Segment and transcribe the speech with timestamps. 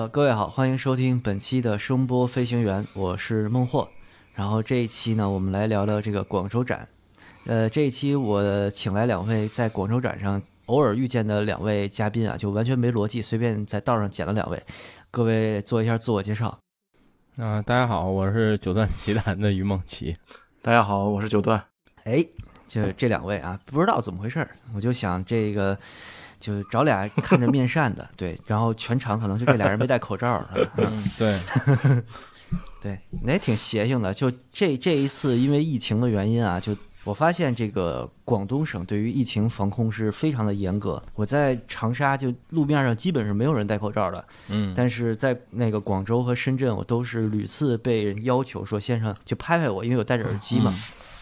[0.00, 3.86] 呃，各位好，欢迎收听本期的声波飞行员，我是孟获。
[4.32, 6.88] 然后这一期呢，我们来聊聊这个广州展。
[7.44, 14.62] 呃，这一期我请来两位在广州展上偶尔遇见的两位嘉宾啊，就完全没逻辑，随便在道上捡了两位。
[15.10, 16.58] 各位做一下自我介绍。
[17.36, 20.16] 啊、大家好，我是九段奇谈的于梦琪。
[20.62, 21.62] 大家好，我是九段。
[22.04, 22.24] 哎，
[22.66, 25.78] 就这两位啊，不知道怎么回事儿，我就想这个，
[26.40, 30.42] 就找俩看着面善的， 对，然后全场可能就这俩人没戴口罩，
[30.78, 31.38] 嗯，对，
[32.82, 34.12] 对，那也挺邪性的。
[34.12, 36.74] 就这这一次，因为疫情的原因啊，就
[37.04, 41.02] 我发现这个广东省对于疫情防控是非常的严格。
[41.14, 50.74] 我在长沙就路面上基本是没有人戴口罩的，嗯，但是在那个广州和深圳，我都是屡次被人要求说先生就拍拍我，因为我戴着耳机嘛。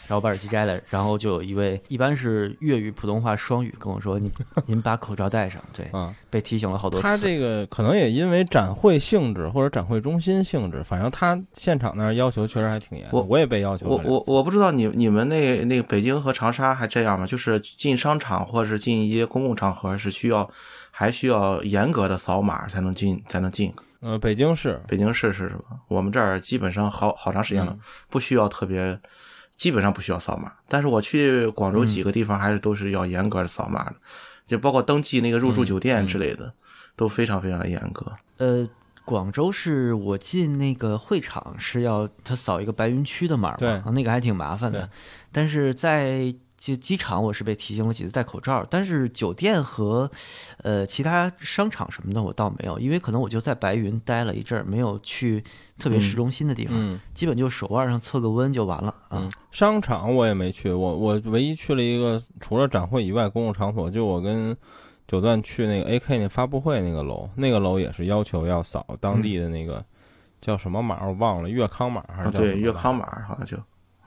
[0.09, 4.29] 然后把耳机摘了，然后就有一位一般是粤语普通话双语跟我说：“你
[4.67, 7.07] 您把口罩戴上。”对，嗯，被提醒了好多次。
[7.07, 13.07] 他这个可能也因为展会性质或者展会中心性质，反正他现场那儿要求确实还挺严。
[13.13, 17.27] 我我也被要求我我我不知道你你们那那个北京和长沙还这样吗？
[17.27, 20.49] 就是进商场或者是进一些公共场合是需要
[20.91, 23.71] 还需要严格的扫码才能进才能进。
[24.01, 25.77] 呃，北京市北京市是是吧？
[25.89, 28.97] 我们这儿基本上好好长时间了，嗯不需要特别，
[29.59, 30.51] 基本上不需要扫码。
[30.67, 33.97] 但是我去广州几个地方还是都是要严格的扫码的，
[34.47, 36.51] 就包括登记那个入住酒店之类的，
[36.97, 38.11] 都非常非常的严格。
[38.39, 38.67] 呃，
[39.05, 44.89] 广州是我进那个会场是要他扫一个白云区的码嘛，那个还挺麻烦的。
[45.33, 50.11] 但是在就机场我是被提醒了几次戴口罩，但是酒店和
[50.65, 55.43] 呃其他商场什么的我倒没有，因为可能我就在白云待了一阵儿，没有去
[55.79, 59.23] 特别市中心的地方，嗯基本就手腕上测个温就完了啊。
[59.23, 64.57] 嗯，商场我也没去，我我唯一去了一个除了展会以外公共场所，就我跟
[65.07, 69.83] 九段去那个 AK 那发布会那个楼，那个楼也是要求要扫当地的那个、
[70.41, 73.57] 叫什么码我忘了，粤康码还是啊，对，粤康码好像就，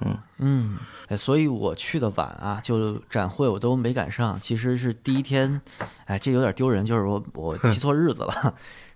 [0.05, 4.39] 嗯，嗯，哎，所以我去的晚啊，就展会我都没赶上。
[4.39, 5.62] 其实是第一天，
[6.06, 8.53] 哎，这有点丢人，就是我我记错日子了。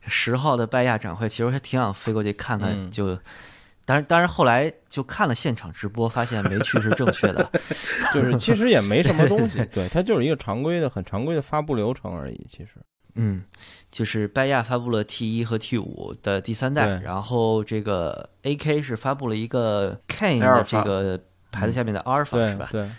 [0.08, 3.16] 十号的拜亚展会，其实我还挺想飞过去看看，嗯就，
[3.86, 7.50] 当然当然后来就看了现场直播，发现没去是正确的。
[8.14, 12.46] 就是其实也没什么东西， 对，它就是一个常规的、很常规的发布流程而已。
[12.48, 12.74] 其实，
[13.16, 13.44] 嗯，
[13.92, 21.20] 就是拜亚发布了 T 一和 T 五的第三代，然后这个 AK 是发布了一个 Kane 的这个
[21.52, 22.68] 牌子下面的阿尔法，是吧？
[22.72, 22.92] 对对，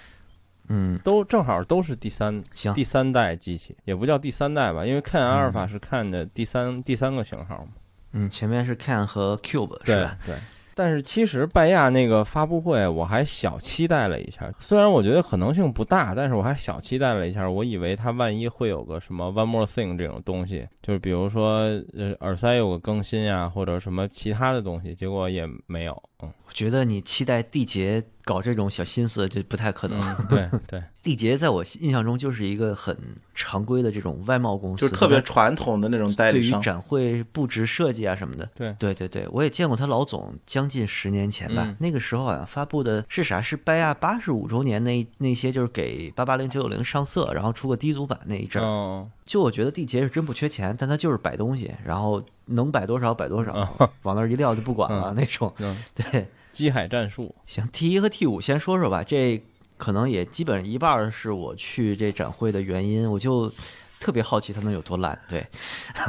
[0.69, 7.73] 嗯，都正好都是第三行，第三代机器，也不叫第三代吧，因为 Can 阿尔法是看的第三第三个型号嘛。
[8.13, 10.19] 嗯，前面是 Can 和 Cube 是对吧？
[10.25, 10.35] 对。
[10.77, 14.53] 但是其实拜亚那个发布会，我还小期待了一下。
[14.61, 17.49] 虽然我觉得可能性不大，但是我还小期待了一下。
[17.49, 21.61] 我以为它万一会有个什么 One More Thing 这种东西，就是比如说
[21.97, 26.03] 呃耳塞有个更新呀，或者什么其他的东西，结果也没有。
[26.23, 30.01] 嗯，我觉得你期待缔结搞这种小心思，这不太可能。
[30.01, 32.97] 嗯对对， 缔结在我印象中就是一个很
[33.35, 36.61] 常规的这种外贸公司，就是特别传统的那种代对于理。
[36.63, 38.49] 展会布置设计啊什么的。
[38.55, 43.43] 对对对对，我也见过他老总，将近十年前吧，嗯那个时候好像发布的是啥？
[43.43, 48.67] 是拜亚八十五周年那那些，就是给八八零九九零上色，然后出个低组版那一阵儿。
[48.67, 55.15] 嗯，就我觉得缔结是真不缺钱，但他就是摆东西，然后能摆多少摆多少，啊 往那儿一撂就不管了、嗯。
[55.15, 55.53] 那种。
[55.59, 59.43] 嗯， 对，机海战术，行，T 一和 T 五先说说吧，这
[59.77, 63.53] 可能也基本一半儿是我去这展会的原因，我就
[64.01, 65.19] 特别好奇它能有多烂。
[65.29, 65.47] 对，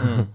[0.01, 0.27] 嗯，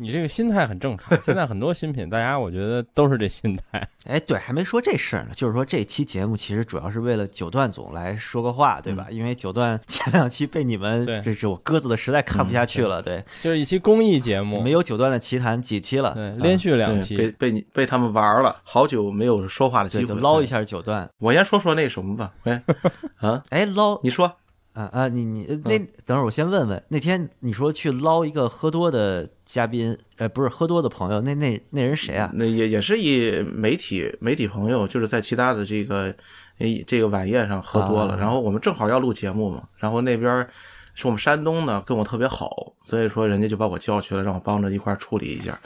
[0.00, 1.16] 你这个心态很正常。
[1.24, 3.88] 现在很多新品，大家我觉得都是这心态。
[4.04, 9.06] 哎，对，还没说这事儿呢，就是说这期节目其实主要是为了九段总来说个话，对吧？
[9.10, 20.48] 因为九段前两期被你们对这是我鸽子的实在看不下去了，对，就是一期公益节目，没有九段的奇谈几期了，对，啊连续两对，期，被被你被他们玩了，好久没有说话的机，会，就捞一。
[20.48, 21.06] 下九段。
[21.18, 22.58] 我先说说那什么吧，喂，
[23.20, 24.32] 啊，哎，捞你说
[24.74, 25.08] 啊啊！
[25.08, 32.30] 你你那等会儿我先问问，那天你说去捞一个喝多的嘉宾，呃，不是喝多的朋友，那那那人谁啊？
[32.34, 36.14] 那也也是一媒体媒体朋友，就是在其他的这个
[36.58, 40.46] 诶这个晚宴上喝多了，啊然后我们正好要录节目嘛，然后那边
[40.94, 45.58] 是我们山东的，跟我特别好，所以说人家就把我叫去了，让我帮着一块儿处理一下，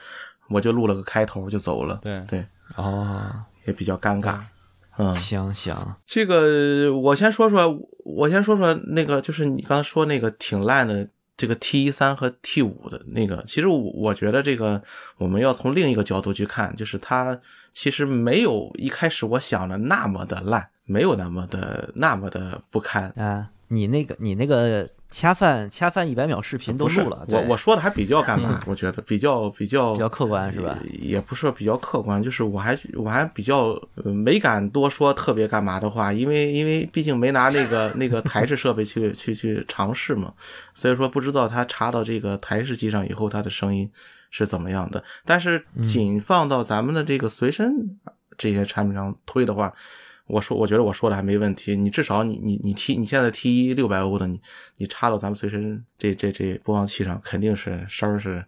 [0.48, 2.46] 我就录了个开头就走了，对对，
[2.76, 3.30] 哦，
[3.66, 4.38] 也比较尴尬。
[4.38, 4.46] 嗯，
[5.16, 14.82] 行行，这个我先说说，我先说说那个，就是你刚才说那个挺烂的这个 T 一三和 T 五的那个，其实我我觉得这个
[15.16, 17.40] 我们要从另一个角度去看，就是它
[17.72, 23.10] 其实没有一开始我想的那么的烂，没有那么的那么的不堪。
[23.16, 28.60] 啊，你那个你那个恰饭恰饭一百秒视频都录了，我我说的还比较干 嘛？
[28.66, 30.76] 我觉得比较比较比较客观是吧？
[31.00, 40.32] 也不是说比较客观，就是我还我还比较呃没敢多说特别干嘛的话，因为因为毕竟没拿那个那个台式设备去去去尝试嘛，
[40.74, 43.88] 所以说不知道它插到这个台式机上以后它的声音
[44.30, 45.04] 是怎么样的。
[45.24, 47.98] 但是仅放到咱们的这个随身
[48.38, 49.72] 这些产品上推的话，
[50.26, 51.76] 我说我觉得我说的还没问题。
[51.76, 54.40] 你至少你你你 T 你现在 T 一六百欧的你
[54.78, 58.44] 你插到咱们随身这这这播放器上，肯定是声儿是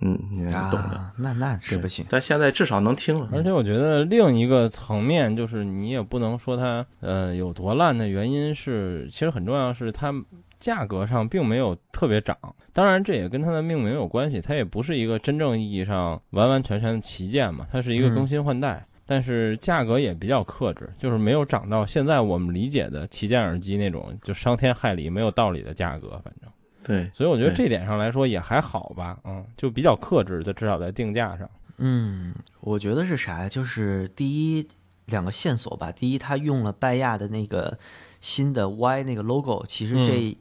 [0.00, 0.96] 嗯你懂的。
[0.96, 2.04] 啊，那那是不行。
[2.08, 3.28] 但现在至少能听了。
[3.32, 10.14] 而且我觉得另一个层面就是，你也不能说它呃有多烂的原因是，其实很重要是它
[10.60, 12.36] 价格上并没有特别涨。
[12.72, 18.86] 当然，这也跟它的命名有关系，它也不是一个真正意义上完完全全的旗舰嘛，它是一个更新换代。
[19.06, 26.50] 但是价格也比较克制，就是没有涨到现在我们理解的旗舰耳机那种就伤天害理、没有道理的价格，反正。
[26.82, 31.48] 对，所以我觉得这点上来说也还好吧，嗯，就比较克制，就至少在定价上。
[31.78, 33.48] 嗯，我觉得是啥呀？
[33.48, 34.66] 就是第一
[35.06, 35.92] 两个线索吧。
[35.92, 37.78] 第一，他用了拜亚的那个
[38.20, 40.36] 新的 Y 那个 logo，其实这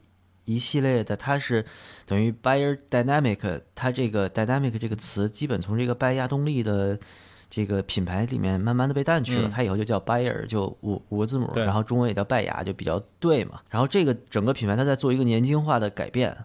[0.45, 1.63] 一系列的它是
[2.05, 6.99] 等于 Bayer Dynamic，它这个 Dynamic 这个词基本从这个拜亚动力的。
[7.55, 13.61] 这个品牌里面慢慢的被淡去了，嗯它以后就叫 Bayer，就五五个字母，然后中文也叫拜雅，就比较对嘛。
[13.69, 16.35] 然后这个整个品牌它在做一个年轻化的改变，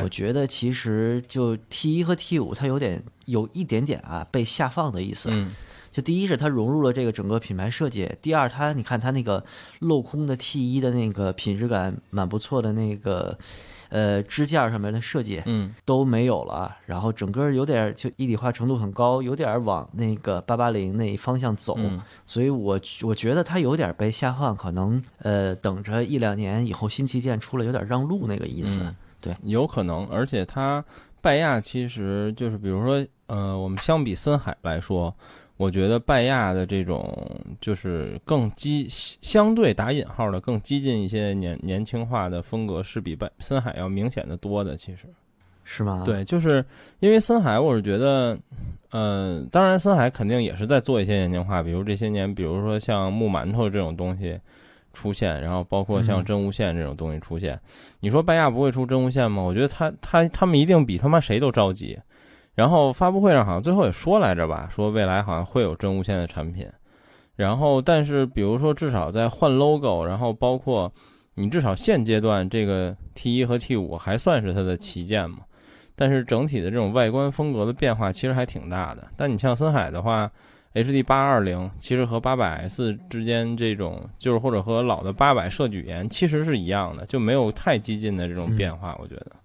[0.00, 5.28] 我觉得其实就 T 一和 T 五，它有点有一点点啊被下放的意思。
[5.32, 5.50] 嗯，
[5.90, 9.44] 就第一是它融入了这个整个品牌设计，第二它你看它那个
[9.80, 13.36] 镂空的 T 一的那个品质感蛮不错的那个
[13.90, 28.80] 呃支架上面的设计，嗯，都没有了，然后整个有点就一体化程度很高，有点往那个八八零那一方向走，嗯所以我我觉得它有点被下放，可能呃等着一两年以后新旗舰出来有点让路那个意思。
[28.82, 30.82] 嗯对，有可能，而且它
[31.20, 35.14] 拜亚其实就是，比如说，呃，我们相比森海来说，
[35.60, 37.14] 我觉得拜亚的这种
[37.60, 44.74] 就是更激，相对打引号的更激进一些年年轻化的风格，是比拜森海要明显的多的。
[44.74, 45.00] 其实，
[45.62, 46.64] 是吗？，对，就是
[47.00, 48.38] 因为森海，我是觉得，
[48.90, 54.40] 呃，当然森海肯定也是在做一些年轻化，比如这些年，比如说像木馒头这种东西。
[54.92, 57.56] 出现，然后包括像嗯真无线这种东西出现，
[58.00, 59.40] 你说拜亚不会出真无线吗？
[59.40, 61.96] 我觉得他他他们一定比他妈谁都着急。
[62.60, 66.68] 然后发布会上好像最后也说来着吧，说未来好像会有真无线的产品。
[67.34, 70.92] 然后，但是比如说至少在换 logo，然后包括
[71.32, 75.38] 你至少现阶段这个 T 一和 T 五还算是它的旗舰嘛，
[75.96, 79.08] 但是整体的这种外观风格的变化其实还挺大的。
[79.16, 80.30] 但你像森海的话
[80.74, 89.32] ，HD 八二零其实和八百 S 之间这种，就是或者和老的八百设计语言其实是一样的，就没有太激进的这种变化，我觉得。
[89.32, 89.39] 嗯，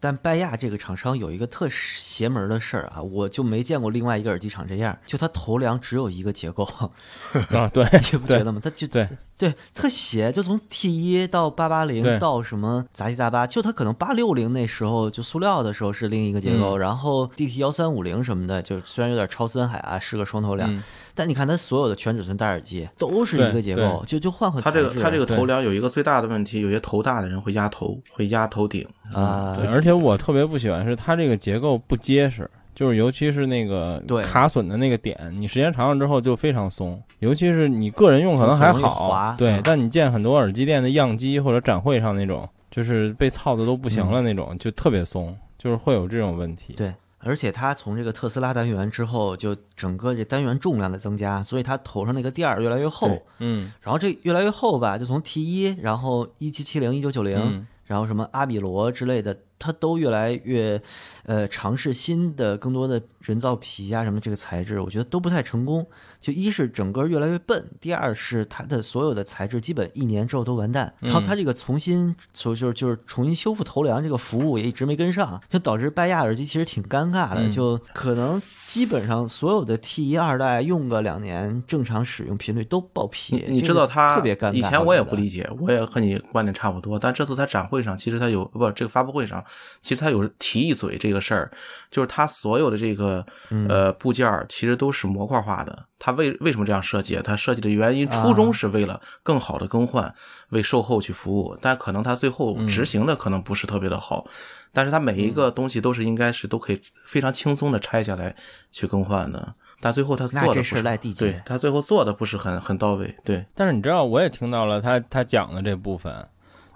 [0.00, 6.64] 但拜亚这个厂商有一个特邪门的事儿啊，我就没见过另外一个耳机厂这样，就它头梁只有一个结构，
[7.50, 8.60] 啊，对， 你不觉得吗？
[8.62, 20.82] 它就对对特邪，就从 T 一到八八对零到什么杂七杂八，就它可能八六零那时候就塑料的时候是另一个结构，嗯然后 DT 幺三五零什么的，就虽然有点超森海啊，是个双头梁，嗯
[21.16, 24.88] 但你看它所有的全尺寸戴耳机都是一个结构，就就换换它材质。
[24.88, 28.86] 这个它这个头梁有一个最大的问题，有些头大的人会压头，会压头顶。
[29.12, 37.00] 啊对，，而且我特别不喜欢是它这个结构不结实，就是尤其是那个卡损的那个点，你时间长了之后就非常松。
[37.20, 46.74] 尤其是你个人用可能还好滑，对嗯，但你见很多耳机店的样机或者展会上那种，就是被操的都不行了那种，就特别松，就是会有这种问题。
[46.74, 53.16] 对，而且它从这个特斯拉单元之后，就整个这单元重量的增加，所以它头上那个垫儿越来越厚。
[53.38, 59.34] 嗯然后这越来越厚吧，就从 T 一，然后一七七零、一九九零嗯，然后什么阿比罗之类的，
[59.64, 60.80] 它都越来越，
[61.22, 65.86] 呃，尝试新的更多的人造皮啊什么这个材质，我觉得都不太成功。
[66.20, 84.52] 就一是整个越来越笨，第二是它的所有的材质基本一年之后都完蛋，然后它这个重新就就是就是重新修复头梁这个服务也一直没跟上，就导致拜亚耳机其实挺尴尬的，嗯就可能基本上所有的 T 一二代用个两年，正常使用频率都爆皮，你知道它特别尴尬。
[84.54, 86.98] 以前我也不理解，我也和你观点差不多。
[86.98, 89.44] 但这次在展会上，其实它有不这个发布会上，
[89.80, 91.50] 其实他有提一嘴这个事儿，
[91.90, 95.86] 就是他所有的这个嗯呃部件儿其实都是模块化的。
[95.98, 97.16] 他为为什么这样设计？
[97.24, 100.14] 他设计的原因啊初衷是为了更好的更换，
[100.50, 101.56] 为售后去服务。
[101.60, 104.26] 但可能他最后嗯执行的可能不是特别的好。
[104.72, 108.34] 但是他每一个东西都是应该是都可以非常轻松的拆下来
[108.72, 109.54] 去更换的。
[109.80, 113.44] 但最后他做的不是赖地姐对他最后做的不是很很到位，对。
[113.54, 116.26] 但是你知道，我也听到了他他讲的这部分，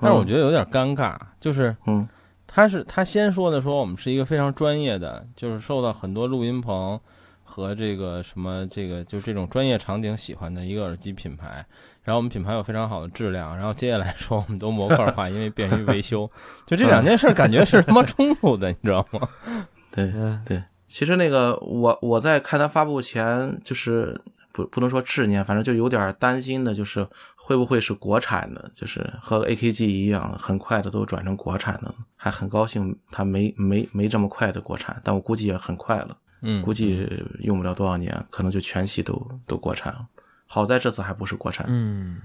[0.01, 2.07] 但是我觉得有点尴尬，就是嗯
[2.49, 6.99] 他是他先说的说我们是一个非常专业的，就是受到很多录音棚
[7.45, 11.65] 和这个什么这个就这种专业场景喜欢的一个耳机品牌，
[12.03, 16.29] 然后我们品牌有非常好的质量，然后接下来说我们都模块化，因为便于维修，
[16.67, 19.29] 就这两件事感觉是他妈冲突的，你知道吗？
[19.91, 24.19] 对 嗯 对，其实那个我我在看它发布前，就是
[24.53, 27.07] 不不能说执念，反正就有点担心的，就是
[27.49, 37.09] 会不会是国产的，就是和 AKG 一样，很快的都转成国产的，还很高兴它没没没这么快的国产，但我估计也很快了，嗯，估计
[37.41, 40.07] 用不了多少年，可能就全系都都国产了。
[40.47, 42.21] 好在这次还不是国产，嗯，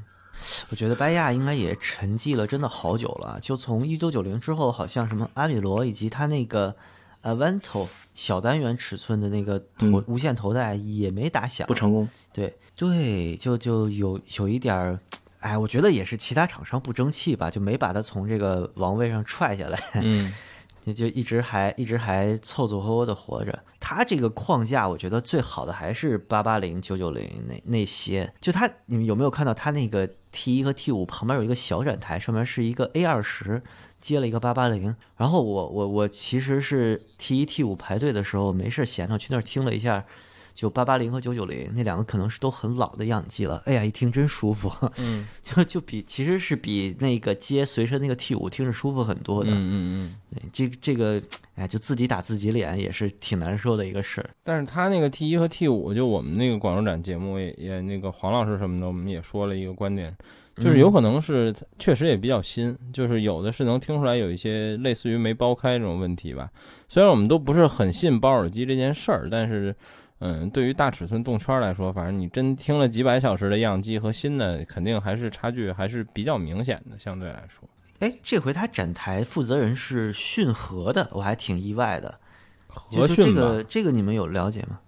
[0.67, 6.75] 我觉得拜亚应该也沉寂了真的好久了，就从一九九零之后，好像什么阿米罗以及它那个
[7.23, 10.03] Avento 小单元尺寸的那个头、嗯。
[10.05, 11.65] 无线头戴也没打响。
[11.65, 12.09] 不，成功。
[12.33, 14.99] 对对，就就有有一点儿。
[15.39, 19.79] 哎，我觉得也是其他厂商不争气吧，就没把它从这个王位上踹下来。
[19.95, 20.33] 嗯
[20.85, 23.57] 就就一直还一直还凑凑合合的活着。
[23.79, 28.33] 它这个框架，我觉得最好的还是八八零、九九零那那些。
[28.41, 33.61] 就它，你们有没有看到它那个 T 一和 T 五旁边有一个小展台，上面是一个 A 二十
[34.01, 34.93] 接了一个八八零。
[35.15, 40.05] 然后我我我其实是 T 一 T 五排队的时候没事闲着去那儿听了一下。
[40.53, 49.49] 就八八零和九九零那两个可能是都很老的样机了，哎呀，一听真舒服，嗯 就就比其实是比那个接随身那个 T 五听着舒服很多的。
[49.49, 50.15] 嗯嗯嗯。
[50.33, 51.21] 对这这个，
[51.55, 54.29] 哎，就自己打自己脸也是挺难受的一个事儿。
[54.43, 60.15] 但是他那个 T 一和 T 五，就我们那个广州展节目也也那个黄老师什么的，我们也说了一个观点，
[60.57, 66.49] 就是有可能是确实也比较新，就是有的是能听出来有一些类似于没剥开这种问题吧。
[66.89, 69.75] 虽然我们都不是很信包耳机这件事儿，但是
[70.25, 77.67] 嗯，对于大尺寸动圈来说，反正你真听了几百小时的样机和新的，肯定还是差距还是比较明显的，相对来说。
[77.99, 82.17] 哎，这回他展台负责人是讯和的，我还挺意外的。
[82.89, 84.79] 就和讯这个这个你们有了解吗？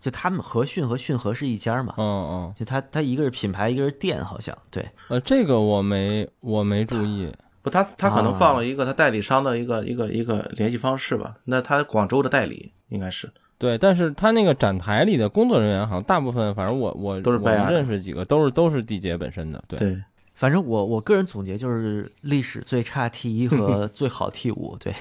[0.00, 1.94] 就他们和讯和讯和是一家嘛？
[1.98, 4.88] 嗯嗯，就他他一个是品牌，一个是店，好像对。
[5.08, 7.28] 呃，这个我没我没注意。
[7.62, 11.34] 不，他他可能啊放了一个他代理商的一个一个一个联系方式吧？
[11.44, 20.02] 那他广州的代理应该是对，但是他那个展台里的工作人员好像大部分，反正我我我们认识几个都是都是地杰本身的，对，对，
[20.34, 24.76] 反正我我个人总结就是历史最差 T 一和 最好 T 五。
[24.78, 24.94] 对，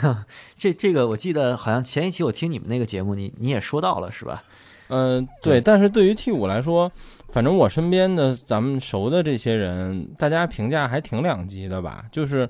[0.56, 4.42] 这这个我记得好像前一期我听你们那个节目，你你也说到了是吧？
[4.88, 6.90] 嗯、对，但是对于 T 五来说，
[7.28, 12.48] 反正我身边的咱们熟的这些人，大家评价还挺两极的吧，就是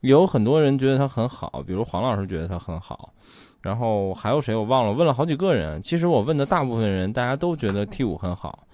[0.00, 3.14] 有很多人觉得它很好，比如黄老师觉得它很好。
[3.62, 5.82] 然后还有谁我忘了，问了好几个人。
[5.82, 8.66] 其实我问的大部分人，大家都觉得 T 五很好，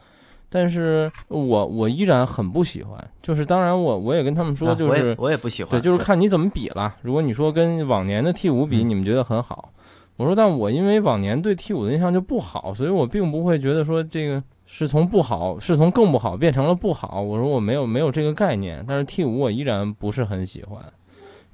[0.50, 3.03] 但是我我依然很不喜欢。
[3.23, 5.71] 就是当然我我也跟他们说，就是、也我也不喜欢。
[5.71, 6.95] 对，就是看你怎么比了。
[7.03, 9.71] 如果你说跟往年的 T 五比，嗯你们觉得很好，
[10.17, 17.21] 我说，但我因为往年对 T 五的印象就不好，所以我并不会觉得说这个是从不好，是从更不好变成了不好。
[17.21, 20.81] 我说我没有没有这个概念，但是 T 五我依然不是很喜欢。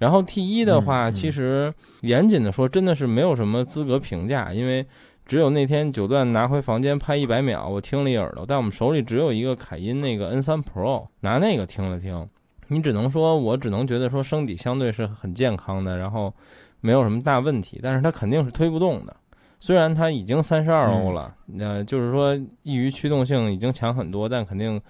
[0.00, 4.84] 然后 T 一的话，其实严谨的说，真的是没有什么资格评价，因为
[5.26, 12.26] 只有那天九段拿回房间拍一百秒，我听了一耳朵，但我们手里只有一个凯音那个 N 三 Pro，拿那个听了听。
[12.68, 16.32] 你只能说，我只能觉得说声底相对是很健康的，然后
[16.80, 19.14] 没有什么大问题，但是它肯定是推不动的。
[19.58, 24.80] 虽然它已经三十二欧了，呃，就是说易于驱动性已经强很多，但肯定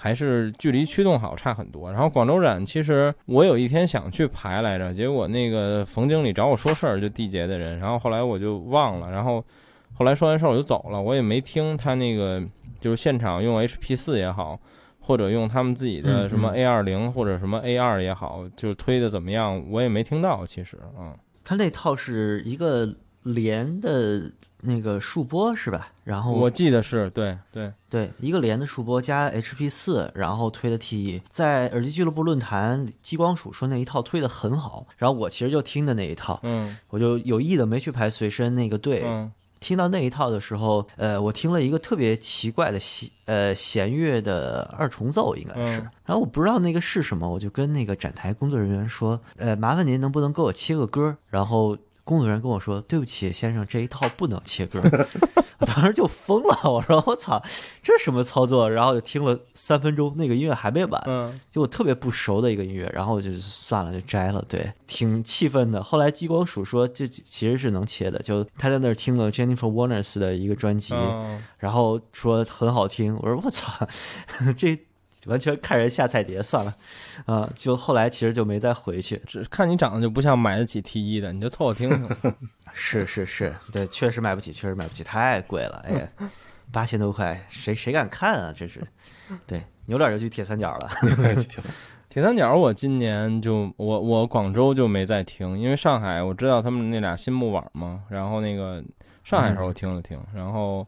[0.00, 1.90] 还是距离驱动好差很多。
[1.90, 9.44] 然后广州展，其实我有一天想去排来着，结果那个冯经理找我说事儿，就缔结的人，然后后来我就忘了，然后
[9.94, 12.40] 后来说完事儿我就走了，我也没听他那个
[12.80, 14.60] 就是现场用 HP 四也好。
[15.00, 20.44] 或者用他们自己的嗯什么嗯 A 二零或者什么 A 二也好，就是推的怎么样，我也没听到。
[20.44, 22.86] 其实，嗯，他那套是一个
[23.22, 25.88] 连的那个数波是吧？
[26.04, 39.02] 然后我记得是对对，对一个连的数波加 HP 四，然后推的 TE，，在耳机俱乐部论坛，激光鼠说那一套推的很好，然后我其实就听的那一套，嗯我就有意的没去排随身那个队。
[39.06, 45.80] 嗯听到那一套的时候，呃，我听了一个特别奇怪的弦呃弦乐的二重奏，应该是。
[45.80, 51.14] 嗯然后我不知道那个是什么，我就跟那个展台工作人员说，呃，麻烦您能不能给我切个歌？
[51.28, 51.76] 然后
[52.08, 54.80] 工作人员跟我说，对不起，先生，这一套不能切歌。
[55.60, 57.42] 我当时就疯了， 我说我操，
[57.82, 58.70] 这是什么操作？
[58.70, 64.42] 然后就听了三分钟，那个音乐还没完，嗯就我特别不熟的一个音乐，然后我就算了，就摘了。
[64.48, 65.82] 对，挺气愤的。
[65.82, 73.18] 后来激光鼠说，这其实是能切的，就他在那儿听了 Jennifer Warnes 的一个专辑，嗯然后说很好听。
[73.20, 73.86] 我说我操，
[74.56, 74.78] 这
[75.26, 76.72] 完全看人下菜碟，算了，
[77.26, 79.20] 啊，就后来其实就没再回去。
[79.26, 82.34] 只看你长得就不像买得起 T 一的，你就凑合听听。
[82.72, 86.08] 是是是，对，确实买不起，确实买不起，太贵了，哎呀，
[86.70, 88.52] 八千多块，谁谁敢看啊？
[88.52, 88.86] 真是，
[89.46, 90.90] 对，扭脸就去铁三角了。
[92.08, 98.82] 铁三角我今年就我我广州就没再听，因为上海我知道他们那俩新木网嘛，然后那个
[99.24, 100.86] 上海时候听了听，然后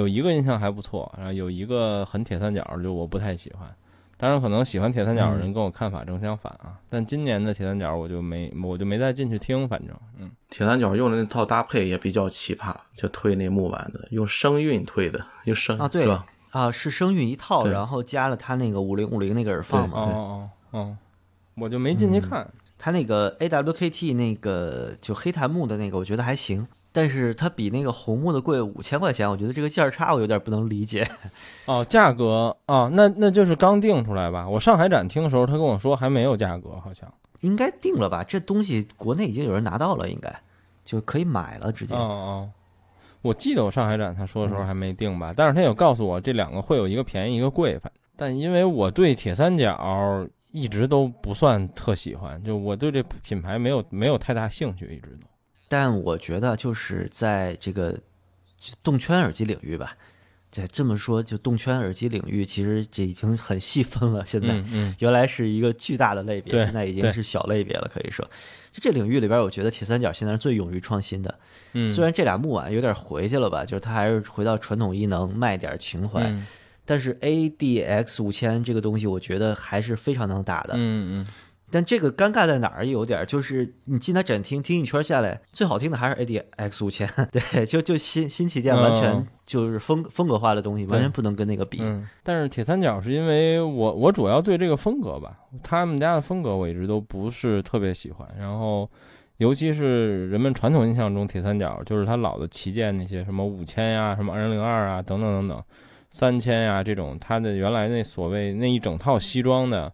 [0.00, 3.68] 有一个印象还不错，然后有一个很铁三角，就我不太喜欢。
[4.16, 6.80] 当然，可能喜欢铁三角的人跟我看法正相反啊。
[6.88, 16.06] 但今年的铁三角我就没我就没再进去听，反正嗯，铁三角用的那套搭配也比较奇葩，就推那木板的，用声韵推的，用声啊对？
[16.50, 19.98] 啊，是声韵一套，然后加了他那个五零五零那个耳放哦嘛。
[20.00, 20.96] 哦哦，
[21.56, 22.50] 我就没进去看。
[22.76, 31.06] 他那个 AWKT 那个就黑檀木的那个，我觉得还行，但是它比那个红木的贵五千块钱，我觉得这个价差我有点不能理解。
[31.66, 34.48] 哦，价格啊，那那就是刚定出来吧？
[34.48, 37.12] 我上海展厅的时候，他跟我说还没有价格，好像。
[37.40, 38.22] 应该定了吧？
[38.22, 40.30] 这东西国内已经有人拿到了，应该
[40.84, 41.94] 就可以买了，直接。
[41.94, 42.50] 哦哦，
[43.22, 55.26] 我记得我上海展他说的时候还没定吧，但是他有告诉我这两个会有一个便宜一个贵，反正但因为我对铁三角一直都不算特喜欢，就我对这品牌没有没有太大兴趣，一直都。
[55.70, 57.96] 但我觉得就是在这个
[58.82, 59.96] 动圈耳机领域吧，
[60.50, 64.26] 在这么说，就动圈耳机领域，其实这已经很细分了。
[64.26, 68.28] 现在、嗯嗯原来是一个巨大的类别，现在已经是小类别了，可以说。
[68.72, 71.38] 就这领域里边，我觉得铁三角现在是最勇于创新的。
[71.74, 76.22] 嗯，虽然这俩木碗有点回去了吧，就是它还是回到传统艺能，卖点情怀。
[76.24, 76.44] 嗯
[76.86, 80.74] 但是 ADX 五千这个东西，我觉得还是非常能打的。
[80.74, 81.26] 嗯嗯
[81.70, 82.86] 但这个尴尬在哪儿？
[82.86, 91.78] 有点儿就是你进他展厅听一圈下来，最好听的还是 ADX 五千， 对，就就新新旗舰完全嗯就是风风格化的东西，完全不能跟那个比。
[91.80, 98.88] 嗯，但是铁三角是因为我我主要对这个风格吧，他们家的风格我一直都不是特别喜欢，然后
[99.38, 105.62] 尤其是人们传统印象中铁三角就是他老的旗舰那些什么五千呀、什么二零零二啊等等等等，
[106.10, 109.92] 三千呀这种，它的原来那所谓那一整套西装的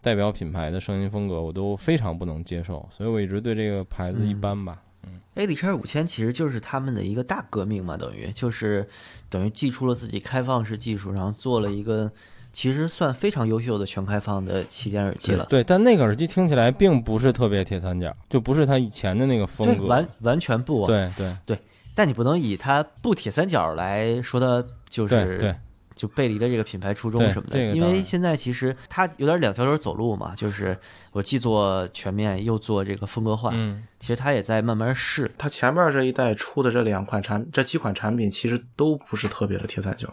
[0.00, 4.78] 代表品牌的声音风格，我都非常不能接受，所以我一直对这个牌子一般吧。
[5.04, 8.88] 嗯 A D 叉五千其实就是他们的一个大革命嘛，等于就是
[9.28, 12.10] 等于寄出了自己开放式技术，然后做了一个
[12.52, 15.44] 其实算非常优秀的全开放的旗舰耳机了。
[15.50, 19.84] 对，但那个耳机听起来并不是特别铁三角，就不是它以前的那个风，格。
[19.86, 20.86] 完完全不。
[20.86, 21.58] 对对对
[21.94, 25.56] 但你不能以它不铁三角来说它就是对对，
[25.96, 30.78] 就背离了这个品牌初衷什么的，因为现在其实它有点两条腿走路嘛，就是
[31.10, 33.82] 我既做全面又做这个风格化，嗯。
[33.98, 35.28] 其实它也在慢慢试。
[35.38, 40.06] 它前面这一代出的这两款产，这几款产品其实都不是特别的铁三角，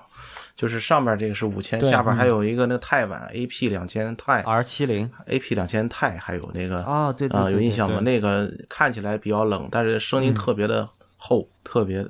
[0.56, 8.00] 就是上面这个是五千，下边还有一个那个钛版 AP 两千钛 R 七零，AP 两千钛，还有那个啊，对对啊、有印象吗？
[8.00, 12.04] 那个看起来比较冷，但是声音特别的厚，特别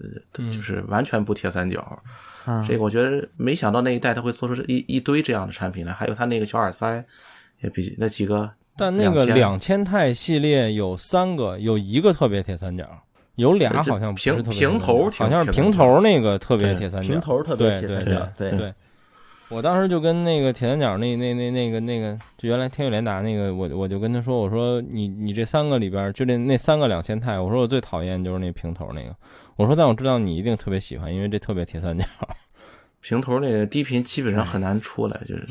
[0.52, 2.02] 就是完全不铁三角。
[2.46, 7.04] 嗯这个我觉得没想到那一代他会做出这一一堆这样的产品来，还有他那个小耳塞，
[7.62, 12.86] 也比那几个但那个两千钛系列有三个，有一个特别铁三角，
[13.36, 18.74] 有俩好像不是平头好像是平头那个特别铁三角，平头特别铁三角，对对对。
[19.50, 29.16] 我当时就跟那个铁三角那那那那个那个，就原来天宇联达那个，我我就跟他说，我说你你这三个里边，就那那三个两千钛，我说我最讨厌就是那平头那个，
[29.56, 32.06] 我说但我知道你一定特别喜欢，因为这特别铁三角。
[33.02, 35.48] 平头那个低频基本上很难出来，就是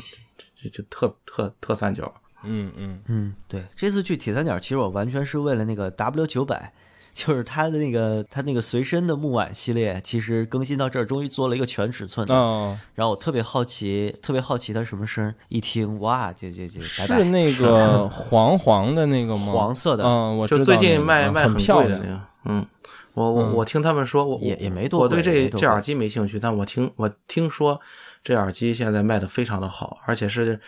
[0.61, 2.11] 就就特特特三角。
[2.43, 6.73] 嗯嗯嗯，对，这次去铁三角，其实我完全是为了那个 W 九百，
[7.13, 12.33] 就是它的那个它那个随身的木碗系列，其实更新到这儿，终于做了一个全尺寸的。
[12.35, 19.53] 哦，然后我特别好奇，特别好奇它什么声儿，一听哇，这这这是那个 黄黄的那个吗？
[19.53, 22.65] 黄色的，嗯，我知道就最近卖卖很漂亮的那个，嗯，
[23.13, 23.53] 我我嗯。
[23.53, 27.79] 我听他们说，我也也没多我对这这耳机没兴趣，但我听我听说
[28.23, 30.59] 这耳机现在卖的非常的好，而且是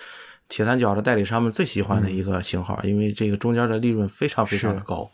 [0.48, 5.10] 铁三角的代理商们最喜欢的一个型号，因为这个中间的利润非常非常的高，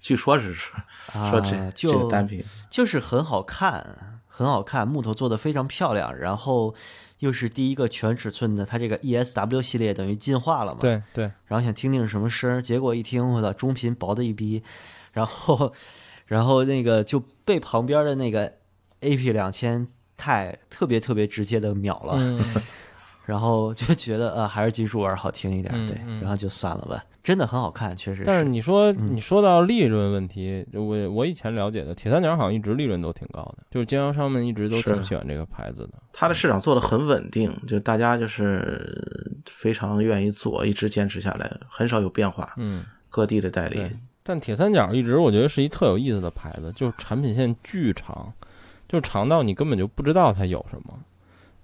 [0.00, 0.70] 据说是是
[1.12, 6.74] 啊 说这这就个单品，就是很好看，很好看，木头做的非常漂亮，然后
[7.20, 10.78] 又是第一个全尺寸的，它这个 ESW 系列等于进化了嘛？。
[10.80, 14.62] 对对，然后想听听什么声儿，结果一听，我操，中频薄的一逼，
[15.12, 15.72] 然后，
[16.30, 18.46] 然后那个就被旁边的那个
[19.00, 19.84] AP 两千
[20.16, 22.38] 太特别特别直接的秒了，嗯
[23.26, 27.04] 然后就觉得呃还是金属玩好听一点，对，然后就算了吧。
[27.22, 35.94] 真的很好看，确实但是你说嗯你说到利润问题，我我以前了解的铁三角好像一直利润都挺高的，就是经销商们一直都挺喜欢这个牌子的。
[36.12, 42.54] 它的市场做的很稳定，就大家就是非常愿意做，一直坚持下来，很少有变化。
[42.56, 43.92] 嗯，各地的代理对，
[44.30, 48.32] 但铁三角一直我觉得是一特有意思的牌子，就是产品线巨长，
[48.88, 50.96] 就长到你根本就不知道它有什么。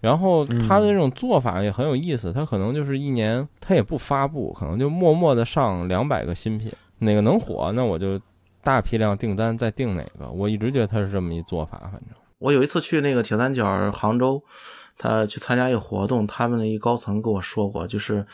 [0.00, 8.20] 然后它的这种做法也很有意思，它可能就是一年它也不发布，可能就默默的上两百个新品，哪个能火，那我就
[8.64, 10.28] 大批量订单再订哪个。
[10.28, 14.42] 我一直觉得它是这么一做法，反正我有一次去那个铁三角杭州，
[14.98, 18.26] 他去参加一个活动，他们的一高层跟我说过，就是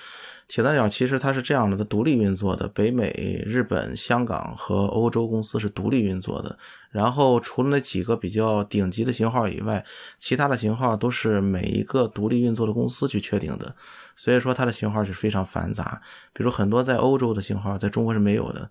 [0.52, 6.58] 铁三角其实它是这样的，它独立运作的，北美、日本、香港和欧洲公司是独立运作的。
[6.90, 9.82] 然后除了那几个比较顶级的型号以外，
[10.18, 13.74] 其他的型号都是每一个独立运作的公司去确定的，
[14.14, 16.02] 所以说它的型号是非常繁杂。
[16.34, 18.68] 比如很多在欧洲的型号在中国是没有的，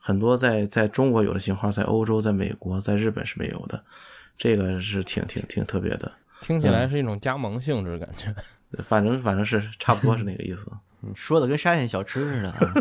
[0.00, 3.84] 很多在在中国有的型号在欧洲、在美国、在日本是没有的，
[4.36, 6.10] 这个是挺挺挺特别的。
[6.40, 8.34] 听起来是一种加盟性质感觉。
[8.82, 10.68] 反正反正是差不多是那个意思。
[11.00, 12.58] 你说的跟沙县小吃似的啊。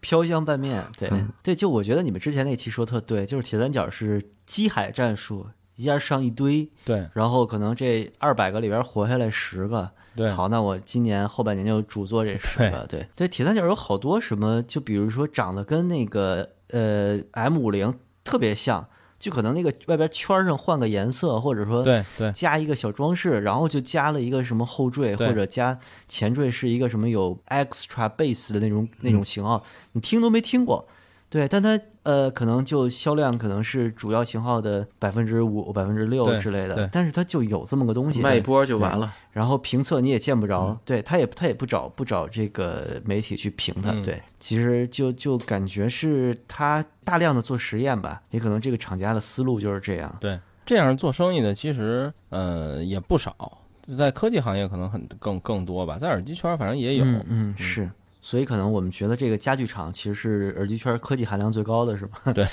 [0.00, 1.10] 飘香拌面，对、
[1.42, 5.46] 对，就我觉得你们之前那期说特对，就是铁三角是机海战术，
[5.76, 13.06] 一下上一堆，对然后可能这二百个里边活下来十个，对，好，那我今年后半年就主做这十个，对。
[13.14, 17.94] 对，铁三角有好多什么，就比如说长得跟那个呃 M 五零
[18.24, 18.88] 特别像，
[19.20, 25.78] 就可能那个外边圈上换个颜色，或者说对对加一个小装饰，然后就加了一个什么后缀，或者加
[26.08, 30.88] 前缀是一个什么有 extra base 的那种那种型号，你听都没听过。
[31.30, 39.12] 对，但它呃可能就销量可能是主要型号的百分之五、百分之六之类的对，但是它就有这么个东西，卖一波就完了。
[39.30, 53.62] 然后评测你也见不着，嗯对它也它也不找不找这个媒体去评它，嗯对，其实就就感觉是它大量的做实验吧，也可能这个厂家的思路就是这样，对，这样做生意的其实呃也不少，
[53.96, 57.04] 在科技行业可能很更更多吧，在耳机圈反正也有。
[57.04, 57.88] 嗯嗯是，
[58.20, 62.32] 所以可能我们觉得这个家具厂其实是耳机圈科技含量最高的，是吧？
[62.32, 62.46] 对，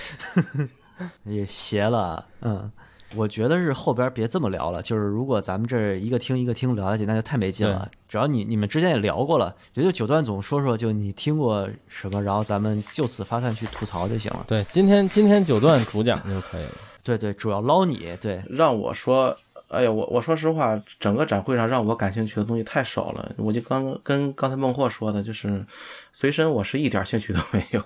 [1.25, 2.71] 也邪了，嗯。
[3.15, 7.89] 我觉得是后边别这么聊了，就是如果咱们这一个听一个听聊下去，那就太没劲了。
[8.09, 14.43] 只要你你们之前也聊过了，也就九段总说说，就你听过什么，然后咱们就此发散去吐槽就行了。
[14.45, 16.71] 对，今天今天九段主讲就可以了。
[17.01, 19.37] 对对，主要捞你，对，让我说，
[19.69, 23.33] 哎呀，我我说实话，整个展会上让我感兴趣的东西太少了。
[23.37, 25.65] 我就刚跟刚才孟获说的，就是
[26.13, 27.83] 随身我是一点兴趣都没有，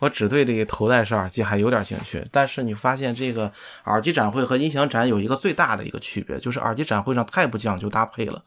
[0.00, 2.26] 我只对这个头戴式耳机还有点兴趣。
[2.32, 3.52] 但是你发现这个
[3.84, 8.42] 耳机展会和音响展有一个最大的一个区别，就是耳机展会上太不讲究搭配了。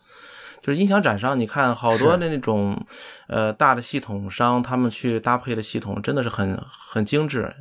[0.62, 2.86] 就是音响展上，你看好多的那种，
[3.28, 7.56] 呃，大的系统商，他们去搭配的系统真的是很很精致，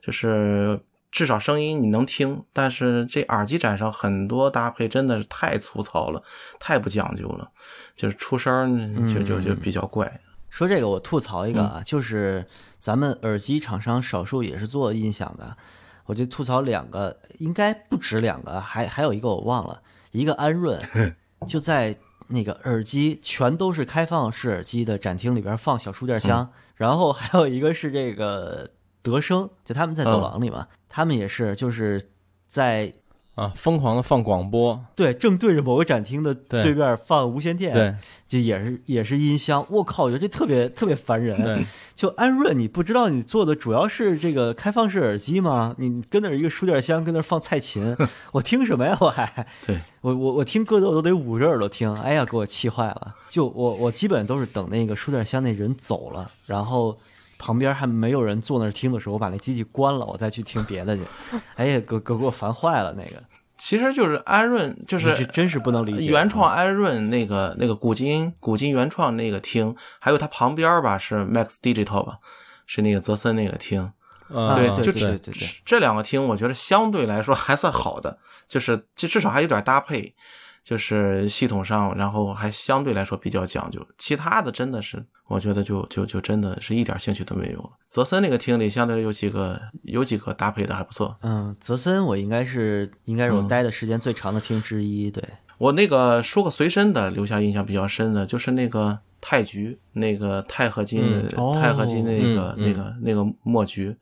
[0.00, 0.80] 就是
[1.12, 2.42] 至少声音你能听。
[2.52, 6.20] 但是这耳机展上很多搭配真的是太粗糙了，
[6.58, 7.48] 太不讲究了，
[7.94, 10.20] 就是出声就就就比较怪。
[10.48, 12.46] 说这个我吐槽一个嗯啊，就是
[12.78, 15.56] 咱们耳机厂商少数也是做音响的，
[16.04, 20.78] 我就吐槽两个，应该不止两个，还还有一个我忘了，一个安润
[21.48, 21.96] 就在
[22.28, 28.70] 那个耳机全都是开放式耳机的展厅里边放小书垫箱，然后还有一个是这个
[29.00, 32.10] 德声，就他们在走廊里嘛，他们也是就是
[32.46, 32.92] 在
[33.34, 37.94] 啊，疯狂的放广播，对正对着某个展厅的对对面放无线电，对
[38.28, 41.42] 就也是也是音箱，我靠，我觉得这特别特别烦人。
[41.42, 45.74] 对，就安润，你不知道你做的主要是这个开放式耳机吗？
[45.78, 47.96] 你跟那儿一个书架箱，跟那儿放蔡琴，
[48.32, 48.98] 我听什么呀？
[49.00, 53.14] 我还对我我我听歌都我都得捂着耳朵听，哎呀，给我气坏了。
[53.30, 56.94] 就我我基本都是等那个书架箱那人走了，然后
[57.42, 61.02] 旁边还没有人坐那儿听的时候，我把那机器关了，我再去听别的去。
[61.56, 63.20] 哎呀，给给给我烦坏了那个，
[63.58, 66.06] 其实就是安润，就是这真是不能理解。
[66.06, 72.18] 原创安润那个那个古今古今原创那个厅，还有它旁边吧是 Max Digital 吧，
[72.66, 73.92] 是那个泽森那个厅。
[74.32, 78.16] 啊对，就对对这对对这两个厅，我觉得相对来说还算好的，
[78.48, 80.14] 就是就至少还有点搭配，
[80.64, 83.84] 就是系统上，然后还相对来说比较讲究。
[83.98, 87.70] 其他的真的是，我觉得就就就真的是一点兴趣都没有了。
[87.88, 91.16] 泽森那个厅里，相对有几个有几个搭配的还不错。
[91.22, 95.22] 嗯，泽森我应该是应该是我嗯待的时间最长的厅之一，对。
[95.58, 103.96] 我那个说个随身的，留下印象比较深的，就是那个钛菊那个钛合金的、嗯哦钛合金那个、那个那个墨菊，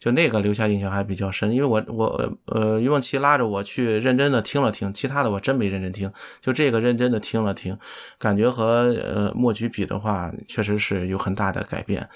[0.00, 6.10] 就那个留下印象还比较深，因为我我呃于梦琪拉着我去认真的听了听，其他的我真没认真听，
[6.40, 7.78] 就这个认真的听了听，
[8.18, 12.08] 感觉和呃墨菊比的话，确实是有很大的改变，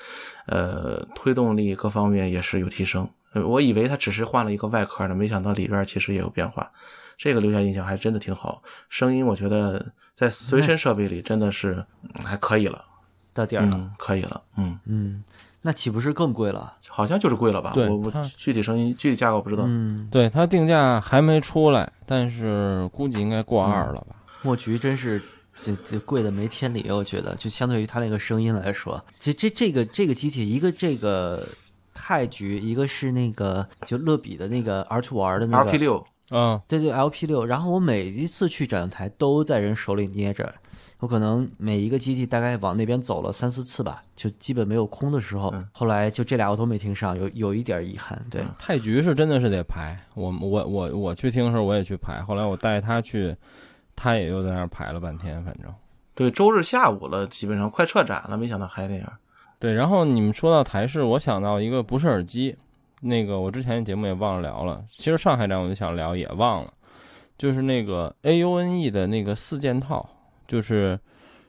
[0.46, 3.06] 呃推动力各方面也是有提升。
[3.34, 6.72] 呃我以为他只是换了一个外壳呢，没想到里边其实也有变化。
[7.18, 12.84] 这个留下印象还真的挺好，声音我觉得在随身设备里真的是嗯还可以了，
[13.32, 15.22] 到点儿了，嗯，可以了，嗯，嗯，
[15.66, 16.74] 那岂不是更贵了？
[16.88, 17.72] 好像就是贵了吧？
[17.74, 19.64] 对我我具体声音具体价格我不知道。
[19.66, 24.14] 嗯，对它定价还没出来，但是估计应该过二了吧？
[24.42, 25.22] 墨菊真是
[25.54, 31.42] 这这贵的没天理，我觉得，就相对于它那个声音来说，其实这这个这个机器，一个这个
[31.94, 37.46] 泰菊，一个是那个就乐比的那个 R to R 的那个 LP 六，嗯，对对，LP 六。
[37.46, 40.52] 然后我每一次去展台都在人手里捏着，
[41.04, 45.50] 我可能每一个机器大概往那边走了三四次吧，就基本没有空的时候。
[45.52, 48.18] 嗯后来就这俩我都没听上，有有一点遗憾。
[48.30, 53.36] 对，太局是真的是得排，我我我我去听的时候我也去排，后来我带他去，
[53.94, 55.70] 他也又在那儿排了半天，反正。
[56.14, 59.12] 对，周日下午了，基本上快撤展了，没想到还这样。
[59.58, 62.56] 对，然后你们说到台式，我想到一个不是耳机，
[63.02, 64.82] 那个我之前的节目也忘了聊了。
[64.90, 66.72] 其实上海站我就想聊，也忘了，
[67.36, 70.08] 就是那个 AUNE 的那个四件套，
[70.46, 70.98] 就是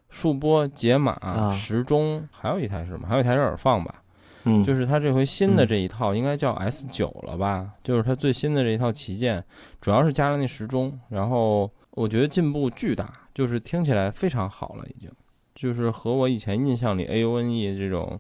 [0.10, 3.08] 数波、解码、啊时钟，还有一台是什么？
[3.08, 4.02] 还有一台是耳放吧？
[4.46, 7.68] 嗯，就是它这回新的嗯这一套应该叫 S 九了吧？
[7.84, 9.44] 就是它最新的这一套旗舰，
[9.82, 15.10] 主要是加了那时钟，然后我觉得进步巨大，就是听起来非常好了，已经，
[15.56, 18.20] 就是和我以前印象里 AUNE 这种，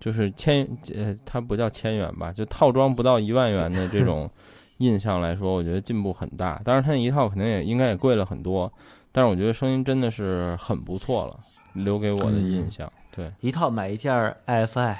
[0.00, 4.28] 就是千呃，它不叫千元吧，就套装不到一万元的这种
[4.78, 6.60] 印象来说，我觉得进步很大。
[6.64, 8.70] 当然，它那一套肯定也应该也贵了很多，
[9.16, 11.38] 但是我觉得声音真的是很不错了，
[11.74, 12.92] 留给我的印象。
[13.12, 14.12] 对，一套买一件
[14.44, 14.96] IFI，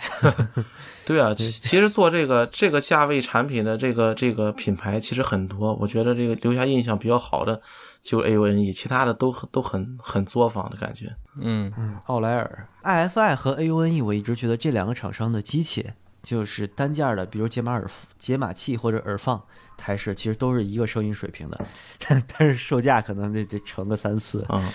[1.04, 7.60] 对啊，其 其实做这个这个价位产品的这个这个品牌其实很多，我觉得这个留下印象比较好的
[8.02, 11.12] 就是 AUNE，其他的都很都很很作坊的感觉。
[11.40, 11.72] 嗯。
[11.76, 15.90] 嗯，奥莱尔、IFI 和 AUNE，我一直觉得这两个厂商的机器
[16.24, 19.40] 就是单件的，比如解码耳解码器或者耳放
[19.76, 21.64] 台式，其实都是一个声音水平的，
[22.08, 24.68] 但但是售价可能得得乘个三四，嗯，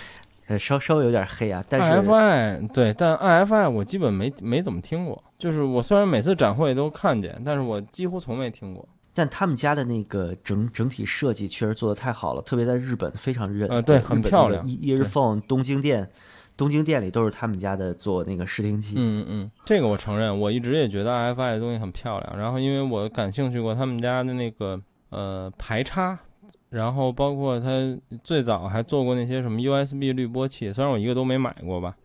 [0.48, 1.62] 呃，稍稍微有点黑啊。
[1.68, 8.88] 但是 IFI 对，但 IFI 我基本没没怎么听过，就是我虽然每次展会都看见，但是我几乎从没听过。
[9.12, 13.68] 但他们家的那个整整体设计确实做的太好了，特别在日本非常认。
[13.68, 16.10] 呃对很漂亮那个 E Earphone 东京店，
[16.60, 18.96] 东京店里都是他们家的做那个试听器。
[18.98, 22.38] 嗯嗯，这个我承认，我一直也觉得 IFI 的东西很漂亮。
[22.38, 24.78] 然后因为我感兴趣过他们家的那个
[25.10, 26.20] 呃排插，
[26.70, 31.96] 然后包括他最早还做过那些什么 USB 滤波器，虽然我一个都没买过吧，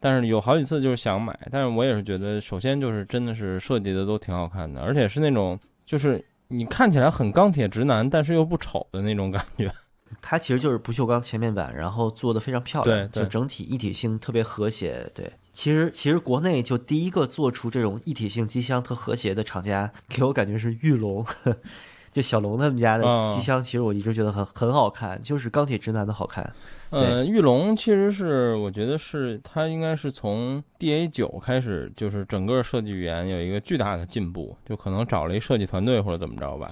[0.00, 9.72] 但是有好几次就是想买，但是我也是觉得，首先就是真的是设计的都挺好看的，而且是那种就是你看起来很钢铁直男，但是又不丑的那种感觉。
[10.20, 15.10] 它其实就是不锈钢前面板，然后做的非常漂亮，就整体一体性特别和谐。
[15.14, 21.24] 对，其实其实国内就第一个做出这种一体性机箱特和谐的厂家，给我感觉是玉龙，
[22.12, 26.52] 就小龙他们家的啊机箱，其实我一直觉得很很好看，就是钢铁直男的好看。
[26.90, 36.70] 呃，玉龙其实是我觉得是它应该是从 DA 九开始，就是整个设计语言有一个巨大的进步，就可能找了一设计团队或者怎么着吧。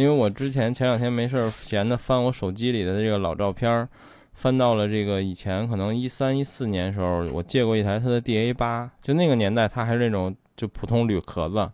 [0.00, 3.86] 因为我之前前两天没事儿闲的翻我手机里的这个老照片儿，
[4.32, 11.70] 翻到了这个以前可能一三一四年时候我借过一台它的 DA 八，就那个年代它还是那种就普通铝壳子，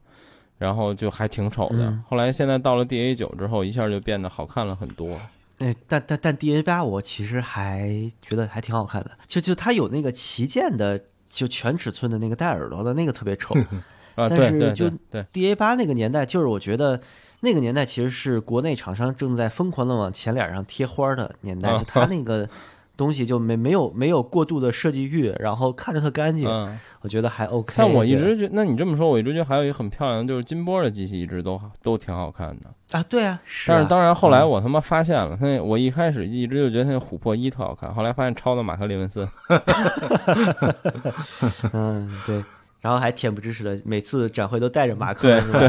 [0.58, 1.86] 然后就还挺丑的。
[1.86, 5.16] 嗯后来现在到了 DA 九之后，一下就变得好看了很多。
[5.58, 13.54] 哎，但但但 D A 八我其实还觉得还挺好看的，就就它有那个旗舰的，就全尺寸的那个带耳朵的那个特别丑。
[14.16, 16.98] 啊，但对对是就对对，D A 八那个年代，就是我觉得
[17.40, 22.48] 那个年代其实是国内厂商正在疯狂的往前脸上贴花儿的年代，啊就它那个
[22.96, 26.78] 东西就没没有没有过度的设计欲，然后看着特干净，嗯。
[27.02, 27.74] 我觉得还 OK。
[27.76, 32.68] 但我一直觉，那你这么说，我一直觉得还有一个很漂亮的，就是金波的机器一直都都挺好看的。
[32.90, 39.28] 啊，对啊，是啊但是当然后来嗯我他妈发现了，那我一开始一直就觉得那琥珀一特好看，后来发现抄的马克·利文森。
[41.72, 42.44] 嗯对，
[42.80, 45.60] 然后还恬不知耻的每次展会都带着马克，对是吧？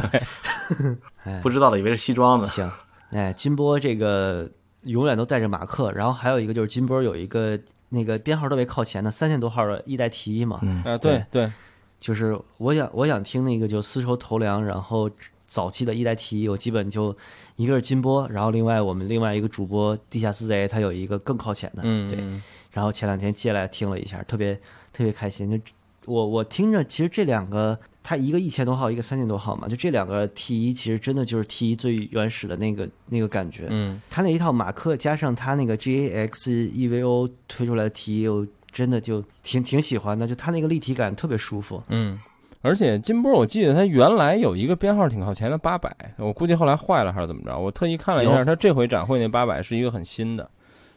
[1.28, 2.48] 哎，不知道的以为是西装呢。
[2.48, 2.72] 行，
[3.12, 4.50] 哎，金波这个
[4.84, 7.60] 永远都带着马克，然后还有一个就是金波有一个
[7.90, 11.52] 那个编号特别靠前的三千多号的一代 T 一嘛，嗯，啊，对对，
[12.00, 15.10] 就是我想我想听那个就丝绸头梁，然后
[15.48, 17.16] 早期的一代 T 一，我基本就
[17.56, 21.92] 一个是金波，然后另外我们另外一个主播地下四贼他有一个更靠前的，对。
[21.92, 24.54] 嗯对然后前两天借来听了一下，特别
[24.94, 25.50] 特别开心。
[25.50, 25.58] 就
[26.06, 33.68] 我我听着，其实这两个，它一个一千多号，一个三千多号嘛，就这两个 T 一，其实真的就是 T 一最原始的那个那个感觉。
[33.70, 41.84] 嗯，它那一套马克加上它那个 GAX EVO 推出来的 T 一，我真的就挺挺喜欢的，就它那个立体感特别舒服。
[41.90, 42.18] 嗯，
[42.62, 47.60] 而且金波，我记得它原来有一个编号挺靠前的八百，我估计后来坏了还是怎么着。
[47.60, 50.50] 我特意看了一下，有它这回展会那八百是一个很新的，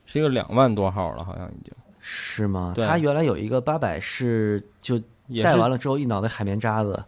[0.07, 2.73] 是一个两万多号了，好像已经是吗？
[2.77, 5.03] 对它原来有一个八百是就
[5.43, 7.03] 戴完了之后一脑袋海绵渣子，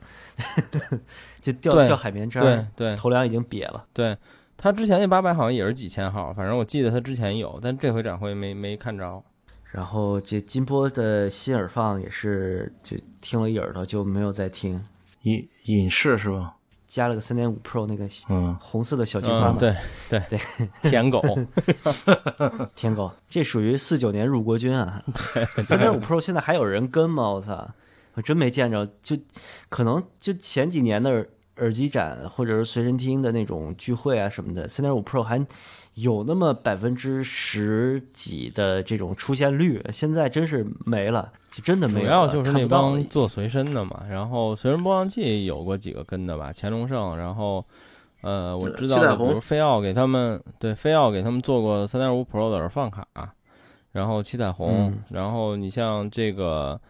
[1.41, 3.85] 就掉对掉海绵渣对儿，对头梁已经瘪了。
[3.93, 4.17] 对。
[4.57, 9.21] 他之前那八百好像也是几千号，反正我记得他之前有，但这回展会没没看着。
[9.73, 14.79] 然后这金波的新耳放也是就听了一耳朵就没有再听，
[15.23, 16.55] 隐隐士是吧？
[16.87, 19.75] 加了个三点五 Pro 那个嗯，红色的小菊花嗯，嘛，对
[20.11, 20.39] 对对，
[20.91, 21.21] 舔狗，
[22.77, 25.03] 舔狗，这属于四九年入国军啊。
[25.65, 27.31] 三点五 Pro 现在还有人跟吗？
[27.31, 27.69] 我操，
[28.15, 29.17] 我真没见着，就
[29.69, 35.45] 可能就前几年的耳耳机展或者是随身听的那种聚会啊什么的，三点五 Pro 还
[35.95, 42.11] 有那么百分之十几的这种出现率，现在真是没了，就真的没了。
[42.11, 44.03] 要就是那帮做随身的嘛。
[44.11, 47.65] 然后随身播放器有过几个跟的吧，乾隆盛，然后
[48.23, 53.07] 呃，我知道的，比如飞奥给他们对飞奥给他们做过三点五 Pro 的耳放卡，
[53.93, 56.81] 然后七彩虹，嗯然后你像这个。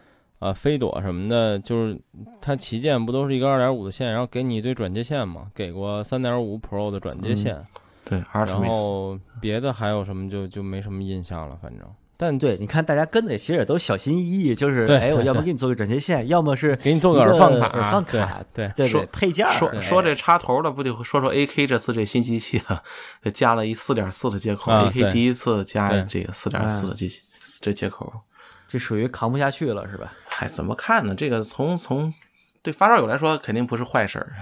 [0.43, 1.97] 呃，飞朵什么的，就是
[2.41, 5.47] 它旗舰不都是一个二点五的线，然后给你一堆转接线嘛？
[5.55, 7.65] 给过三点五 Pro 的转接线，
[8.03, 11.87] 对然后别的还有什么就就没什么印象了，反正。
[12.17, 22.83] 但对，你看大家跟的其实也都小心翼翼，就是对哎，我要么给你做个转接线，要么是给你做个耳放卡，耳放卡，对对说对，配件说说这插头的，不得说说 AK 这次这新机器啊，
[23.33, 27.21] 加了一四点四的接口啊，AK 第一次加对这个四点四的机器
[27.61, 28.11] 这接口，
[28.73, 30.11] 这属于扛不下去了，是吧？
[30.25, 31.13] 嗨， 怎么看呢？
[31.13, 32.11] 这个从从
[32.63, 34.33] 对发烧友来说肯定不是坏事儿，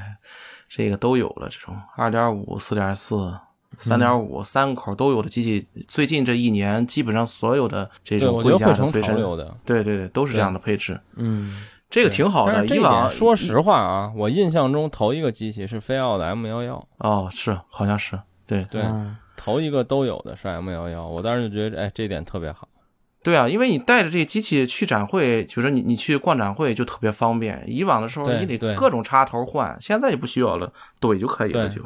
[0.70, 3.38] 这个都有了，这种二点五、四点四。
[3.78, 9.16] 三点五三口都有的机器，最近这一年基本上所有的这，种贵价的随身。
[9.66, 12.66] 对对对，都是这样的配置，嗯，这个挺好的。
[12.68, 22.68] 以往说实话啊，我印象中头一个机器是飞奥的 M 幺幺，哦，是好像是对对，啊头一个都有的是 M 幺幺，我当时就觉得，哎，这点特别好。
[23.24, 27.64] 对啊，因为你带着这机器去展会，就是你你去逛展会就特别方便。
[27.68, 31.82] 以往的时候你得各种插头换，现在也不需要了，怼就可以了就。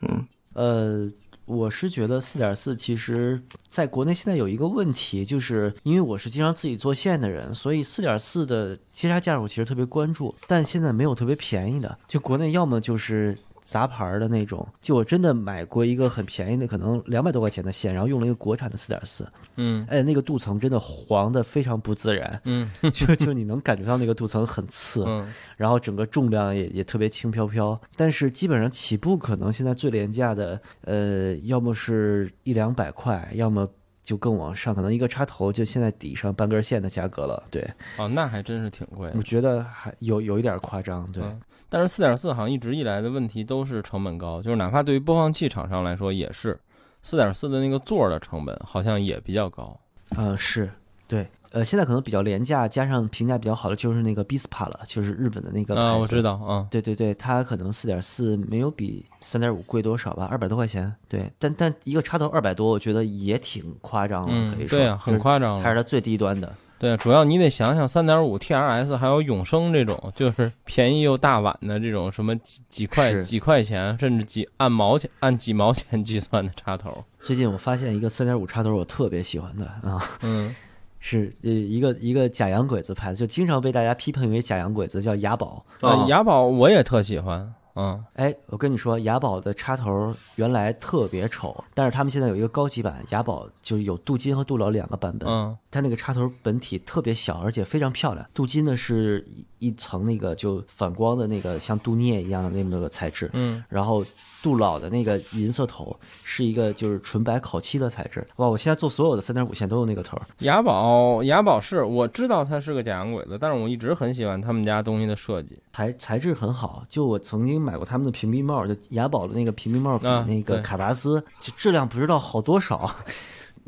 [0.00, 1.10] 嗯，呃，
[1.44, 13.36] 我是觉得四点四其实在国内现在有一个问题，就是因为我是经常自己做线的人，所以四点四的接插架我其实特别关注，但现在没有特别便宜的，就国内要么就是。
[13.68, 19.84] 杂牌儿的那种，就我真的买过一个很便宜的，可能两百多块钱的线，然后用了一个国产的四点四，嗯。
[19.90, 22.70] 哎，那个镀层真的黄的非常不自然，嗯。
[22.90, 33.68] 就就你能感觉到那个镀层很次，嗯，然后整个重量也也特别轻飘飘，但是基本上起步可能现在最廉价的，呃，要么是一两百块，要么
[34.08, 37.44] 就更往上，可能一个插头就现在抵上半根线的价格了。
[37.50, 37.62] 对，
[37.98, 39.22] 哦，那还真是挺贵的我。
[39.22, 41.06] 觉得还有有一点夸张。
[41.12, 46.58] 对，嗯但是四点四好像一直以来的问题都是成本高，就是哪怕对于播放器厂商来说也是，
[47.02, 49.78] 四点四的那个座儿的成本好像也比较高。
[50.16, 50.70] 呃，是，
[51.08, 55.86] 对，呃，现在可能比较廉价，加上评价比较好的就是那个 Bispa 了，就是日本的那个牌子。
[55.86, 60.94] 啊，我知道啊，对对对，它可能四点四没有比三点五贵多少吧，二百多块钱。
[61.08, 64.78] 对，但但一个插头二百多，我觉得也挺夸张了，嗯可以，说。
[64.78, 65.62] 对啊，很夸张了。
[65.64, 66.54] 还是它最低端的。
[66.80, 77.04] 对，主要你得想想三点五 TRS 还有永生这种，就是便宜又大碗的这种什么几几块几块钱，甚至几按毛钱按几毛钱计算的插头。
[77.18, 80.54] 最近我发现一个三点五插头，我特别喜欢的啊，嗯，
[81.00, 85.64] 是呃一个一个假洋鬼子拍的，就经常被大家批评为假洋鬼子，叫雅宝。
[85.80, 95.28] 啊哦，雅宝我也特喜欢，嗯哎，我跟你说，雅宝的插头原来特别丑，但是他们现在有一个高级版，雅宝就是有镀金和镀铬两个版本。
[95.28, 98.26] 嗯它那个插头本体特别小，而且非常漂亮。
[98.32, 99.22] 镀金呢是
[99.58, 104.02] 一一层那个就反光的那个像镀镍一样的那么个材质，嗯，然后
[104.40, 108.26] 镀铬的那个银色头是一个就是纯白烤漆的材质。
[108.36, 110.18] 哇，我现在做所有的三点五线都用那个头。
[110.38, 115.58] 雅宝雅宝是我知道它是个假洋鬼子，但是我一直很喜欢他们家东西的设计。
[115.74, 122.88] 材材质很好，就我曾经买过他们的平蔽帽，就雅宝的那个平蔽帽比啊那个卡达斯就质量不知道好多少。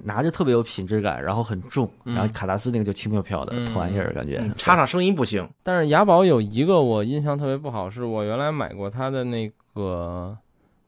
[0.02, 4.38] 拿着特别有品质感，然后很重，嗯然后卡达斯那个就轻飘飘的嗯破玩意儿感觉。
[4.40, 10.34] 嗯插上声音不行，但是雅宝有一个我印象特别不好，是我原来买过它的那个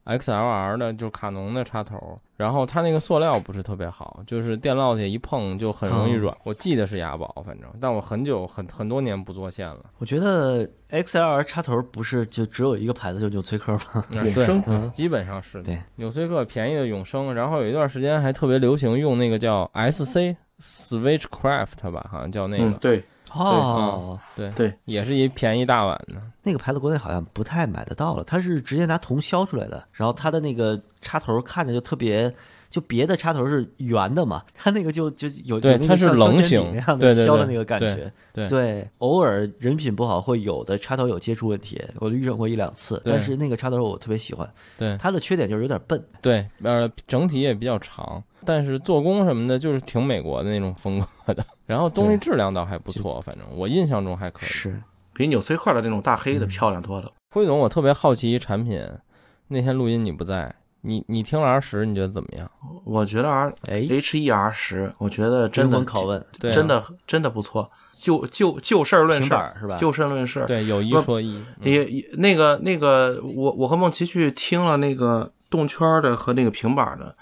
[0.05, 6.37] XLR 的，就是卡农的插头，然后它那个塑料不是特别好，就是电烙铁一碰就很容易软。
[6.43, 9.87] 我记得是雅宝，反正，但我很久很很多年不做线了。
[9.99, 14.05] 我觉得 XLR 插头不是就只有一个牌子，就纽崔克吗？
[14.11, 15.65] 永生嗯基本上是的。
[15.65, 26.15] 对，纽崔克便宜的永生，然后有一段时间还特别流行用那个叫 SC Switchcraft 吧，好像叫那个，嗯，对，哦，对对，也是一便宜大碗的。
[26.43, 32.33] 那个牌子国内好像不太买得到了，它是直接拿铜削出来的，然后它的那个插头看着就特别，
[32.69, 38.13] 就别的插头是圆的嘛， 它那个就就有对有那个它是棱形那样的削的那个感对觉。
[38.33, 46.03] 对对，偶尔人品不好会有的插头有接触问题，我遇上过一两次，但是那个插头我特别喜欢，对它的缺点就是有点笨。
[46.21, 51.47] 对，呃，整体也比较长，但是做工什么的，就是挺美国的那种风格的。
[51.73, 54.49] 然后东西质量倒还不错，反正我印象中还可以。
[54.49, 54.83] 是，
[55.15, 57.11] 比纽崔克的那种大黑的嗯漂亮多了。
[57.31, 58.87] 辉总，我特别好奇一产品，
[59.49, 62.51] 那天录音你不在，你你听了 R 十，你觉得怎么样？
[62.85, 67.71] 我觉得 R 哎，H E R 十，我觉得真灵的魂拷问，对啊真的真的不错。
[67.99, 69.77] 就就就事儿论事儿，是吧？
[69.77, 70.45] 就事论事。
[70.47, 77.15] 对，有一说一，也那个那个，我我和梦琪去听了那个动圈的和那个平板的，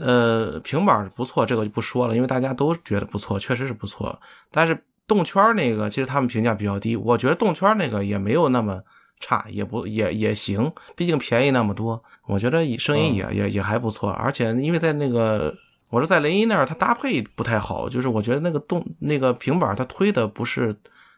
[0.00, 4.20] 呃，平板不错，这个就不说了，因为大家都觉得不错，确实是不错。
[4.50, 8.82] 但是动圈那个，其实他们评价比较低，我觉得动圈那个也没有那么
[9.20, 15.54] 差，也不也也行，毕竟便宜那么多，我觉得声音也、也也还不错，而且因为在那个。
[15.92, 20.74] 我是在雷音那儿，它搭配不太好，就是我觉得那个动那个平板它推的不是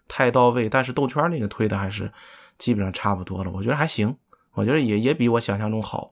[0.09, 2.11] 太到位，但是动圈那个推的还是
[2.59, 4.17] 基本上差不多了，我觉得还行，
[4.55, 6.11] 我觉得也也比我想象中好，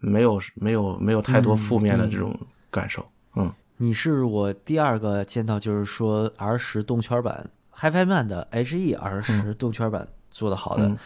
[0.00, 2.36] 没有没有没有太多负面的这种
[2.70, 3.06] 感受。
[3.36, 10.84] 嗯，你是我第二个见到，就是说 R 十动圈版 HiFiMan 的 HE R 十动圈版做的好的。
[10.84, 10.96] 嗯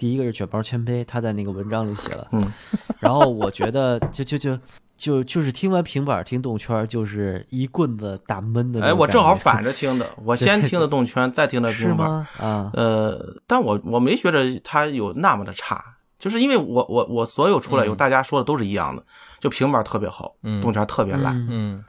[0.00, 2.26] 第一个是卷包谦卑，他在那个文章里写了。
[2.32, 2.52] 嗯，
[3.00, 4.58] 然后我觉得就就就
[4.96, 8.82] 就就是听完平板听动圈，就是一棍子打闷的。
[8.82, 12.08] 哎，我正好反着听的， 我先听的动圈，再听的是平板。
[12.08, 12.26] 吗？
[12.40, 15.84] 啊，呃，但我我没觉得它有那么的差，
[16.20, 19.02] 就是因为我我我所有出来有嗯大家说的都是一样的，
[19.40, 21.84] 就平板特别好，嗯动圈特别烂，嗯嗯，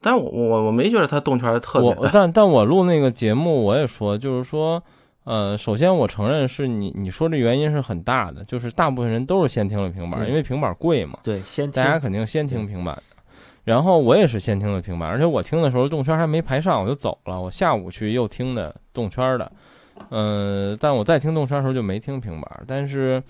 [0.00, 2.10] 但我我我没觉得它动圈特别。
[2.12, 4.80] 但但我录那个节目，我也说，就是说，
[5.24, 13.02] 呃，首先我承认是你你说这原因是很大的，就是大部分人都是先听了平板，对因为平板贵嘛，对，先大家肯定先听平板。
[13.62, 17.38] 然后我也是先听的平板，而且我听的时候动圈还没排上，我就走了。
[17.38, 19.52] 我下午去又听的动圈的，
[20.08, 22.64] 嗯、但我在听动圈的时候就没听平板。
[22.66, 23.22] 但是，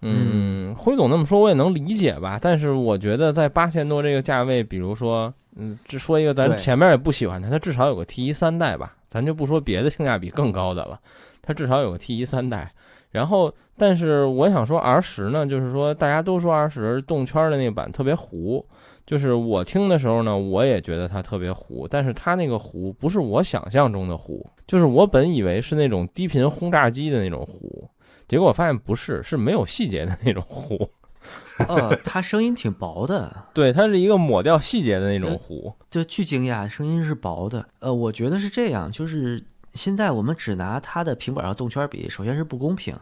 [0.00, 2.38] 嗯，辉总那么说我也能理解吧。
[2.40, 11.00] 但是我觉得在八千多这个价位，比如说，嗯，只说一个咱前面也不喜欢它，它至少有个 T 一三代吧，咱就不说别的性价比更高的了，
[11.42, 12.72] 它至少有个 T 一三代。
[13.10, 18.64] 然后，但是我想说 R 十呢，就是说大家都说 R 十动圈的那个版特别糊，
[19.06, 27.88] 就是我听的时候呢，我也觉得它特别糊，但是它那个糊不是我想象中的糊，就是我本以为是那种低频轰炸机的那种糊，
[28.28, 30.88] 结果我发现不是，是没有细节的那种糊，
[31.66, 37.66] 呃，他声音挺薄的，对，它是一个抹掉细节的那种糊，就巨惊讶，声音是薄的。
[37.80, 42.94] 呃，我觉得是这样，就是现在我们只拿它的平板和动圈比，首先是不公平。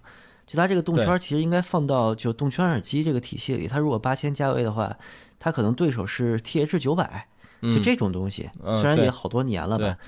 [0.47, 1.19] 就它这个动圈对。
[1.19, 4.97] 其实应该放到就动圈耳机这个体系里，它如果八千价位的话，
[5.41, 7.27] 它可能对手是 TH 九百，
[7.63, 7.75] 嗯。
[7.75, 9.99] 就这种东西，嗯虽然也好多年了吧，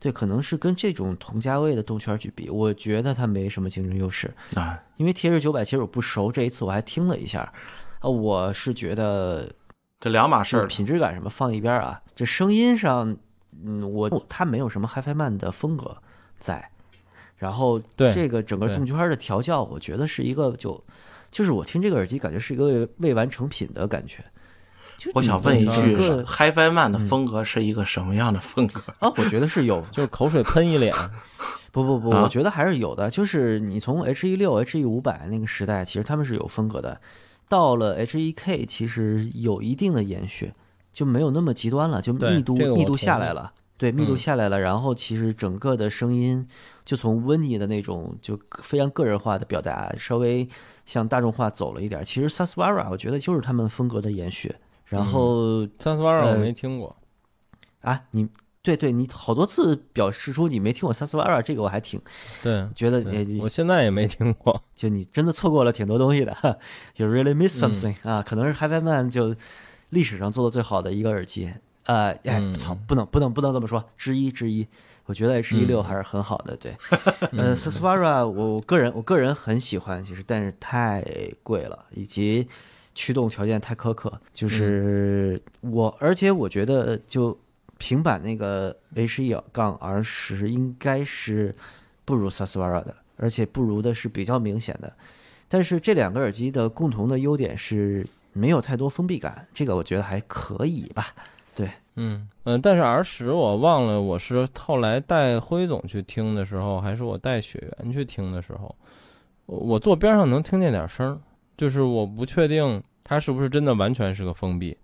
[0.00, 4.32] 对，可能是跟这种同价位的动圈去比，我觉得它没什么竞争优势。
[4.54, 7.40] 啊，因为 TH 九百其实我不熟，这一次我还听了一下，
[8.00, 9.52] 啊，我是觉得
[10.00, 10.66] 这两码事儿。
[10.66, 13.14] 品质感什么放一边儿啊，这声音上，
[13.62, 15.94] 嗯，我它没有什么 HiFi Man 的风格
[16.38, 16.70] 在，
[17.36, 20.82] 然后对这个整个动圈的调教，我觉得是一个就
[21.30, 24.24] 就是我听这个耳机感觉是一个未未完成品的感觉。
[25.00, 28.82] 就我想问一句，HiFi Man 的风格是一个什么样的风格？
[28.98, 30.94] 啊，我觉得是有， 就是口水喷一脸，
[31.72, 33.08] 不不不，啊我觉得还是有的。
[33.08, 37.00] 就是你从 H 一六、H 一五百那个时代，其实他们是有风格的。
[37.48, 40.52] 到了 H 一 K，其实有一定的延续，
[40.92, 43.54] 就没有那么极端了，就密度这个密度下来了。
[43.78, 46.46] 对，密度嗯下来了，然后其实整个的声音
[46.84, 50.46] 就从温妮的那种就非常个人化的表达，稍微
[50.84, 52.04] 向大众化走了一点。
[52.04, 54.54] 其实 Saswara 我觉得就是他们风格的延续。
[54.90, 56.94] 然后、三四八二我呃没听过，
[57.80, 58.28] 啊，你
[58.62, 61.98] 对对，你好多次表示出你没听过 Sasvara，这个我还挺
[62.42, 62.68] 对。
[62.74, 63.02] 觉得
[63.40, 66.36] 我现在也没听过，就你真的错过了挺多东西的
[66.96, 69.34] ，You really miss 嗯 something、啊，可能是 HiFi Man 就
[69.88, 71.50] 历史上做的最好的一个耳机。
[71.84, 74.66] 呃，哎，嗯操，不能不能不能这么说，之一之一，
[75.06, 76.76] 我觉得 H 一六嗯还是很好的，对。
[77.32, 81.02] 呃 s a s v a r a 我我个人我个人很喜欢，其实但是太
[81.42, 82.46] 贵了，以及
[83.00, 87.34] 驱动条件太苛刻，就是我，而且我觉得就
[87.78, 91.56] 平板那个 H 一杠 R 十应该是
[92.04, 94.92] 不如 s a s v a r a 的，而且不如的是比较明显的。
[95.48, 101.06] 但是这两个耳机的共同的优点是没有太多封闭感，这个我觉得还可以吧。
[101.54, 108.76] 对，嗯嗯，但是 R 十我忘了，我是后来带辉总去听的时候，还是我带雪原去听的时候，
[109.46, 111.18] 我我坐边上能听见点声儿，
[111.56, 114.76] 就是我不确定它是不是真的完全是个封闭，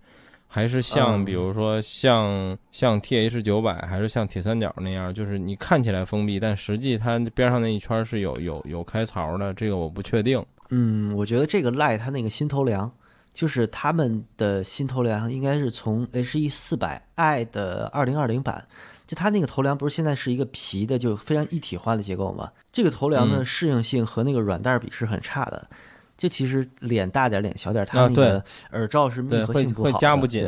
[0.49, 10.45] 还是像嗯比如说像像 TH 九百，还是像铁三角那样，就是你看起来封闭，但实际它边上那一圈是有有有开槽的，这个我不确定。
[10.71, 12.91] 嗯，我觉得这个赖它那个新头梁，
[13.33, 18.67] 就是他们的新头梁应该是从 H E 四百 i 的二零二零版，
[19.07, 22.51] 就它那个头梁不是现在是一个皮的，就非常一体化的结构嘛？
[22.73, 25.65] 这个头梁的嗯适应性和那个软袋比是很差的。
[26.17, 30.43] 就其实脸大点儿脸小点儿，它那个耳罩是密，合会会性不好的夹不紧。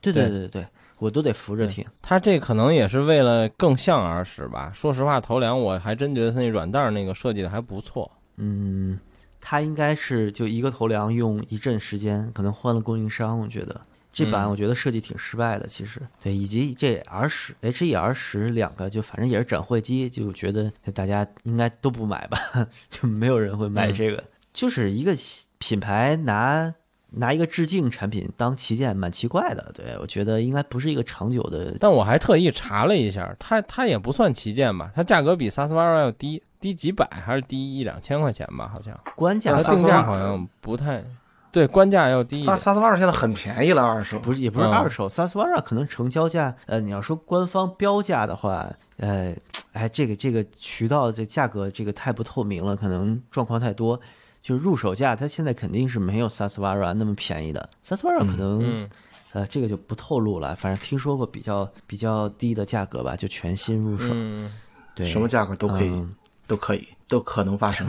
[0.00, 0.64] 对对对对
[0.98, 1.84] 我都得扶着听。
[2.00, 4.72] 它这可能也是为了更像耳屎吧。
[4.74, 8.10] 说实话，头梁我还真觉得它那软袋儿那个设计的还不错。
[8.36, 8.98] 嗯，
[9.40, 13.38] 它应该是就一个头梁用一阵时间，可能换了供应商。
[13.40, 13.80] 我觉得
[14.12, 22.38] 这版嗯我觉得设计挺失败的，其实对，以及这 R 十 H E R 十两个就反正也是展会机，就觉得大家应该都不买吧，
[22.88, 24.22] 就没有人会买嗯这个，
[24.52, 25.14] 就是一个
[25.58, 26.74] 品牌拿。
[27.10, 29.72] 拿一个致敬产品当旗舰，蛮奇怪的。
[29.74, 31.74] 对我觉得应该不是一个长久的。
[31.80, 38.94] 但我还特意查了一下，它它也不算旗舰吧，它价格比萨斯瓦尔要低低几百，还是低一两千块钱吧，好像。
[39.16, 41.02] 官价它定价好像不太，
[41.50, 42.52] 对，官价要低一点。
[42.52, 49.34] 那萨斯瓦尔现在很便宜了，二手不是也不是嗯二手 s a s a r a 可能成交价，呃，你要说官方标价的话，呃，
[49.72, 53.98] 哎，这个这个渠道这价格这个太不透明了，可能状况太多。
[54.42, 58.90] 就是入手价，它现在肯定是没有 v a r a 那么便宜的 v a r a 可能、嗯，
[59.32, 64.50] 呃这个就不透露了，反正听说过比较比较低的价格吧，就全新入手，嗯，
[64.94, 66.14] 对，什么价格都可以，嗯
[66.46, 67.86] 都可以，都可能发生。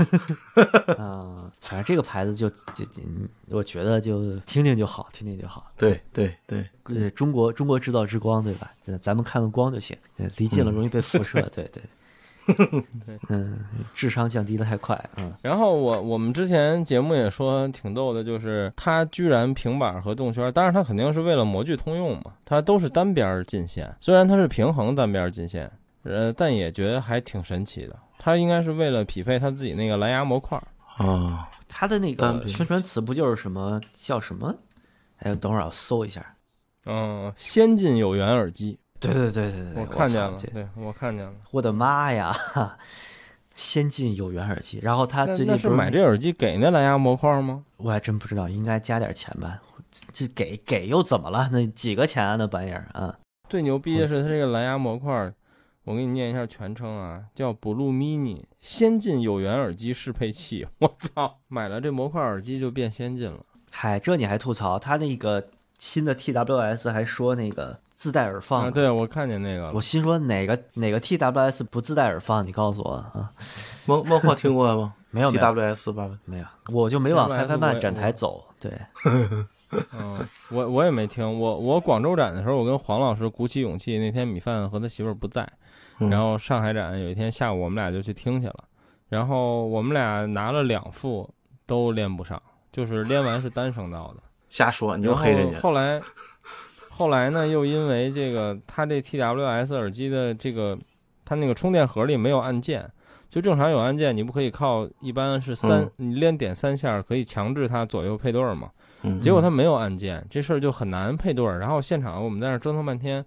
[0.99, 3.01] 啊、反正这个牌子就就就，
[3.47, 5.71] 我觉得就听听就好，听听就好。
[5.77, 8.73] 对对对，呃，中国中国制造之光，对吧？
[8.81, 11.81] 咱咱们看看光就行，呃离近了容易被辐射，对对。
[13.29, 13.59] 嗯，
[13.93, 25.71] 智商降低的太快，嗯，然后我我们之前节目也说挺逗的，就是它居然平板和动圈，当然它肯定是为了模具通用嘛，它都是单边进线，虽然它是平衡单边进线，
[26.03, 27.95] 呃，但也觉得还挺神奇的。
[28.17, 30.61] 它应该是为了匹配它自己那个蓝牙模块，
[30.97, 34.53] 啊，他的那个宣传词不就是什么叫什么？
[35.19, 36.25] 哎，等会儿我搜一下。
[36.85, 41.33] 嗯，先进有源耳机，对对对对对，我看见了，对我看见了。
[41.51, 42.31] 我的妈呀！
[42.33, 42.77] 哈
[43.55, 47.65] 先进有源耳机，然后他最近不是买这耳机给那蓝牙模块吗？
[47.75, 49.59] 我还真不知道，应该加点钱吧？
[50.13, 51.49] 这给给又怎么了？
[51.51, 52.35] 那几个钱啊？
[52.37, 53.17] 那玩意儿啊？
[53.49, 55.33] 最牛逼的是它这个蓝牙模块，
[55.83, 60.65] 我给你念一下全称啊，叫 Blue Mini 先进有源耳机适配器。
[60.79, 63.43] 我操，买了这模块耳机就变先进了。
[63.71, 64.79] 嗨，这你还吐槽？
[64.79, 69.81] 他那个新的 TWS 还说那个自带耳放啊，对，我看见那个了我。
[69.81, 72.47] 心说哪个哪个 TWS 不自带耳放？
[72.47, 73.29] 你告诉我啊！
[73.85, 74.93] 孟孟获听过了吗？
[75.11, 76.09] 没有 TWS 吧？
[76.23, 78.41] 没有，我就没往也曼展台走。
[78.57, 78.71] 对，
[79.91, 80.17] 嗯，
[80.49, 81.25] 我我也没听。
[81.27, 85.45] 我我广州展的时候，我跟黄老师鼓起勇气，那天米饭和他媳妇儿不在，
[85.99, 88.63] 嗯然后上海展有一天下午，我们俩就去听去了。
[89.09, 91.29] 然后我们俩拿了两副，
[91.65, 92.41] 都连不上，
[92.71, 94.23] 就是连完是单声道的。
[94.47, 95.57] 瞎说，你又黑人家。
[95.57, 96.01] 后后来，
[96.99, 100.77] 后来呢，又因为这个，它这 TWS 耳机的这个，
[101.23, 102.91] 它那个充电盒里没有按键，
[103.29, 108.69] 就正常有按键，你不可以靠，一般是三，嗯你连点三下可以强制它左右配对儿嘛。
[109.03, 111.57] 嗯结果它没有按键，这事儿就很难配对儿。
[111.57, 113.25] 然后现场我们在那儿折腾半天，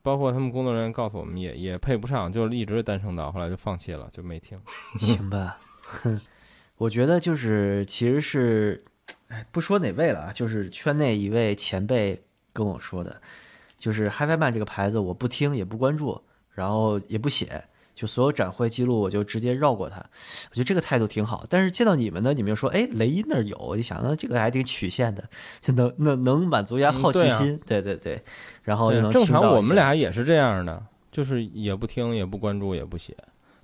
[0.00, 4.58] 包括他们工作人员告诉我们也也配不上，就一直单声道，后来就放弃了，就没听。
[4.98, 5.58] 行吧。
[5.82, 6.18] 哼，
[6.78, 8.82] 我觉得就是其实是，
[9.28, 12.18] 哎，不说哪位了啊，就是圈内一位前辈
[12.52, 13.20] 跟我说的，
[13.78, 19.96] 就是 HiFi Man 这个牌子我不听也不关注，然后也不写，就所有展会记录我就直接绕过它。
[20.50, 21.46] 我觉得这个态度挺好。
[21.48, 25.24] 但是见到你们呢，你们又说，哎，雷音那儿有，我就想，那这个还挺曲线的，
[25.60, 27.60] 就能能能满足一下嗯好奇对啊心。
[27.66, 28.22] 对对对，
[28.62, 33.16] 然后又能正常我们俩也是这样的，就是也不听，也不关注，也不写。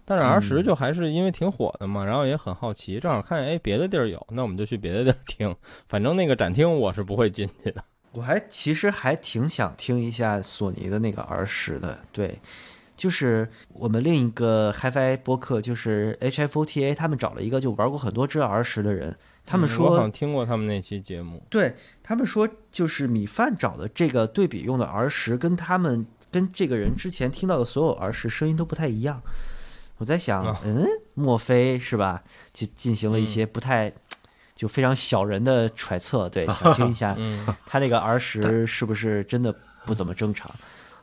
[0.05, 5.55] 但是 R 十嗯就还是因为挺火的嘛，然后也很好奇，正好看见哎别的地儿有，那我们就去别的地儿听。
[5.87, 7.85] 反正那个展厅我是不会进去的。
[8.13, 12.41] 我还其实还挺想听一下索尼的那个儿时的，对，
[12.97, 21.43] 就是我们另一个 HiFi 播客，就是 HFOTA，他们找了一个就玩过很多只儿时的人，他们嗯我，好像听过他们那期节目。
[21.51, 29.23] 对他们说，就是米饭找的这个对比用的儿时，跟他们跟这个人之前听到的所有儿时声音都不太一样。
[29.99, 30.85] 我在想，啊嗯，
[31.15, 32.23] 莫非是吧？
[32.53, 33.93] 就进行了一些不太。
[34.59, 39.55] 就非常小人的揣测，对， 想听一下嗯，他那个 R 十是不是真的
[39.87, 40.51] 不怎么正常？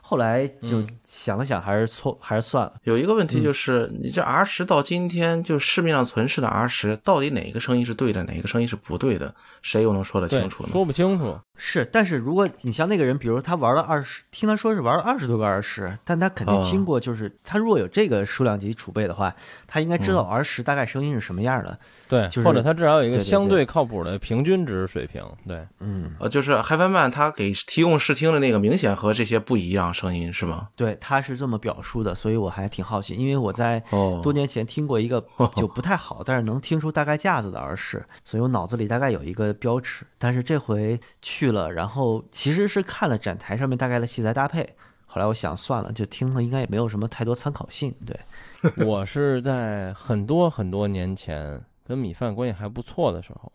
[0.02, 2.74] 后来就嗯想了想，还是错，还是算了。
[2.84, 10.72] 有一个问嗯题就是，你这 R 十到今天就市面上存世的 R 十，到底哪个声音是对的，哪个声音是不对的，谁又能说得清楚，了吗？
[10.72, 11.36] 说不清楚。
[11.56, 19.34] 是，但是如果你像那个人，比如他玩了二十，听他说是玩了二十多个儿时，但他肯定哦听过，就是他如果有这个数量级储备的话，
[19.66, 21.78] 他应该知道儿时大概声音是什么样的。
[22.08, 25.24] 对，就是或者他至少有一个相对靠谱的平均值水平。
[25.46, 30.68] 对，嗯，呃，就是 HiFi Man 他给提供试听的那个明显和这些不一样，声音是吗？
[30.76, 35.24] 对，他是这么表述的，所以我还挺好奇，因为我在哦多年前听过一个
[35.56, 40.06] 就不太好，但是能听出大概架子的耳饰，所以我脑子里大概有一个标尺。
[40.18, 44.68] 但是这回去了，然后其实是看了展台上面大概的器材搭配，
[45.06, 47.94] 后来我想算了，就听了应该也没有什么太多参考性。
[48.04, 48.18] 对，
[48.84, 53.52] 我是在很多很多年前跟米饭关系还不错的时候，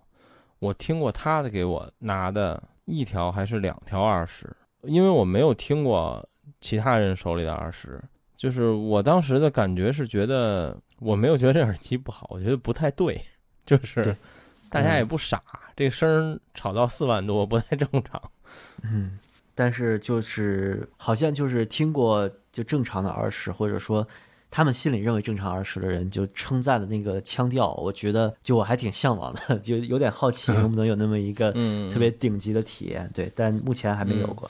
[0.59, 4.49] 我听过他的给我拿的一条还是两条二十，
[4.83, 6.27] 因为我没有听过
[6.59, 8.01] 其他人手里的二十，
[8.35, 13.19] 就是我当时的感觉是觉得我没有觉得这耳机不好，我觉得不太对，
[13.65, 14.15] 就是对
[14.71, 15.41] 大家也不傻，
[15.75, 18.21] 这个声儿炒到四万多不太正常。
[18.83, 19.19] 嗯，
[19.53, 24.07] 但是就是好像就是听过就正常的耳屎，或者说
[24.49, 33.09] 他们心里认为正常耳屎的人，就称赞的那个腔调，我觉得就我还挺向往的， 就有点好奇能不能有那么一个嗯，特别顶级的体验。
[33.13, 34.49] 对，但目前还没有过，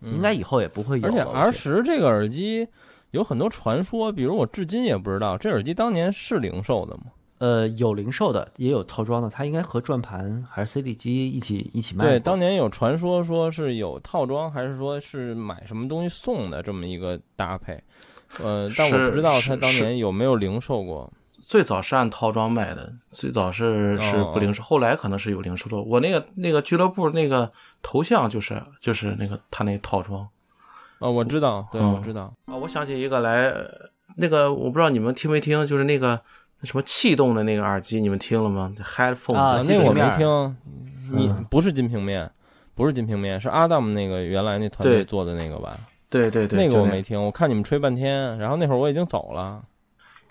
[0.00, 1.06] 嗯应该以后也不会有。
[1.06, 2.66] 而且我觉 R 十这个耳机
[3.10, 7.04] 有很多传说，比如我至今也不知道这耳机当年是零售的吗？
[7.42, 12.04] 呃有零售的，也有套装的，它应该和转盘还是 CD 机一起一起卖。
[12.04, 17.82] 对，当年有传说说是有套装，还是说是买什么东西送的这么一个搭配。
[18.38, 21.12] 呃，但我不知道是他当年有没有零售过。
[21.40, 25.76] 最早是按套装卖的，最早是是哦不零售，后来可能是有零售的。
[25.76, 27.50] 我那个那个俱乐部那个
[27.82, 30.20] 头像就是就是那个他那套装
[31.00, 32.32] 啊，我知道，对，嗯我知道。
[32.44, 32.54] 啊。
[32.54, 36.20] 我想起一个来，呃那个我不知道你们听没听，就是那个
[36.64, 40.56] 什么气动的那个耳机，你们听了吗？Headphone 啊那我没听，
[41.10, 42.30] 你嗯不是金平面，
[42.74, 45.78] 不是金平面，是阿 m 那个原来那团队做的那个吧？
[46.08, 49.62] 对对对，那个我没听，我看你们吹半天，然后那会儿我已经走了。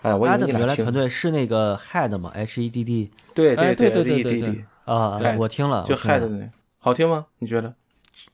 [0.02, 7.26] 哎，我以为 Adam 你原来团队是那个 Head 嘛，H E D D 对哎对对对 E 对对啊，我听了，就 Head 那好听吗？
[7.38, 7.72] 你觉得？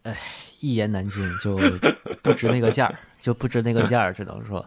[0.02, 0.16] 哎
[0.60, 1.56] 一言难尽，就
[2.22, 4.64] 不值那个价儿，就不值那个价儿，只能说，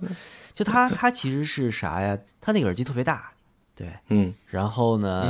[0.62, 2.16] 就它它其实是啥呀？
[2.39, 3.32] 它那个耳机特别大，
[3.76, 5.26] 对，嗯然后呢，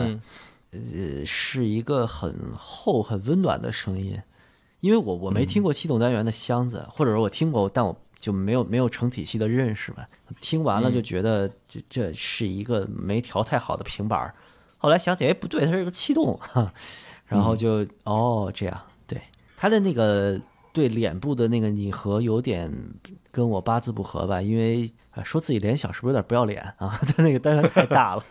[0.73, 4.21] 嗯呃，是一个很厚、很温暖的声音。
[4.82, 10.05] 因为我我没听过气动单元的箱子，或者说我听过，但我就没有没有成体系的认识嘛。
[10.41, 14.34] 听完了就觉得这这是一个没调太好的平板儿。
[14.77, 16.73] 后来想起，哎，不对，它是个气动，哈，
[17.27, 19.21] 然后就、哦这样，对
[19.55, 20.41] 它的那个
[20.73, 22.71] 对脸部的那个拟合有点
[23.32, 26.97] 跟我八字不合吧，因为啊说自己脸小是不是有点不要脸啊？
[27.16, 28.24] 他那个单元太大了，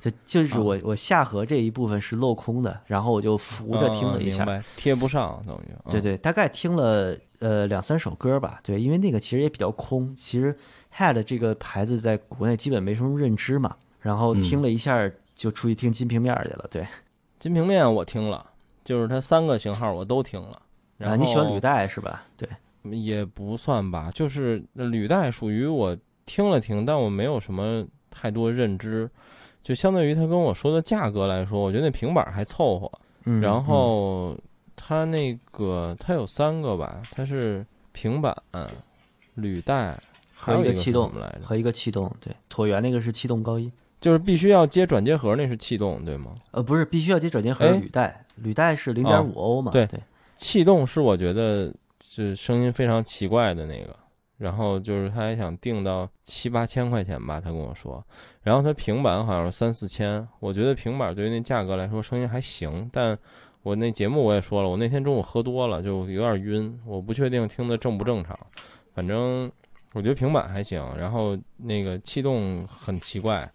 [0.00, 4.46] 就就是我我下颌这一部分是镂空的，然后我就扶着听了一下，
[4.76, 5.72] 贴不上等于。
[5.72, 10.56] 啊对对，大概听了呃两三首歌吧，对，因为那个其实也比较空，其实
[10.96, 16.86] Head 这个牌子在国内基本没什么认知嘛，然后听了一下就出去听金平面去了，对，
[17.38, 18.46] 金平面我听了，
[18.82, 20.62] 就是它三个型号我都听了。
[20.96, 22.22] 然啊，后你喜欢履带是吧？
[22.36, 22.48] 对，
[22.90, 25.96] 也不算吧，就是履带属于我
[26.26, 29.10] 听了听，但我没有什么太多认知。
[29.62, 32.90] 就相对于他跟我说的价格来说，我觉得那平板还凑合。
[33.24, 34.36] 嗯，然后
[34.76, 38.36] 它那个它有三个吧，它是平板、
[39.34, 39.98] 履带，
[40.34, 41.46] 还有一个气动来着？
[41.46, 43.72] 和一个气动，对，椭圆那个是气动高音，
[44.02, 46.34] 就是必须要接转接盒，那是气动对吗？
[46.50, 49.98] 呃，不是必须要接转接盒哎履带，履带是零点五欧嘛，对对，
[50.36, 51.72] 气动是我觉得
[52.06, 53.96] 是声音非常奇怪的那个，
[54.44, 58.04] 然后就是他还想定到七八千块钱吧，他跟我说，
[58.42, 63.18] 然后他平板好像是三四千，我觉得平板对于那价格来说声音还行，但
[63.62, 68.38] 我那节目我也说了，我那天中午喝多了就有点晕，我不确定听的正不正常，
[68.92, 69.50] 反正
[69.94, 73.50] 我觉得平板还行，然后那个气动很奇怪。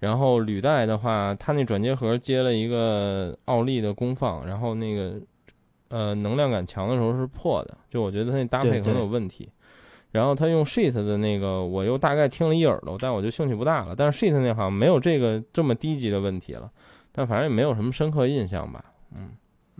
[0.00, 5.14] 然后履带的话，它那转接盒接了一个奥利的功放，然后那个
[5.88, 9.48] 呃能量感强的时候是破的，就我觉得它那搭配对可能有问题。
[10.14, 13.96] 然后他用 Sheet 的那个，我又大概听了一耳朵，但我就兴趣不大了。
[13.96, 16.70] 但是 Sheet 那好像没有这个这么低级的问题了，
[17.10, 18.84] 但反正也没有什么深刻印象吧。
[19.12, 19.30] 嗯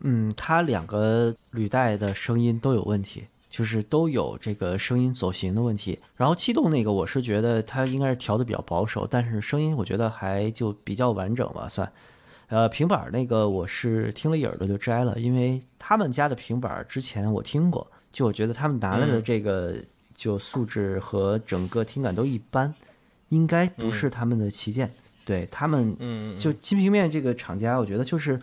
[0.02, 5.96] 嗯，它两个履带的声音都有问题，就是都有这个声音走形的问题。
[6.16, 11.88] 然后气动那个，我是觉得它应该是调的比较保守，但是声音我觉得还就比较完整吧，算。
[12.48, 19.76] 呃，平板儿那个我是听了一耳朵就摘了，因为他们家的平板儿之前我听过，就我觉得他们拿来的嗯这个
[20.14, 22.72] 就素质和整个听感都一般，
[23.28, 24.90] 应该不是他们的旗舰。
[25.26, 28.38] 对他们嗯，就金平面这个厂家，我觉得就是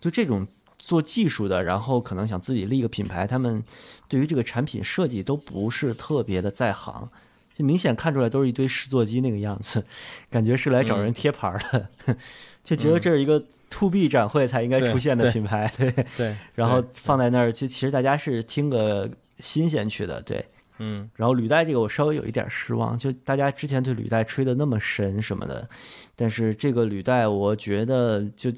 [0.00, 0.44] 就这种
[0.80, 3.62] 做技术的，然后可能想自己立一个品牌，他们
[4.08, 7.08] 对于这个产品设计都不是特别的在行，
[7.56, 9.84] 就明显看出来都是一堆试座机那个样子，
[10.28, 11.88] 感觉是来找人嗯贴牌儿的，
[12.64, 19.08] 就觉得这是一个 to B 展会才应该出现的品牌，对，对， 然后放在那儿，就其实大家是听个
[19.38, 20.44] 新鲜去的，对。
[20.78, 25.68] 嗯然后履带这个我稍微有一点失望，就大家之前对履带吹的那么神什么的，
[26.16, 28.50] 但是这个履带我觉得就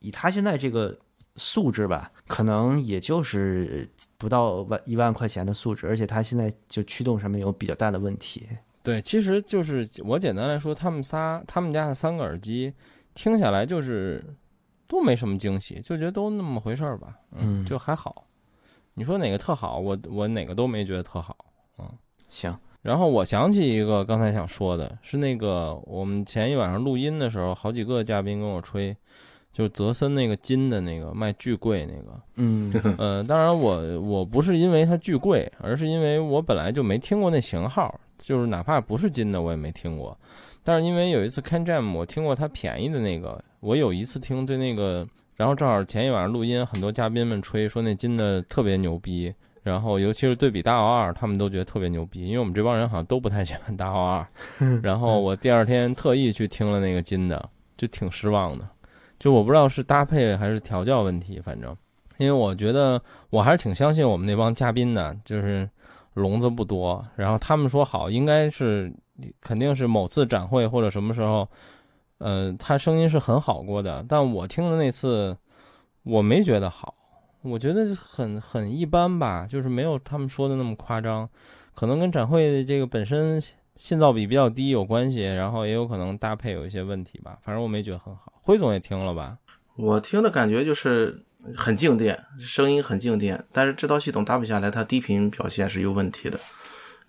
[0.00, 0.98] 以他现在这个
[1.36, 8.48] 素质吧，可能也就是不到万一万块钱的素质，而且他现在就驱动上面有比较大的问题。
[8.82, 12.72] 对，其实就是我简单来说，他们仨他们家的三个耳机
[13.14, 14.24] 听下来就是
[14.88, 18.26] 都没什么惊喜，就觉得都那么回事儿吧，嗯就还好。
[18.94, 21.36] 你说哪个特好，我我哪个都没觉得特好。
[22.28, 28.96] 行，然后我想起一个刚才想说的，是那个我们前一晚上录音的时候，好几个嘉宾跟我吹，
[29.52, 32.72] 就是泽森那个金的那个卖巨贵那个，嗯。
[32.98, 40.16] 呃，当然我我不是因为它巨贵，而是因为我本来就没听过那型号，就是哪怕不是金的我也没听过。
[40.62, 49.32] 但是因为有一次看 Jam，我听过它便宜的那个，我有一次听对那个，然后正好前一晚上录音，很多嘉宾们吹说那金的特别牛逼，
[49.62, 54.26] 然后尤其是对比大奥二，他们都觉得特别牛逼，因为我们这帮人好像都不太喜欢大奥二。
[54.82, 58.66] 然后我第二天特意去听了那个金的，就挺失望的。
[59.18, 61.76] 就我不知道是搭配还是调教问题，反正
[62.16, 65.68] 因为我觉得我还是挺相信我们那帮嘉宾的，就是
[66.14, 68.90] 聋子不多，然后他们说好，应该是
[69.42, 71.46] 肯定是某次展会或者什么时候，
[72.16, 75.36] 呃，他声音是很好过的，但我听的那次
[76.02, 76.94] 我没觉得好，
[77.42, 81.28] 我觉得很很一般吧，就是没有他们说的那么夸张，
[81.74, 83.40] 可能跟展会的这个本身
[83.76, 88.32] 信噪比比较低有关系，然后也有可能搭配有一些问题吧，反正我没觉得很好。
[88.42, 89.38] 辉总也听了吧？
[89.76, 91.24] 我听的感觉就是
[91.56, 96.38] 很静电，声音很静电，但是这套系统搭配下来，它低频表现是有问题的，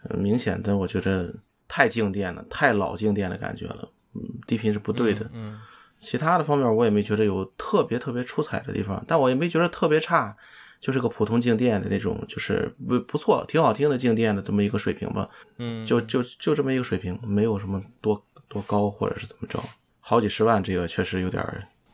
[0.04, 1.36] 呃明显的我觉得
[1.68, 5.30] 太静电了，太老静电的感觉了，嗯，低频是不对的。
[5.34, 5.60] 嗯，
[6.02, 10.36] 其他的方面我也没觉得有特别特别出彩的地方，但我也没觉得特别差，
[10.82, 15.30] 就是个普通静电的那种，就是不不错，挺好听的静电的这么一个水平吧。
[15.60, 19.64] 嗯，就就就这么一个水平，没有什么多多高或者是怎么着，
[20.00, 21.46] 好几十万这个确实有点，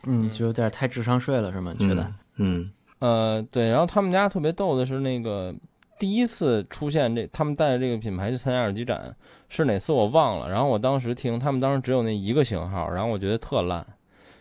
[0.05, 1.75] 嗯，就有点太智商税了，是吗？
[1.77, 2.13] 你觉得？
[2.37, 5.53] 嗯呃，对，然后他们家特别逗的是那个
[5.99, 9.15] 第一次出现这，他们带着这个品牌去参加耳机展
[9.49, 13.85] 是哪次我忘了，然后我当时听他们当时只有那一个型号，然后我觉得特烂，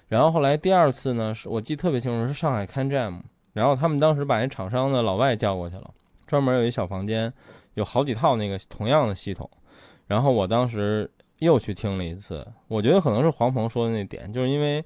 [0.08, 3.20] 然后后来第二次呢，是我记得特别清楚是上海看 Jam，
[3.52, 5.90] 然后他们当时把那厂商的老外叫过去了，
[6.26, 7.32] 专门有一小房间，
[7.74, 9.50] 有好几套那个同样的系统，
[10.06, 14.84] 然后我当时又去听了一次，我觉得可能是黄鹏说的那点，就是因为。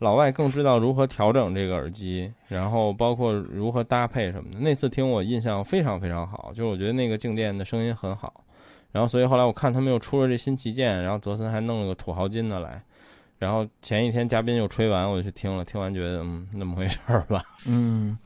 [0.00, 4.60] 老外更知道如何调整这个耳机，然后包括如何搭配什么的。
[4.60, 8.44] 那次听我印象非常非常好，就是我觉得那个静电的声音很好。
[8.92, 12.80] 然后所以后来我看他们又出了这新旗舰，然后泽森还弄了个土豪金的来。
[13.38, 17.42] 然后前一天嘉宾又吹完，我就去听了，听完觉得嗯那么回事儿吧。
[17.66, 18.18] 嗯，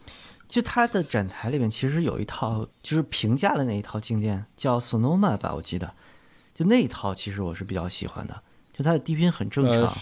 [0.49, 5.93] 就他的展台里面其实有一套，就是平价的那一套静电，叫 Sonoma 吧，我记得，
[6.55, 8.43] 就那一套其实我是比较喜欢的，
[8.73, 9.93] 就它的低频很正常，呃，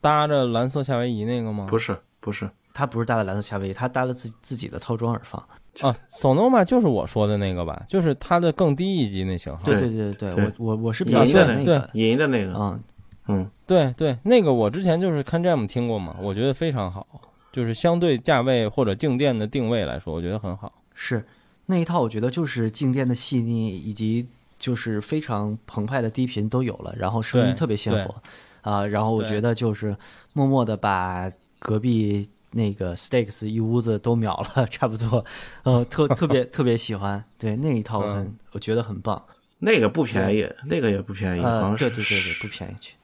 [0.00, 1.66] 搭着蓝色夏威夷那个吗？
[1.68, 5.42] 不是不是，它不是搭的蓝色夏威夷，它搭了自自己的套装耳放。
[5.80, 9.64] 啊，Sonoma 就是我说的那个吧，就是它的更低一级那型号。
[9.64, 12.80] 对对对对对我我我是比较喜欢那个，银的那个，嗯，
[13.26, 17.06] 嗯，对对，那个我之前就是看 Jam 听过嘛，我觉得非常好，
[17.52, 20.72] 就是相对价位或者静电的定位来说，我觉得很好。
[20.94, 21.24] 是
[21.66, 24.26] 那一套，我觉得就是静电的细腻以及
[24.58, 28.14] 就是非常澎湃的低频都有了，然后声音特别鲜活。
[28.60, 29.94] 啊、然后我觉得就是
[30.32, 35.22] 默默的把隔壁那个 Stakes 一屋子都秒了， 差不多，
[35.64, 38.38] 呃，特特别 特别喜欢，对那一套我很、嗯。
[38.52, 39.22] 我觉得很棒，
[39.58, 42.94] 那个不便宜，那个也不便宜，好呃，像是对对对对，不便宜去，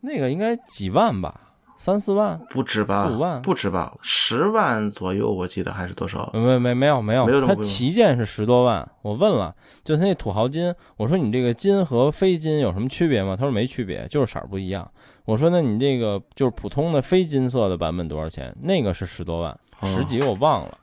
[0.00, 1.40] 那个应该几万吧？
[1.76, 3.04] 三四万，不止吧？
[3.04, 3.92] 四五万不止吧？
[4.00, 6.30] 十万左右，我记得还是多少？
[6.32, 8.88] 没没没有没有，它旗舰是十多万。
[9.02, 13.34] 我问了，就他那土豪金，我说你这个金和非金有什么区别吗？
[13.36, 14.88] 他说没区别，就是色儿不一样。
[15.24, 18.54] 我说那你这个就是普通的非金色的版本多少钱？
[18.62, 19.50] 那个是十多万，
[19.80, 20.78] 哦十几我忘了，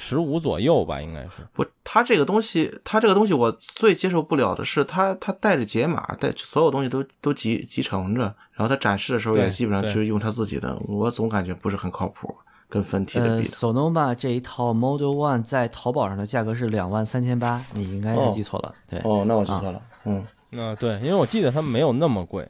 [0.00, 1.30] 十五左右吧，应该是。
[1.52, 8.22] 不，它这个东西，它这个东西我最接受不了的是它，它带着解码，带所有东西都都集集成着，
[8.52, 12.32] 然后它展示的时候也基本上对是用它自己的，我总感觉不是很靠谱，
[12.68, 13.56] 跟分体的呃比的。
[13.56, 18.72] ，Sonoma 这一套 Model One 在淘宝上的价格是两万三千八，你应该是记错了。
[18.88, 22.48] 对，哦，那我记错了，嗯，那对，因为我记得它没有那么贵，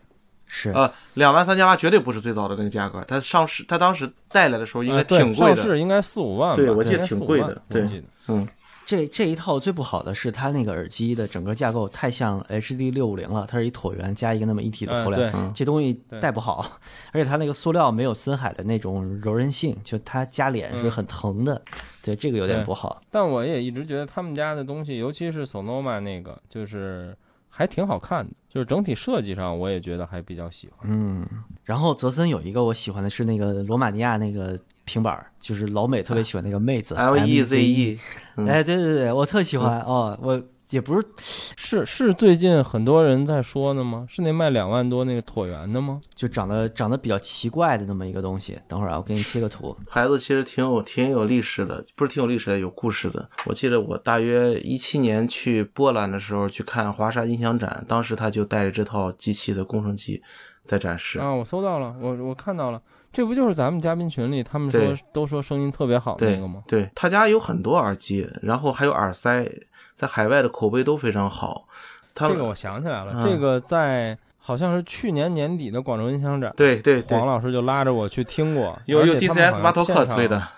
[0.49, 6.57] 是呃，两万三千八绝对不是最早的那个价格，它上市，它当时带来的时候应该挺贵的，上市应该四五万吧？
[6.57, 8.07] 对我记得应该4-5挺贵的对我记得。
[8.28, 8.49] 嗯，
[8.86, 16.64] 这这一套最不好的是它那个耳机的整个架构太像 HD 六五零了，它是一椭圆加一个那么一体的头梁，这东西对带不好，
[17.12, 21.61] 而且它那个塑料没有森海的那种柔韧性，就它夹脸是很疼的，
[22.03, 23.01] 对这个有点不好。
[23.11, 27.14] 但我也一直觉得他们家的东西，尤其是 Sonoma 那个，就是
[27.59, 30.88] 还挺好看的，就是整体设计上我也觉得还比较喜欢。
[30.88, 31.26] 嗯，
[31.64, 37.98] 然后泽森有一个我喜欢的是那个罗马尼亚那个平板儿，就是老美特别喜欢那个妹子 L E Z E，
[38.36, 38.46] 嗯。
[38.46, 40.40] 哎，对对对，我特喜欢哦，我
[40.70, 44.06] 也不是是是最近很多人在说的吗？
[44.08, 46.00] 是那卖两万多那个椭圆的吗？
[46.14, 48.58] 就长得长得比较奇怪的那么一个东西。
[48.68, 49.74] 等会儿啊，我给你贴个图。
[49.88, 53.28] 孩子其实挺有挺有历史的，不是挺有历史的，有故事的。
[53.46, 60.22] 我记得我大约一七年去波兰的时候去看华沙音响展，当时他就带着这套机器的工程机
[60.64, 61.18] 在展示。
[61.18, 64.80] 啊，我搜到了，我我看到了，这不就是咱们嘉宾群里他们说
[65.14, 66.62] 都说声音特别好的那个吗？
[66.68, 69.50] 对，他家有很多耳机，然后还有耳塞，
[69.99, 71.66] 在海外的口碑都非常好。
[72.14, 80.49] 他这个我想起来了，嗯这个在好像是去年年底的广州音响展，对对对黄，老师就拉着我去听过，有有 DCS 巴托克现场推的，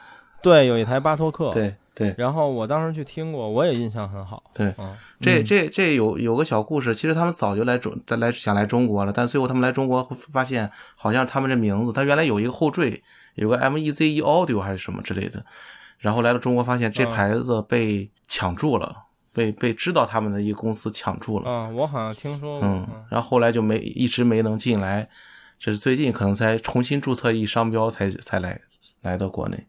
[0.42, 4.74] 对，有一台巴托克，，对对然后我当时去听过，我也印象很好，对。
[4.76, 13.02] 嗯，这嗯这这有有个小故事，其实他们早就来中，再来想来中国了，但最后他们来中国会发现，好像他们这名字，他原来有一个后缀，
[13.34, 15.44] 有个 M E Z E Audio 还是什么之类的，
[15.98, 25.08] 然后来到中国发现这嗯牌子被抢注了，被被知道他们的一个公司抢注了，啊，我好像听说过，嗯嗯，然后后来就没一直没能进来，
[25.58, 28.60] 这是最近可能才重新注册一商标才才来
[29.02, 29.66] 来到国内，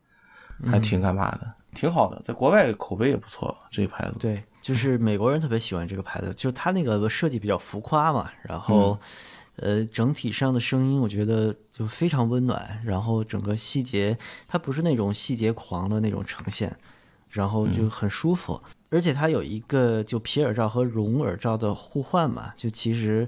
[0.66, 4.16] 还挺干嘛的，挺好的，在国外口碑也不错，这牌子。
[4.20, 8.98] 对，就是美国人特别喜欢这个牌子，就是它那个设计比较浮夸嘛，然后，
[9.58, 16.76] 呃，整体上的声音我觉得就非常温暖，然后整个细节它不是那种细节狂的那种呈现，
[17.32, 23.28] 然后就很舒服，而且它有一个就皮耳罩和绒耳罩的互换嘛，就其实。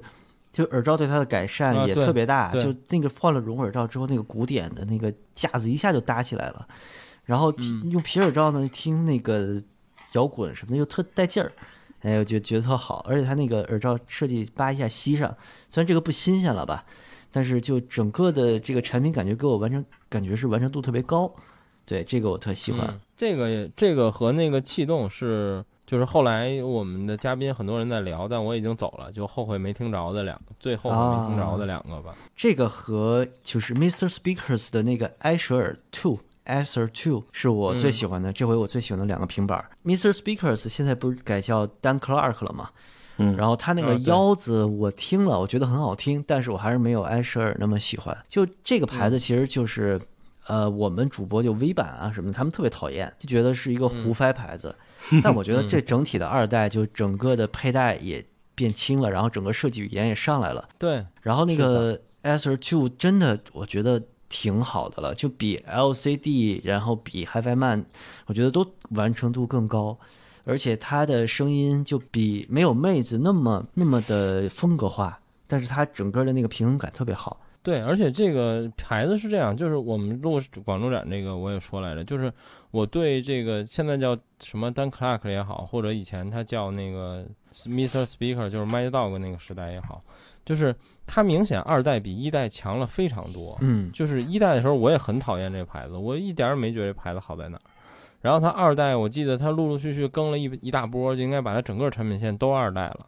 [0.51, 2.61] 就耳罩对它的改善也特别大，对。
[2.61, 6.67] 就那个换了绒耳罩之后，那个鼓点的那个架子一下就搭起来了，
[7.25, 9.59] 然后嗯用皮耳罩呢听那个
[10.13, 11.51] 摇滚什么的又特带劲儿，
[12.01, 15.35] 哎，我就觉得特好，而且它那个耳罩设计扒一下吸上，
[15.69, 16.85] 虽然这个不新鲜了吧，
[17.31, 21.33] 但是就整个的这个产品感觉给我完成感觉是完成度特别高，
[21.85, 22.87] 对这个我特喜欢。
[22.87, 32.13] 嗯这个也这个和那个气动是，就是后来我们的嘉宾很多人在聊，但我已经走了，就后悔没听着的两个，最后悔没听着的两个吧。
[32.35, 34.11] 这个和就是 Mr.
[34.11, 36.19] Speakers 的那个埃舍尔 Two。
[36.45, 39.69] Acer Two 是我最喜欢的，这回我最喜欢的两个平板儿。
[39.85, 40.11] Mr.
[40.11, 42.69] Speakers 现在不是改叫 Dan Clark 了吗？
[43.15, 48.17] 嗯，然后他那个腰子我听了，我觉得很好听，但是我还是没有埃舍尔那么喜欢。
[48.27, 49.97] 就这个牌子其实就是，
[50.47, 54.75] 呃，我们主播就 V 版啊什么的，他们特别讨厌，就觉得是一个胡掰牌子。
[55.23, 58.25] 但我觉得这整体的二代就整个的佩戴也
[58.55, 60.69] 变轻了，然后整个设计语言也上来了。
[60.77, 67.85] 对，然后那个 Acer Two 真的我觉得挺好的了，就比 LCD，然后比 HiFi Man，
[68.27, 69.97] 我觉得都完成度更高，
[70.45, 77.41] 而且它的声音就比没有妹子那么那么的风格化，但是它整个的那个平衡感特别好。
[77.63, 82.31] 对，而且这个牌子是这样，就是我们录广州展这个我也说来着，就是
[82.71, 88.05] 我对这个现在叫什么 Dan Clark 也好，或者以前他叫那个 Mr.
[88.05, 90.03] Speaker，就是 Mad Dog 那个时代也好，
[90.45, 90.75] 就是
[91.07, 93.57] 它明显二代比一代强了非常多。
[93.61, 97.61] 嗯，就是一代的时候我也很讨厌这个牌子，我一点儿也没觉得这牌子好在哪儿。
[98.19, 102.99] 然后它二代，我记得它陆陆续续更了一一大波，就应该把它整个产品线都二代了。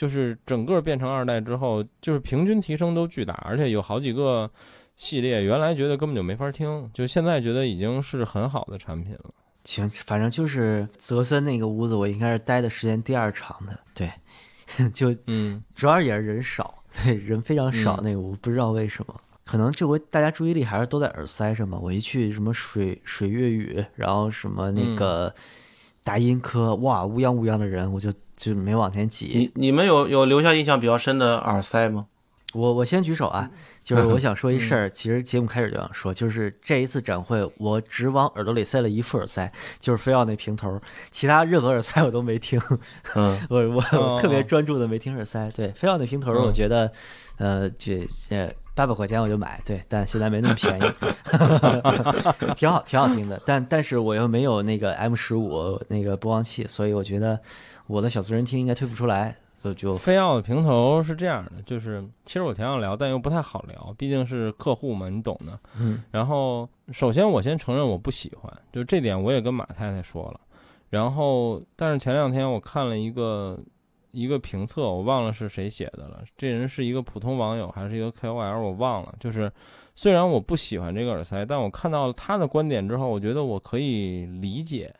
[0.00, 4.50] 就是整个变成二代之后，就是平均提升都巨大，而且有好几个
[4.96, 9.30] 系列原来觉得根本就没法听，就现在觉得已经是很好的产品了。
[9.64, 13.78] 行，反正就是泽森那个屋子，我应该是待的时间第二长的。
[13.92, 14.10] 对，
[14.94, 19.14] 就嗯，主要也是人少，对，人非常少嗯那个我，不知道为什么。
[19.44, 21.78] 可能这回大家注意力还是都在耳塞上吧。
[21.78, 25.34] 我一去什么水水月语，然后什么那个
[26.02, 28.10] 达音科，哇，乌泱乌泱的人，我就
[28.40, 29.52] 就没往前挤。
[29.54, 32.06] 你你们有有留下印象比较深的耳塞吗？
[32.54, 33.48] 我我先举手啊，
[33.84, 40.80] 就是我想说一 事儿，其实节目开始就想说，就是这一次展会，我只往耳朵里塞了一副耳塞，就是非要那平头，
[41.10, 42.58] 其他任何耳塞我都没听。
[43.14, 46.90] 嗯， 我我我特别专注的没听耳塞，对，非要那平头，我觉得，
[47.36, 50.82] 呃，这这八百块钱我就买，对，但现在没那么便宜，
[52.56, 57.38] 挺好挺好听的，但但是我又没有那个 M 十五那个播放器，所以我觉得
[57.90, 59.36] 我的小私人听应该推不出来。
[59.52, 65.60] 所以就非要的平头是这样的，就是其实我挺想聊，但又不太好聊，毕竟是客户嘛，你懂的。
[65.78, 66.02] 嗯。
[66.10, 70.40] 然后，首先我先承认我不喜欢，就这点我也跟马太太说了。
[70.88, 73.58] 然后，但是前两天我看了一个
[74.12, 76.22] 一个评测，我忘了是谁写的了。
[76.38, 79.14] 这人是一个普通网友还是一个 KOL，我忘了。
[79.20, 79.52] 就是
[79.94, 84.90] 虽然我不喜欢这个耳塞，但我看到了他的观点之后，我觉得我可以理解，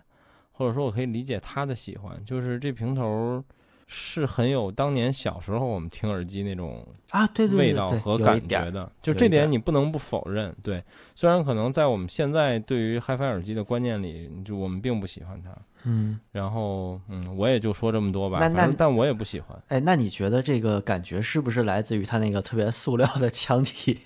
[0.61, 3.43] 或者说我可以理解他的喜欢，就是这平头。
[3.93, 10.55] 是很有当年小时候我们听耳机那种啊，对对味道和感觉的，就这点你不能不否认。
[10.63, 10.81] 对，
[11.17, 15.51] 虽然可能在我们现在对于 HiFi 耳机的观念里，就我们并不喜欢它。
[15.83, 18.39] 嗯，然后嗯，我也就说这么多吧。
[18.39, 19.61] 那那但我也不喜欢。
[19.67, 23.99] 哎，那你觉得这个感觉是不是来自于它那个特别塑料的 腔体，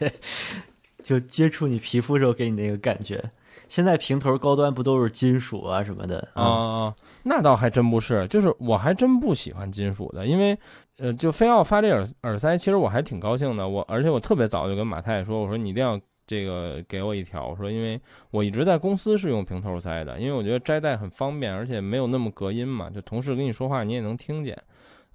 [1.02, 3.22] 就接触你皮肤时候给你那个感觉？
[3.68, 6.94] 现在平头高端不都是金属啊什么的啊？
[7.22, 10.56] 那倒还真不是，就是我还真不喜欢金属的，因为
[10.98, 13.68] 呃，就非要发这耳耳塞，其实我还挺高兴的。
[13.68, 17.98] 我而且我特别早就跟马太太说，我说你一定要这个给我一条，我说因为
[18.30, 24.56] 我一直在公司是用平头塞的，因为我觉得摘戴很方便，而且没有那么隔音嘛，就同事跟你说话你也能听见。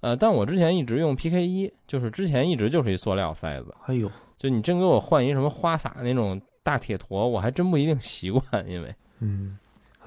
[0.00, 3.74] 呃，但我之前一直用 PK 一，就是之前一直就是一塑料塞子。
[3.86, 6.40] 哎呦，就你真给我换一什么花洒那种。
[6.62, 9.58] 大铁坨，我还真不一定习惯，因为，嗯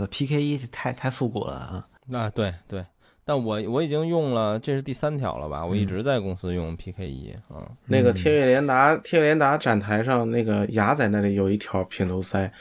[0.10, 1.88] ，P K 一太太复古了啊。
[2.06, 2.86] 那对对，
[3.26, 5.66] 但我我已经用了，这是第三条了吧？
[5.66, 7.72] 我一直在公司用 P K 一啊。
[7.86, 12.52] 那个天悦联达，天悦联达展台上那个牙仔那里有一条平头塞，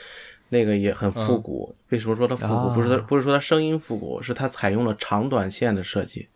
[0.48, 1.74] 那个也很复古。
[1.90, 2.74] 为什么说它复古？
[2.74, 6.28] 不是它不是说它声音复古，是它采用了长短线的设计。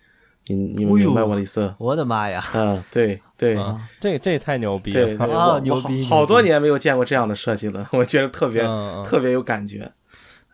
[0.54, 1.74] 你你明白我的意思？
[1.78, 2.44] 我的妈呀！
[2.54, 3.58] 嗯，对对，
[4.00, 5.26] 这这太牛逼了！
[5.34, 6.04] 啊，牛逼！
[6.04, 8.62] 好多年没有见过这样的设计了，我觉得特别
[9.04, 9.90] 特别有感觉。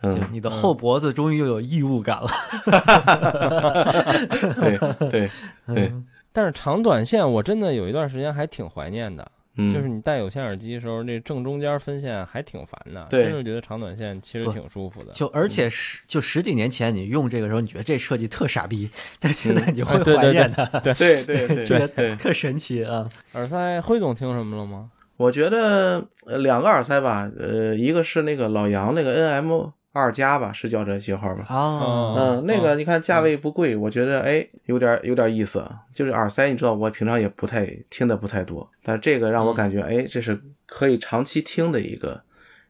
[0.02, 2.28] 嗯，你的后脖子终于又有异物感了。
[4.60, 4.78] 对
[5.10, 5.30] 对
[5.74, 5.92] 对，
[6.32, 9.30] 但是长短线我真的有一段时间还挺怀念的。
[9.56, 13.06] 嗯，就是你戴有线耳机的时候，那正中间分线还挺烦的。
[13.10, 15.12] 对，真是觉得长短线其实挺舒服的。
[15.12, 18.88] 就而且十就十几年前你用这个时候，你觉得这设计特傻逼，
[19.20, 20.64] 但现在你会怀念它。
[20.80, 23.10] 对对对对，这个特神奇啊！
[23.32, 24.90] 耳塞，辉总听什么了吗？
[25.18, 26.02] 我觉得
[26.40, 29.70] 两个耳塞吧，呃，一个是那个老杨那个 NM。
[29.92, 31.44] 二加吧，是叫这型号吧？
[31.48, 35.62] 啊，嗯，那个你看价位不贵，我觉得哎，有点有点意思。
[35.94, 42.22] 就是耳塞，你知道我平常也不太听的不太多，但这个让我感觉哎，这是可以长期听的一个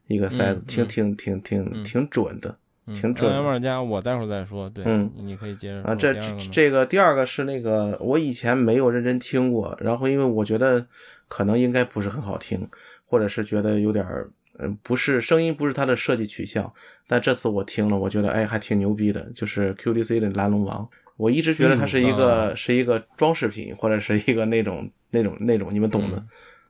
[0.09, 2.57] 一个塞子，挺挺挺挺挺准的，
[2.87, 3.33] 挺准。
[3.33, 5.95] 二加我待会儿再说，对，嗯，你可以接着啊。
[5.95, 6.13] 这
[6.51, 10.85] 这个第二个是那个我以前没有认真听过，然后因为我觉得
[11.29, 12.69] 可能应该不是很好听，
[13.07, 14.05] 或者是觉得有点
[14.63, 16.73] 嗯不是声音不是它的设计取向。
[17.07, 20.89] 但这次我听了，我觉得哎还挺牛逼的，就是 QDC 的蓝龙王。
[21.17, 26.25] 我一直觉得它是一个是一个装饰品，或者是一个那种那种那种你们懂的。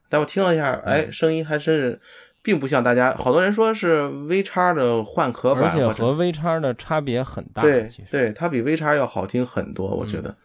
[0.09, 2.01] 但我听了一下，哎，声音还是
[2.43, 7.63] 并不像大家好多人说是 V 叉的换壳版，而且和 V 叉的差别很大。
[7.63, 10.29] 对，对，它比 V 叉要好听很多，我觉得。
[10.31, 10.37] 嗯，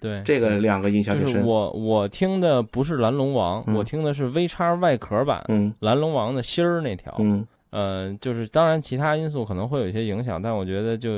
[0.00, 7.46] 对，这个两个印象就是我我听的不是蓝龙王，我听的是 V 叉外壳版，嗯，蓝龙王的芯儿那条，嗯。
[7.70, 11.10] 呃，就是当然，其他因素可能会有一些影响，但我觉得就，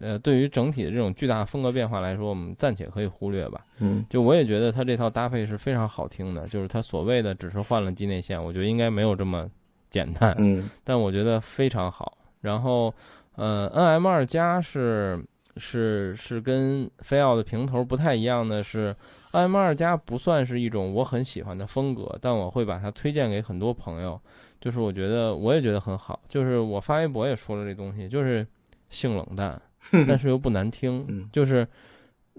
[0.00, 3.60] 呃，对于整体的这种巨大风格变化来说，我们暂且可以忽略吧。
[3.78, 9.48] 嗯，就我也觉得它这套搭配是非常好听的，就是它所谓的只是换了机内线，我觉得应该没有这么
[9.88, 10.34] 简单。
[10.38, 12.16] 嗯，但我觉得非常好。
[12.40, 12.92] 然后，
[13.36, 15.22] 呃，N M 二加是
[15.56, 18.94] 是是跟菲奥的平头不太一样的是
[19.32, 24.20] M 二加不算是一种我很喜欢的风格，但我会把它推荐给很多朋友。
[24.60, 28.46] 就是我觉得我也觉得很好，就是我发微博也说了这东西，就是
[28.88, 29.60] 性冷淡，
[30.08, 31.68] 但是又不难听，就是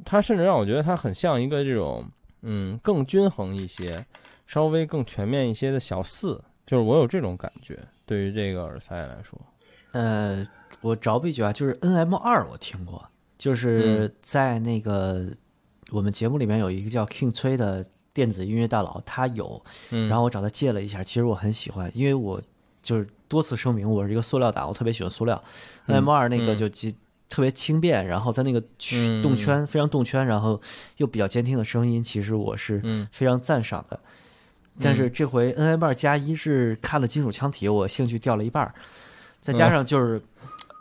[0.04, 2.04] 它甚至让我觉得它很像一个这种
[2.42, 4.04] 嗯更均衡一些、
[4.48, 7.78] 稍微更全面一些的小四，就是我有这种感觉。
[8.08, 9.40] 对于这个耳塞来说，
[9.92, 10.44] 呃，
[10.86, 13.04] 我找补一句啊，就是 N M 二我听过，
[13.40, 15.26] 就是在那个
[15.90, 17.84] 我们节目里面有一个叫 King 崔的
[18.14, 19.60] 电子音乐大佬，他有，
[19.90, 22.40] 嗯，然后我找他借了一下，其实我很喜欢，因为我
[22.84, 25.44] 就是多次声明，我是一个塑料党，我特别喜欢塑料。
[25.88, 26.56] ，N M 二那个嗯。
[26.56, 26.96] 就极
[27.30, 28.62] 特别轻便，然后它那个
[29.24, 30.62] 动圈非常动圈，然后
[30.98, 33.08] 又比较监听的声音，其实我是嗯。
[33.12, 34.00] 非常赞赏的。
[34.80, 38.76] 但是这回 N M 二加一是看了金属腔体，我兴趣掉了一半儿，
[39.42, 40.22] 再加上就是，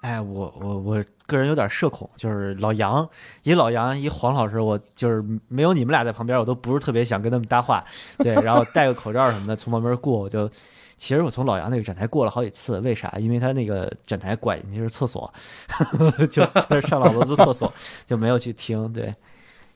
[0.04, 3.08] 哎，我我我个人有点社恐，就是老杨
[3.42, 7.82] 一老杨一黄老师，我就是没有你们俩在旁边，我都不是特别想跟他们搭话，
[8.18, 10.50] 对，然后戴个口罩什么的从旁边过，我就。
[10.96, 13.12] 其实我从老杨那个展台过了好几次，为啥？
[13.18, 15.32] 因为他那个展台拐进去是厕所，
[16.30, 16.42] 就
[16.82, 17.70] 上老罗子厕所，
[18.06, 18.92] 就没有去听。
[18.92, 19.12] 对，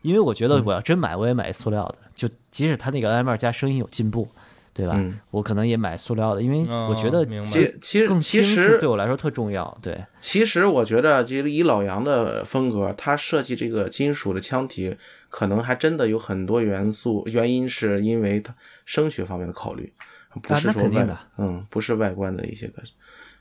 [0.03, 4.29] 因为我觉得我要真买，我也买塑料的，就即使他那个 M 二加声音有进步，
[4.79, 4.95] 对吧？
[4.97, 9.77] 嗯我可能也买塑料的，因为我觉得其其实其实对我来说特重要。
[9.83, 14.97] 对，其实我觉得，就以老杨的风格，他设计这个金属的腔体，
[15.29, 18.55] 可能还真的有很多元素原因，是因为他
[18.87, 19.93] 声学方面的考虑，
[20.41, 22.81] 不啊是说肯定的嗯，不是外观的一些个，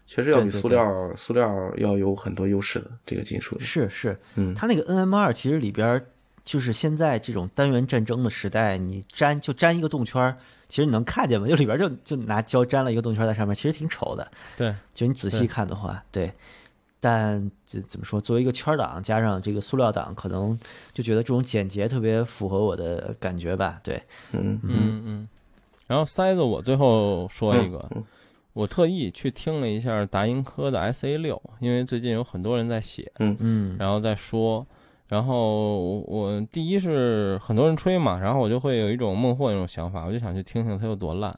[0.07, 3.59] 确实要比对对塑料塑料要有很多优势的这个金属。
[3.59, 6.03] 是是，嗯它那个 N M 二其实里边
[6.43, 10.37] 就是现在这种单元战争的时代，你粘就粘一个动圈儿，
[10.69, 11.47] 其实你能看见吗？
[11.49, 14.29] 就里边儿就就拿胶粘了一个动圈儿在上面，其实挺丑的。
[14.57, 16.31] 对，就你仔细看的话，对。
[16.99, 18.19] 但这怎么说？
[18.19, 20.57] 作为一个圈儿党，加上这个塑料党，可能
[20.93, 23.79] 就觉得这种简洁特别符合我的感觉吧。
[23.83, 24.01] 对，
[24.31, 25.27] 嗯嗯嗯。
[25.85, 28.03] 然后塞子，我最后说一个，嗯
[28.53, 34.65] 我特意去听了一下达音科的 S A 六，因为最近有很多人在写，嗯，然后再说。
[35.07, 41.37] 然后我我第一是很多人吹嘛，然后我就会有一种孟获那种想法，我就想去听听它有多烂。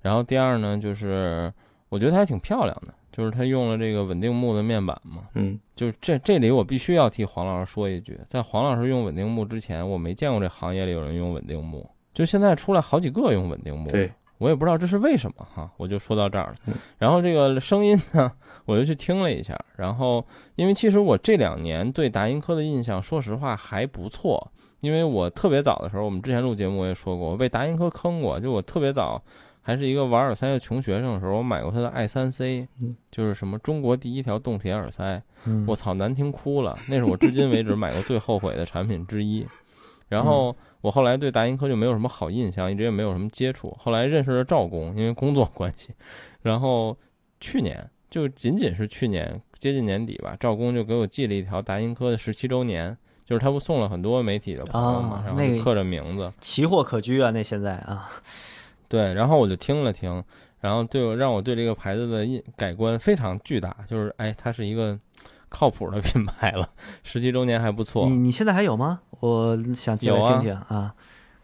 [0.00, 1.52] 然后第二呢，就是
[1.88, 5.22] 我觉得它还挺漂亮的，就是它用了这个稳定木的面板嘛。
[5.34, 13.90] 嗯就是这这里我必须要替黄老师说一句，在黄老师用稳定木之前，我没见过这行业里有人用稳定木，就现在出来好几个用稳定木。
[13.90, 16.74] 对，我也不知道这是为什么哈，我就说到这儿了嗯。
[16.98, 18.30] 然后这个声音呢，
[18.64, 20.24] 我就去听了一下，然后
[20.56, 24.50] 因为其实我这两年对达音科的印象，说实话还不错。
[24.80, 28.38] 因为我特别早的时候，我们之前录节目我也说过，我被达音科坑过。
[28.38, 29.22] 就我特别早，
[29.62, 36.78] 还是一个玩耳塞的穷学生的时候，我买过他的 i 三 C，嗯就是什么中国第一条动铁耳塞，嗯我操，难听哭了。
[36.86, 39.46] 那是我至今为止买过最后悔的产品之一。
[40.06, 40.54] 然后
[40.84, 43.74] 我后来对达音科就没有什么好印象，一直也没有什么接触。
[43.80, 45.94] 后来认识了赵工，因为工作关系。
[46.42, 46.94] 然后
[47.40, 56.30] 去年就仅仅是去年接近年底吧，赵工就给我寄了一条达音科的十七周年，就是他不送了很多媒体的朋友嘛，然后刻着名字。
[56.38, 58.10] 奇货可居啊，那现在啊，
[58.86, 60.22] 对，然后我就听了听，
[60.60, 65.00] 然后对我让我对这个牌子的印改观非常巨大，就是哎，它是一个
[65.54, 66.68] 靠谱的品牌了，
[67.04, 68.16] 十七周年还不错你。
[68.16, 69.00] 你现在还有吗？
[69.20, 70.92] 我想进来听听啊。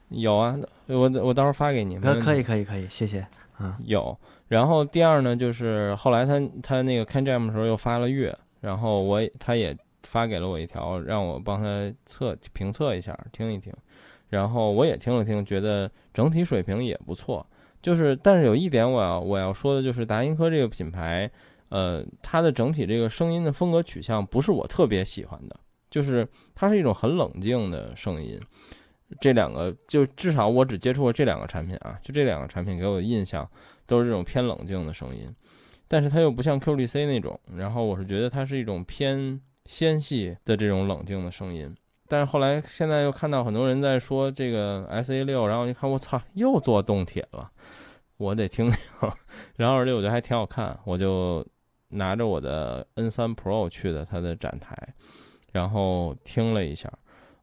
[0.08, 0.58] 有啊，
[0.88, 1.96] 我我到时候发给你。
[2.00, 3.24] 可可以可以可以，谢谢。
[3.56, 4.18] 啊有。
[4.48, 13.72] 然后第二呢，就是后来他他那个看 jam 的时候又发了乐，然后我也他也发给了我一条，让我帮他测评测一下，听一听。
[14.28, 17.46] 然后我也听了听，觉得整体水平也不错。
[17.80, 21.30] 就是，但是有一点我要我要说的就是达音科这个品牌，
[21.70, 25.58] 呃，它的整体这个声音的风格取向不是我特别喜欢的，
[25.90, 28.38] 就是它是一种很冷静的声音。
[29.20, 33.48] 这两个就至少我只接触过这两个产品啊，就这两个产品给我的印象
[33.86, 35.28] 都是这种偏冷静的声音，
[35.88, 41.74] 但是它又不像 QDC 那种，然后我是觉得它是一种偏纤细的这种冷静的声音。
[42.06, 47.50] 但是后来现在又看到很多人在说这个 S A 六，然后一看我操，又做动铁了，
[48.16, 48.80] 我得听听。
[49.56, 51.44] 然后而且我觉得还挺好看，我就
[51.90, 54.76] 拿着我的 N 三 Pro 去的它的展台，
[55.52, 56.90] 然后听了一下。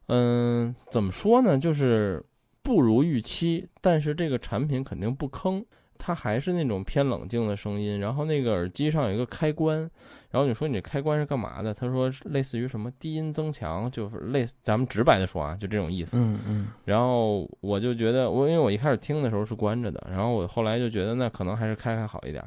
[0.06, 1.58] 嗯，怎么说呢？
[1.58, 2.24] 就是
[2.62, 5.64] 不如预期，但是这个产品肯定不坑，
[5.98, 8.00] 它还是那种偏冷静的声音。
[8.00, 9.78] 然后那个耳机上有一个开关，
[10.30, 11.74] 然后你说你这开关是干嘛的？
[11.74, 16.16] 他说类似于什么低音增强，就是类似咱们直白的说啊，就这种意思。
[16.16, 22.42] 嗯嗯然后我就觉得，我因为我一开始听的时候是关着的，然后我后来就觉得那可能还是开开好一点，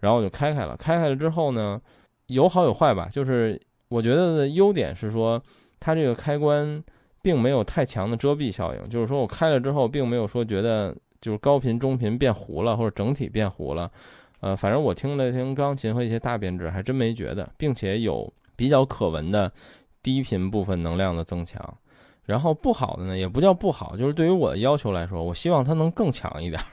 [0.00, 0.76] 然后我就开开了。
[0.76, 1.80] 开开了之后呢，
[2.26, 3.08] 有好有坏吧。
[3.12, 5.40] 就是我觉得的优点是说，
[5.78, 6.82] 它这个开关
[7.22, 13.90] 并没有太强的遮蔽效应，就是说我开了之后，并没有说觉得就是高频、中频变糊了，或者整体变糊了。
[14.40, 19.52] 呃，反正我听了听钢琴和一些大编制，还真没觉得，并且有比较可闻的
[20.02, 21.62] 低频部分能量的增强。
[22.24, 26.66] 然后不好的呢，也不叫不好，就是对于我的要求来说，我希望它能更强一点儿。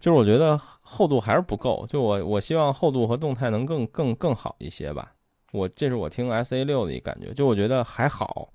[0.00, 5.12] 就是我觉得厚度还是不够，就我我希望厚度和动态能更更更好一些吧。
[5.52, 8.48] 我这是我听 S A 六的一感觉，就我觉得还好，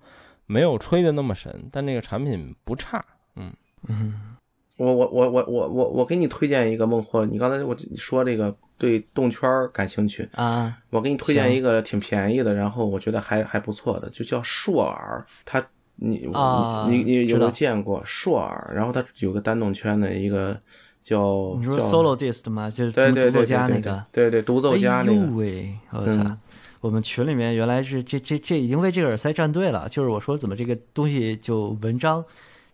[0.45, 3.05] 没有吹的那么神，但这个产品不差。
[3.35, 3.53] 嗯，
[3.88, 4.35] 嗯，
[4.77, 15.63] 我我我我我我我给你推荐一个孟获，你刚才我你说这个对动圈感兴趣，啊，我给你推荐一个挺便宜的，然后我觉得还还不错的，就叫硕尔，它
[15.97, 18.72] 你啊你你你有没有见过硕尔？
[18.73, 20.57] 然后它有个单动圈的一个
[21.06, 22.69] 叫你说 solo disc 吗？
[22.69, 24.06] 就是独奏家那个。
[24.11, 26.11] 对对独奏家那个哎呦，喂，我操！
[26.11, 26.38] 嗯
[26.82, 32.23] 我们群里面原来是这这这已经为这个耳塞站队了，就是我说怎么这个东西就文章，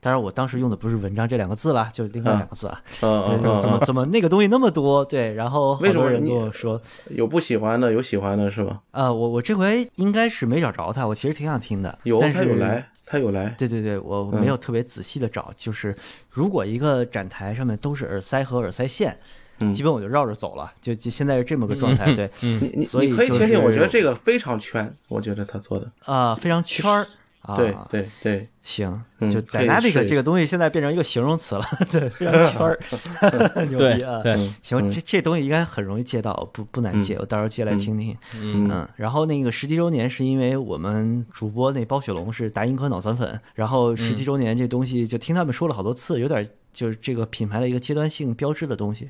[0.01, 5.05] 当然我当时用的不是文章这两个字了，就是另外两个字啊，怎么怎么那个东西那么多？
[5.05, 8.81] 对，然后好多人为什么人跟我说，有不喜欢的，有喜欢的是吧？
[8.89, 14.41] 啊，我我这回应该是没找着他，我其实挺想听的，有，但是他有来，他有来，对对对，我嗯。
[14.41, 15.95] 没有特别仔细的找，就是
[16.31, 19.15] 如果一个展台上面都是耳塞和耳塞线，
[19.59, 19.71] 嗯。
[19.71, 27.07] 基本我就绕着走了，就就现在是这么个状态，对，你你所以你可以听听，我觉得这个非常圈，我觉得他做的，啊，非常圈儿
[27.41, 32.79] 啊，对对对，行，嗯就 dynamic 这个东西现在变成一个形容词了，对，非常圈儿，
[33.65, 34.21] 牛逼啊！
[34.21, 34.91] 对，嗯行，嗯。
[34.91, 37.17] 这这东西应该很容易借到，不不难借，嗯。
[37.21, 38.15] 我到时候借来听听。
[38.35, 38.67] 嗯。
[38.69, 44.15] 嗯，然后那个十七周年是因为我们主播那包雪龙是达音科脑残粉，然后十嗯。
[44.15, 49.09] 七周年这东西就听他们说了好多次，有点就是这个品牌的一个阶段性标志的东西，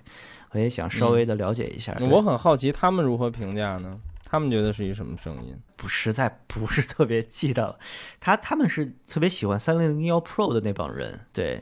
[0.52, 1.98] 我也想稍微的了解一下。
[2.10, 4.00] 我很好奇他们如何评价呢？
[4.32, 5.54] 他们觉得是一什么声音？
[5.76, 7.78] 不实在不是特别记得了，
[8.22, 11.62] 他他们是特别喜欢三零零幺 Pro 的那帮人，对。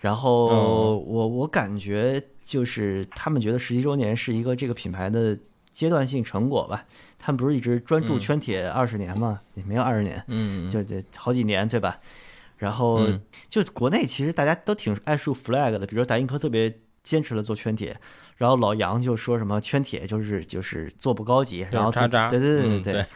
[0.00, 5.38] 然后哦我我感觉就是他们觉得十七周年是一个这个品牌的
[5.70, 6.84] 阶段性成果吧。
[7.16, 9.40] 他们不是一直专注嗯圈铁二十年吗？
[9.54, 12.00] 也没有二十年，嗯，就这好几年对吧？
[12.56, 17.96] 然后嗯就国内其实大家都挺爱竖 flag 的，比如说达音科特别坚持了做圈铁，
[18.40, 23.06] 然后老杨就说什么圈铁就是就是做不高级，然后自渣渣，对对对对嗯对，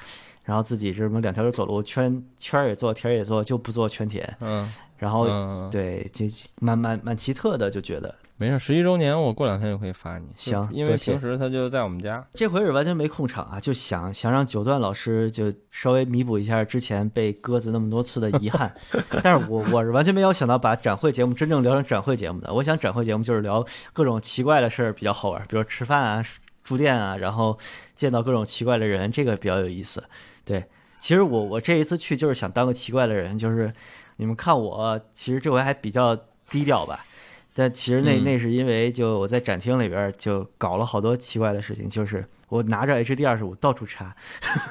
[0.42, 4.36] 然后自己这什么两条腿走路，圈圈儿也做，铁儿也做，就不做圈铁。
[4.40, 6.26] 嗯，然后、嗯，对，就
[6.60, 10.26] 蛮蛮蛮奇特的，就觉得没事，十一周年我过两天就可以发你。
[10.34, 12.26] 行因为平时他就在我们家。
[12.34, 18.74] 这回是完全没控场啊，就想想让九段老师就稍微弥补一下之前被鸽子那么多次的遗憾。
[19.22, 22.52] 但是我我是完全没有想到把展会节目真正聊成展会节目的。
[22.52, 26.24] 我想展会节目就是聊各种奇怪的事儿比较好玩，比如吃饭啊、
[26.64, 27.56] 住店啊，然后
[27.94, 30.02] 见到各种奇怪的人，这个比较有意思。
[30.44, 30.62] 对，
[30.98, 33.70] 其实我我这一次去就是想当个奇怪的人，就是
[34.16, 36.16] 你们看我其实这回还比较
[36.50, 37.06] 低调吧。
[37.54, 44.14] 但其实那嗯那是因为就我在展厅里边就搞了好多奇怪的事情，就是我拿着 HD 二十五到处插，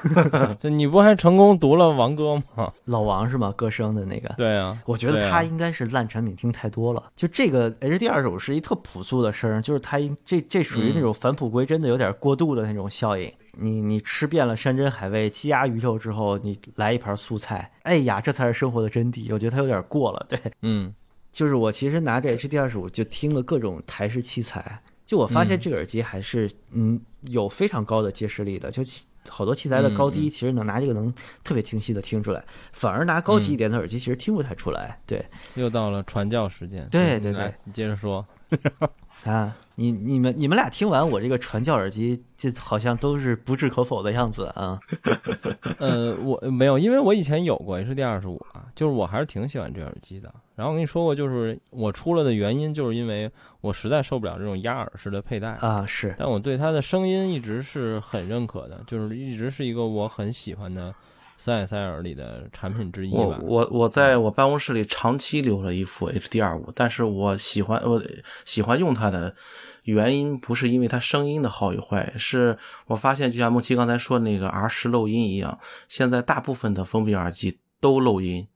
[0.60, 2.72] 这你不还成功读了王哥吗？
[2.84, 3.52] 老王是吗？
[3.56, 7.02] 歌声的那个，对啊，我觉得他应该是烂产品听太多了。
[7.16, 13.30] 就这个 HD 二十五是一特朴素的声儿，就是它应这这属于那种返璞归真的有点过度的那种效应。
[13.56, 19.32] 你你吃遍了山珍海味、鸡鸭鱼肉之后，你来一盘素菜，哎呀，这才是生活的真谛。
[19.32, 20.38] 我觉得它有点过了，对。
[20.62, 20.92] 嗯
[21.34, 28.84] 就是我其实拿着 HD 二十五就听了各种台式器材，就我发现这个耳机还是嗯有非常高的揭示力的，就
[29.28, 31.12] 好多器材的高低其实能拿这个能
[31.42, 34.96] 特别清晰的听出来，反而拿高级一点的耳机其实听不太出来。
[35.04, 35.24] 对
[35.56, 36.88] 又到了传教时间。
[36.88, 38.24] 对对对你接着说。
[39.24, 44.78] 啊，你你们你们俩听完我这个传教耳机，就好像都是不置可否的样子啊。
[45.78, 50.32] 呃，我没有，因为我以前有过 HD 二十五啊，就是我还是挺喜欢这耳机的。
[50.54, 53.30] 然后我跟你说过，就是我出了的原因，就是因为
[53.60, 55.52] 我实在受不了这种压耳式的佩戴。
[55.54, 60.94] 啊，是但我对它的声音一直是很认可的，就是一直是一个我很喜欢的
[61.36, 63.38] 三眼塞耳里的产品之一我吧。
[63.42, 68.02] 我我在我办公室里长期留了一副 HD 二五，但是我喜欢我
[68.44, 69.34] 喜欢用它的
[69.82, 72.56] 原因不是因为它声音的好与坏，是
[72.86, 75.58] 我发现就像梦琪刚才说的那个 R 十漏音一样，
[75.88, 78.46] 现在大部分的封闭耳机都漏音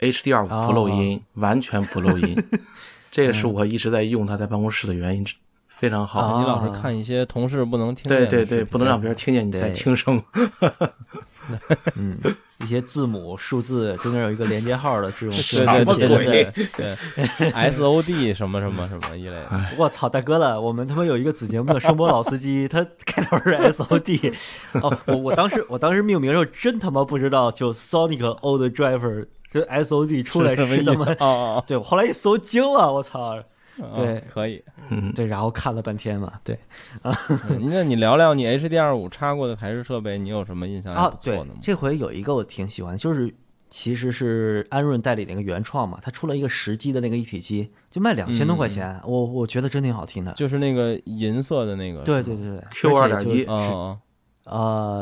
[0.00, 2.36] ，HD 二五不漏音，完全不漏音，
[3.10, 5.34] 这也是我一直在用它在办公室的原因之，
[5.68, 6.20] 非常好。
[6.20, 10.22] 啊你老是看一些同事不能听见对对对，不能让别人听见你在听声。
[11.96, 12.18] 嗯，
[12.58, 16.96] 一些字母数字中间有一个连接号的这种对对对什么鬼对对
[17.38, 19.48] 对，S O D 什么什么什么一类的。
[19.76, 20.60] 我操，大哥了！
[20.60, 24.32] 我们他妈有一个子节目的声波老司机，他开头是 S O D。
[24.72, 33.42] 哦，我我当时我当时命名的时候真他妈不知道，就 Sonic Old Driver 这 S O D 出来什么意思是他妈，哦哦对我后来一搜惊了，我操！
[33.78, 34.62] 哦，对可以。
[34.90, 36.58] 嗯，对，然后看了半天嘛，对
[37.02, 37.12] 啊
[37.60, 41.40] 那你聊聊你 HD 二五插过的台式设备，你有什么印象啊对？
[41.60, 43.34] 这回有一个我挺喜欢，就是
[43.68, 50.32] 其实是安润代理那个原创嘛，他出了一个十 G 的那个一体机，就卖两千多块钱，我我觉得真挺好听的。
[50.34, 52.02] 就是那个银色的那个。
[52.02, 53.98] 对对对对 Q 而且就2.1哦
[54.44, 54.52] 哦，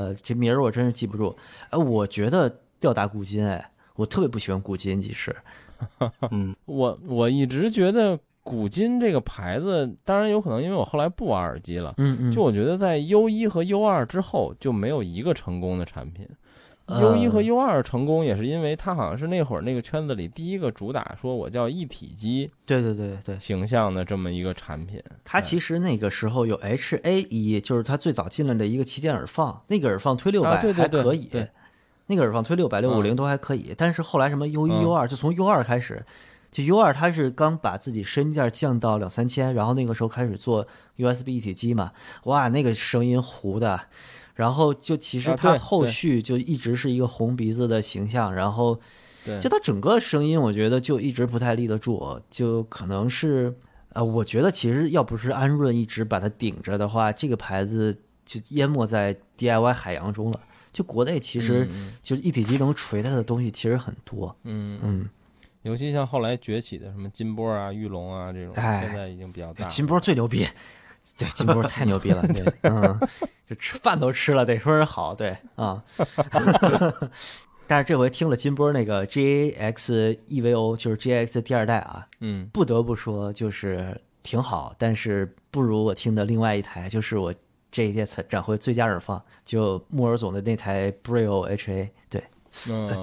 [0.08, 1.36] 呃，这名儿我真是记不住。
[1.68, 5.36] 哎，我觉得吊打古今，哎，我特别不喜欢古今，其实
[6.32, 16.28] 嗯，我我一直觉得古今这个牌子，当然有可能因为我后来不玩耳机了，嗯嗯，就我觉得在 U 一和 U 二之后就没有一个成功的产品。
[16.84, 17.00] 呃。
[17.00, 25.02] U 一和 U 二成功也是因为它好像是那会儿那个圈子里第一个主打说我叫一体机对对对对，形象的这么一个产品。
[25.24, 31.00] 它其实那个时候有 H A 一，就是它最早进来的一个旗舰耳放，那个耳放推六百啊对对对。
[31.00, 31.48] 还可以，对。
[32.06, 33.16] 那个耳放推六百六五零嗯。
[33.16, 36.04] 都还可以，但是后来什么 U 一嗯 U 二，就从 U 二开始，
[36.54, 40.64] 就 U 二它是刚把自己身价降到两三千，然后那个时候开始做
[40.96, 41.90] USB 一体机嘛，
[42.26, 43.80] 哇，那个声音糊的。
[44.36, 48.80] 然后就其实它后续就一直是一个红鼻子的形象，然后
[49.24, 53.52] 对，就它整个声音，我觉得就一直不太立得住，就可能是，
[53.88, 60.38] 呃，我觉得其实要不是安润一直把它顶着的话，这个牌子就淹没在 DIY 海洋中了。
[60.72, 61.92] 就国内其实嗯。
[62.02, 65.08] 就是一体机能锤它的东西其实很多，嗯嗯，嗯，
[65.64, 69.66] 尤其像后来崛起的什么金波啊、玉龙啊这种，哎现在已经比较大。
[69.66, 70.46] 金波最牛逼，
[71.18, 73.00] 对，金波太牛逼了， 对，嗯，
[73.48, 75.82] 就吃饭都吃了，得说人好，对啊。
[77.66, 87.34] 但是这回听了金波那个 GX EVO，就是 GX 第二代啊，嗯不得不说就是挺好，但是不如我听的另外一台，就是我
[87.72, 91.88] 这一届展展会最佳耳放，就木尔总的那台 Brio HA。
[92.10, 92.22] 对，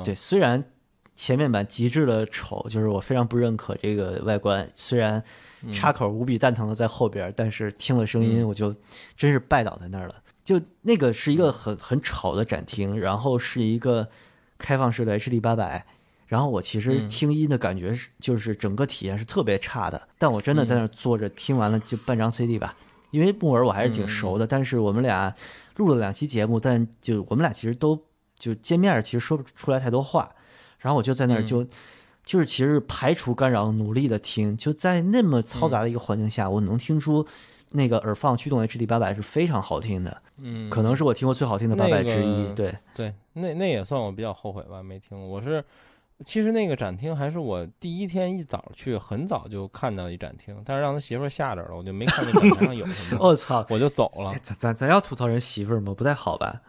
[0.05, 0.63] 对，虽然
[1.22, 5.23] 前面版极致的丑，就是我非常不认可这个外观，虽然
[5.72, 8.48] 插口无比蛋疼的在后边，但是听了声音嗯。
[8.48, 8.76] 我就
[9.15, 10.15] 真是拜倒在那儿了。
[10.43, 14.10] 就那个是一个很很吵的展厅，然后是一个
[14.57, 15.85] 开放式的 HD 八百，
[16.26, 17.07] 然后我其实嗯。
[17.07, 20.02] 听音的感觉是，就是整个体验是特别差的。
[20.18, 22.76] 但我真的在那儿坐着听完了就半张 CD 吧，
[23.11, 25.35] 因为木耳我还是挺熟的，但是我们俩
[25.76, 28.07] 录了两期节目，但就我们俩其实都
[28.39, 30.27] 就见面儿其实说不出来太多话，
[30.81, 31.65] 然后我就在那儿就。
[32.23, 37.25] 就是其实排除干扰，努力的听，就在那么嘈杂的一个环境下，我能听出
[37.71, 42.43] 那个耳放驱动 HD 八百是非常好听的，嗯，可能是我听过最好听的八百之一。
[42.43, 45.19] 那个对，对，那那也算我比较后悔吧，没听。
[45.19, 45.65] 我是
[46.23, 53.65] 其实那个展厅还是我第一天一早去，很早就看到一展厅，但是让他媳妇儿吓着了，我就没看那展厅上有什么， 我操！
[53.67, 54.39] 我就走了哎。
[54.43, 55.91] 咱咱咱要吐槽人媳妇儿吗？
[55.97, 56.61] 不太好吧？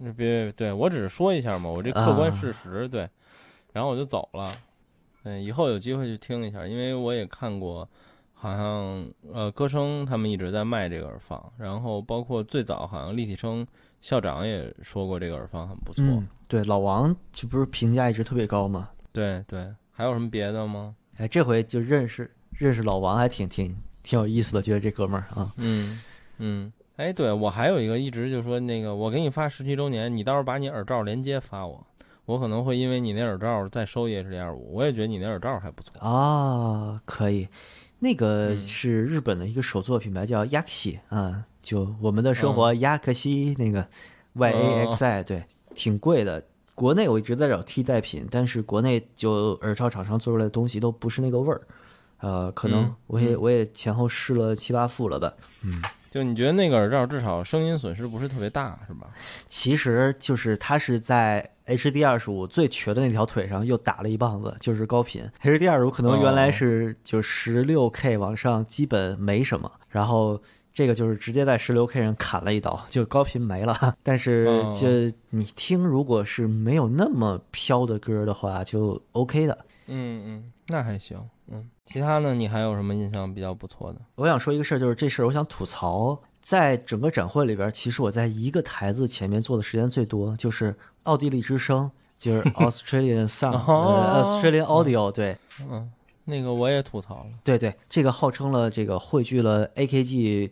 [0.00, 3.08] 别别，对我只是说一下嘛，我这客观啊事实、对，
[3.72, 4.52] 然后我就走了。
[5.24, 7.86] 嗯，以后有机会去听一下，因为我也看过，
[8.32, 13.66] 好像呃歌声他们一直在卖这个耳放，然后包括最早好像立体声
[14.00, 16.02] 校长也说过这个耳放很不错。
[16.06, 18.88] 嗯，对，老王这不是评价一直特别高吗？
[19.12, 20.96] 对对，还有什么别的吗？
[21.18, 26.00] 哎，这回就认识认识老王，还挺挺挺有意思的，觉得这哥们儿啊，嗯
[26.38, 31.86] 嗯，哎，对我还有一个一直就说那个，我给你发十七周年，你到时候把你耳罩连接发我，
[32.24, 35.98] 我可能会因为你那耳罩再收一 H D 二五，我也觉得你那耳罩还不错。
[36.00, 37.48] 啊，可以。
[37.98, 43.86] 那个嗯是日本的一个手作品牌，叫 Yakushi 啊，就我们的生活亚克西那个
[44.34, 45.44] Y A X I，对，
[45.74, 46.42] 挺贵的。
[46.74, 51.60] 国内我一直在找替代品，但是国内就耳罩厂商做出来的东西都不是那个味儿。
[52.20, 55.34] 呃，可能嗯我也嗯我也前后试了七八副了吧。
[56.10, 59.06] 就你觉得那个耳罩至少声音损失不是特别大，是吧？
[59.46, 65.22] 其实就是它是在 HD 二十五最瘸的那条腿上又打了一棒子，就是高频。
[65.40, 70.42] HD 二十五可能原来是就十六 K 往上基本没什么，然后
[70.74, 73.94] 这个就是直接在十六 K 上砍了一刀，就高频没了。
[74.02, 74.88] 但是哦就
[75.30, 79.56] 你听，如果是没有那么飘的歌的话，就 OK 的。
[79.90, 81.18] 嗯嗯，那还行。
[81.48, 82.34] 嗯，其他呢？
[82.34, 84.00] 你还有什么印象比较不错的？
[84.14, 95.36] 我想说一个事儿，就是这事儿我想吐槽，在整个展会里边，其实我在一个台子前面坐的时间最多，就是奥地利之声，就是 Australian Sound， 呃、哦 Australian Audio，对
[95.68, 95.90] 嗯，
[96.24, 97.30] 那个我也吐槽了。
[97.42, 100.50] 对对，这个号称了这个汇聚了 AKG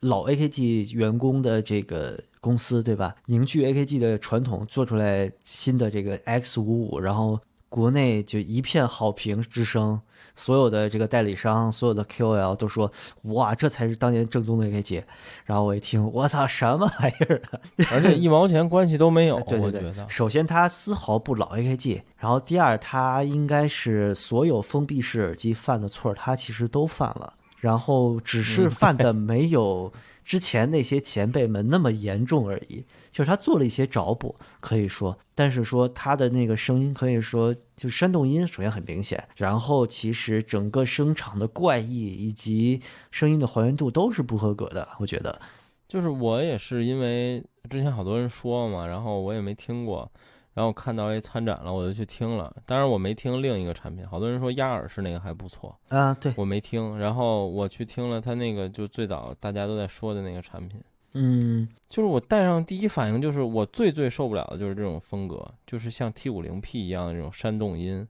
[0.00, 3.14] 老 AKG 员工的这个公司，对吧？
[3.26, 7.38] 凝聚 AKG 的传统，做出来新的这个 X 五五，然后
[7.70, 9.98] 国内就一片好评之声，
[10.34, 12.90] 所有的这个代理商，所有的 KOL 都说，
[13.22, 15.04] 哇，这才是当年正宗的 AKG。
[15.44, 17.60] 然后我一听，我操，什么玩意儿啊？
[17.92, 20.08] 而且一毛钱关系都没有， 对对对我觉得，。
[20.08, 29.92] 首先它丝毫不老 AKG，然后第二，它应该是所有封闭式耳机犯的错，它其实都犯了，然后只是嗯犯的没有
[30.24, 32.84] 之前那些前辈们那么严重而已。
[33.12, 42.80] 就是他做了一些找补，可以说，但是说他的那个声音可以说就煽动音，首先很明显，然后其实整个声场的怪异以及
[43.10, 45.40] 声音的还原度都是不合格的，我觉得。
[45.88, 50.08] 就是我也是因为之前好多人说嘛，然后我也没听过，
[50.54, 52.54] 然后看到一参展了，我就去听了。
[52.64, 56.96] 当然我没听另一个产品，好多人说压耳式那个还不错，啊，对，我没听。
[56.96, 60.80] 然后我去听了他那个就最早大家都在说的那个产品，
[61.12, 68.06] 嗯就是我戴上第一反应就是我最最受不了的就是这种风格，就是像 T 五零 P 一样的这种煽动音。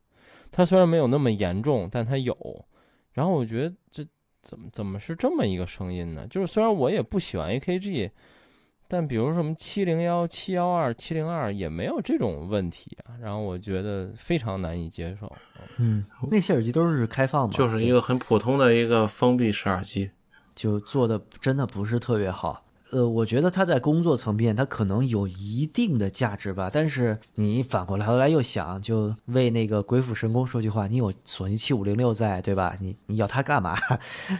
[0.50, 2.36] 它虽然没有那么严重，但它有。
[3.12, 4.04] 然后我觉得这
[4.42, 6.26] 怎么怎么是这么一个声音呢？
[6.28, 8.10] 就是虽然我也不喜欢 AKG，
[8.86, 13.16] 但比如什么七零幺、七幺二、七零二也没有这种问题啊。
[13.20, 15.30] 然后我觉得非常难以接受。
[15.78, 20.10] 嗯，那些耳机都是开放的，就是一个很普通的一个封闭式耳机。
[20.54, 22.62] 就做的真的不是特别好。
[22.92, 26.68] 呃，我觉得它在工作层面，它可能有一定的价值吧。
[26.72, 32.76] 但是你反过来后来又想，就为那个鬼斧神工说句话，你有索尼七五零六在，对吧？
[32.80, 33.76] 你你要它干嘛？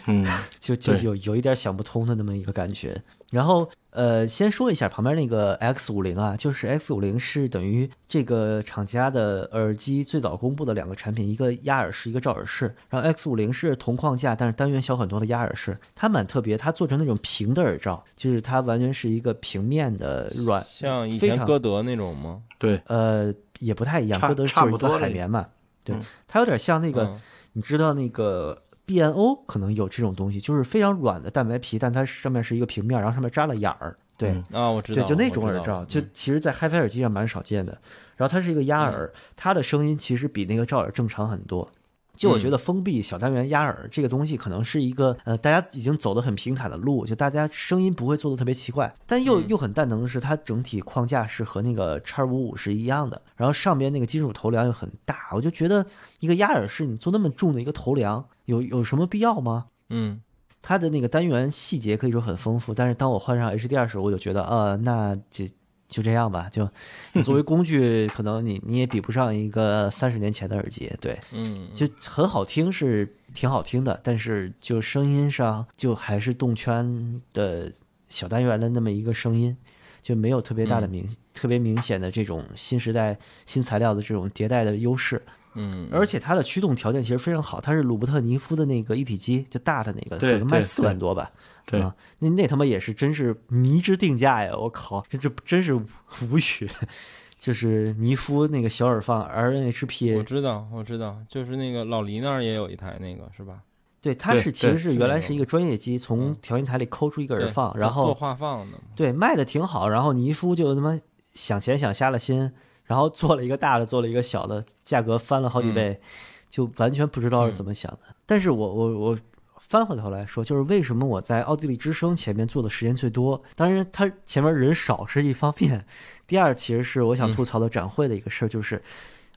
[0.07, 0.27] 嗯，
[0.59, 3.03] 就就有有一点想不通的那么一个感觉。
[3.31, 12.75] 然后呃，先说一下旁边那个 X 五零啊，就是 X 五零是等于这个厂家的耳机最早公布的两个产品，一个压耳式，一个罩耳式。
[12.89, 22.43] 然后 X 五零是同框架，但是单元小很多的压耳式，它蛮特别，它做成那种平的耳罩，就是它完全是一个平面的软，像以前歌德那种吗？
[22.59, 25.47] 对，呃，也不太一样，歌德是是一个不多海绵嘛，
[25.83, 27.05] 对嗯，它有点像那个。
[27.05, 27.21] 嗯
[27.53, 28.57] 你知道那个
[28.91, 33.97] BNO 可能有这种东西，就是非常软的蛋白皮，但它上面是一个平面，然后上面扎了眼儿。
[34.17, 37.79] 对、嗯啊，我知道对，就那种耳罩，就其实，在 HiFi 耳机上蛮少见的。
[38.17, 41.71] 然后它是一个压耳，它的声音其实比那个罩耳正常很多。
[42.21, 49.49] 就我觉得封闭小单元压耳这个东西，可能是一个呃，大家已经走得很平坦的路，就大家声音不会做的特别奇怪，但又嗯。
[49.49, 55.87] 又很蛋疼的是，它整体框架是和那个叉五五是一样的，然后上边那个金属头梁又很大，我就觉得
[56.19, 59.69] 一个压耳式你做那么重的一个头梁，有有什么必要吗？
[59.89, 60.21] 嗯。
[60.63, 65.47] 它的那个单元细节可以说很丰富，但是当我换上 HDR 时候，我就觉得，呃，那就
[65.91, 66.67] 就这样吧，就
[67.23, 77.71] 作为工具，可能你你也比不上一个三十年前的耳机，对，嗯，就很好听是挺好听的，但是就声音上就还是动圈的
[78.09, 79.57] 小单元的那么一个声音，
[80.01, 85.21] 就没有特别大的明、特别明显的这种新时代新材料的这种迭代的优势。
[85.55, 91.31] 嗯，而且它的驱动条件其实非常好，它是鲁伯特尼夫的那个一体机，就大的那个，对卖四万多吧。
[91.67, 94.53] 对啊，那那他妈也是真是迷之定价呀！
[94.57, 96.71] 我靠，这这真是无语。
[97.39, 103.63] 就是尼夫那个小耳放 RNHP，我知道，我知道，就是那个老黎那儿也有一台那个是吧？
[104.03, 108.79] 对，它是其实是原来是一个专业机，从嗯调音台里抠出一个耳放，然后做画放的。
[108.95, 111.01] 对卖的挺好，然后尼夫就他妈
[111.33, 112.53] 想钱想瞎了心，
[112.91, 116.01] 然后做了一个大的，做了一个小的，价格翻了好几倍，
[116.49, 118.01] 就完全不知道是怎么想的。
[118.27, 119.19] 但是我我我
[119.61, 123.41] 翻回头来说，就是为什么我在奥地利之声前面做的时间最多？
[123.55, 125.87] 当然，它前面人少是一方面，
[126.27, 128.83] 第二其实是我想吐槽的展会的一个事儿，就是。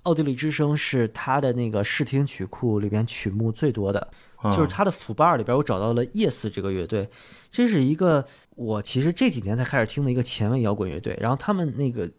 [0.04, 4.06] 奥地利之声是它的那个视听曲库里边曲目最多的，
[4.36, 7.10] 啊就是它的腐瓣里边，我找到了 Yes 这个乐队，
[7.50, 8.26] 这是一个
[8.58, 11.18] 我其实这几年才开始听的一个前卫摇滚乐队。
[11.22, 12.12] 然后他们那个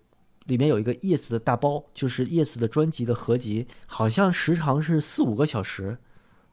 [0.44, 5.96] 里面有一个 Yes 的大包，就是 Yes 的专辑的合集，好像时长是四五个小时，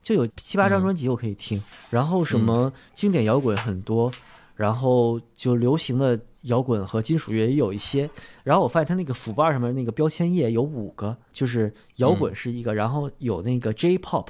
[0.02, 1.62] 就有七八张专辑我可以听。
[1.90, 4.12] 然后什么经典摇滚很多，
[4.56, 8.10] 然后就流行的摇滚和金属乐也有一些。
[8.44, 14.28] 然后我发现它那个辅瓣上面那个标签页有五个，就是摇滚是一个，然后有那个 J-pop，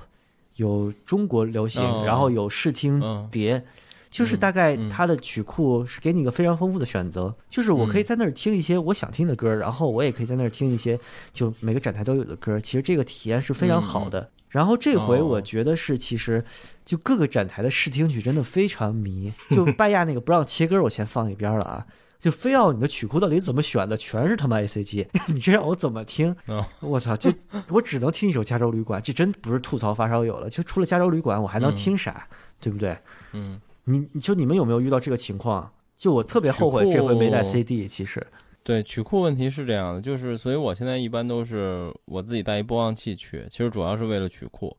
[0.56, 3.64] 有中国流行，哦然后有视听嗯碟。
[4.12, 11.00] 就是大概它的曲库是给你一个非常丰富的选择，就是我可以在那儿听一些我想听的歌，然后我也可以在那儿听一些
[11.32, 12.60] 就每个展台都有的歌。
[12.60, 14.30] 其实这个体验是非常好的。
[14.50, 16.44] 然后这回我觉得是，其实
[16.84, 19.34] 就各个展台的试听曲真的非常迷。
[19.50, 21.88] 就拜亚那个不让切歌，我先放一边了啊。
[22.20, 26.36] 就非要你的曲库到底怎么选的，全是他妈 ACG， 你这让我怎么听？
[26.46, 27.18] 哦我操！
[27.18, 27.34] 就
[27.70, 30.48] 我只能听一首《加州旅馆》，这真不是吐槽发烧友了。
[30.48, 32.28] 就除了《加州旅馆》，我还能听啥？
[32.60, 32.96] 对不对？
[33.32, 35.72] 嗯，你你就你们有没有遇到这个情况？
[35.98, 37.88] 就我特别后悔这回没带 CD。
[37.88, 38.26] 其实，
[38.64, 44.76] 对，曲库问题是这样的，就是所以我现在一般都是我自己带一播放器去，其实主要是为了曲库。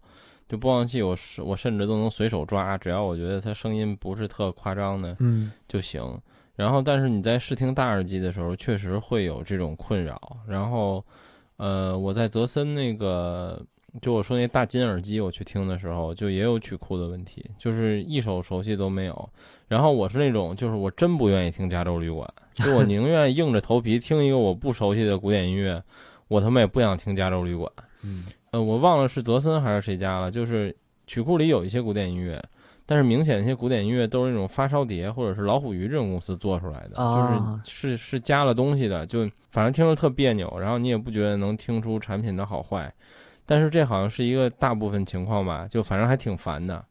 [0.49, 6.03] 就播放器我是我甚至都能随手抓，只要我觉得它声音不是特夸张的嗯就行。
[6.55, 10.21] 然后，但是你在试听大耳机的时候，确实会有这种困扰。
[10.47, 11.03] 然后，
[11.57, 13.65] 呃，我在泽森那个，
[14.01, 19.29] 就我说那大金耳机，我去听的时候，就也有曲库的问题，就是一首熟悉都没有。
[19.69, 25.83] 然后我是那种，就是我真不愿意听加州旅馆，就我 宁愿硬着头皮听一个我不熟悉的古典音乐，
[26.29, 27.71] 我他妈也不想听加州旅馆。
[28.03, 30.75] 嗯呃，我忘了是泽森还是谁家了，就是
[31.07, 32.43] 曲库里有一些古典音乐，
[32.85, 42.93] 但是明显那些古典音乐都是那种发烧碟或者是老虎鱼这种公司做出来的，啊就是是是加了东西的，就反正听着特别扭，然后你也不觉得能听出产品的好坏。
[43.47, 46.85] 但是这好像是一个大部分情况吧，就反正还挺烦的。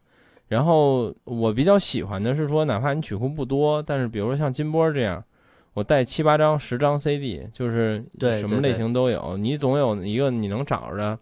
[0.48, 5.24] 然后我比较喜欢的是说，哪怕你曲库不多，但是比如说像金波这样，
[5.72, 11.18] 我带七八张、十张 CD，就是对什么类型都有，你总有一个你能找着。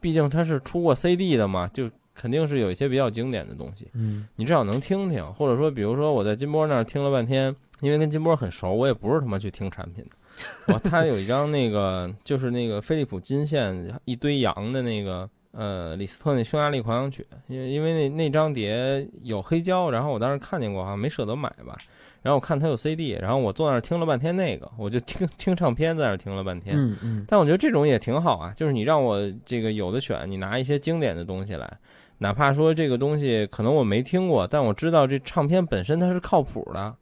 [0.00, 5.22] 毕竟它是出过 CD 的嘛，就肯定是有一些比较经典的东西，嗯你至少能听听。
[5.34, 10.10] 或者说，比如说我在金波那儿听了半天，因为跟金波很熟，我也不是他妈去听产品的。
[10.66, 21.76] 我他有一张那个就是那个飞利浦金线一堆羊的那个呃李斯特那匈牙利狂想曲，因为因为那那张碟有黑胶，然后我当时看见过，好像没舍得买吧。
[22.22, 26.76] 然后我看他有 CD，然后我坐那儿听了半天那个，我就听听唱片在那儿听了半天。
[26.76, 31.78] 嗯嗯但我觉得这种也挺好啊，就是你让我这个有的选，你拿一些经典的东西来，
[32.18, 36.94] 哪怕说这个东西可能我没听过，但我知道这唱片本身它是靠谱的，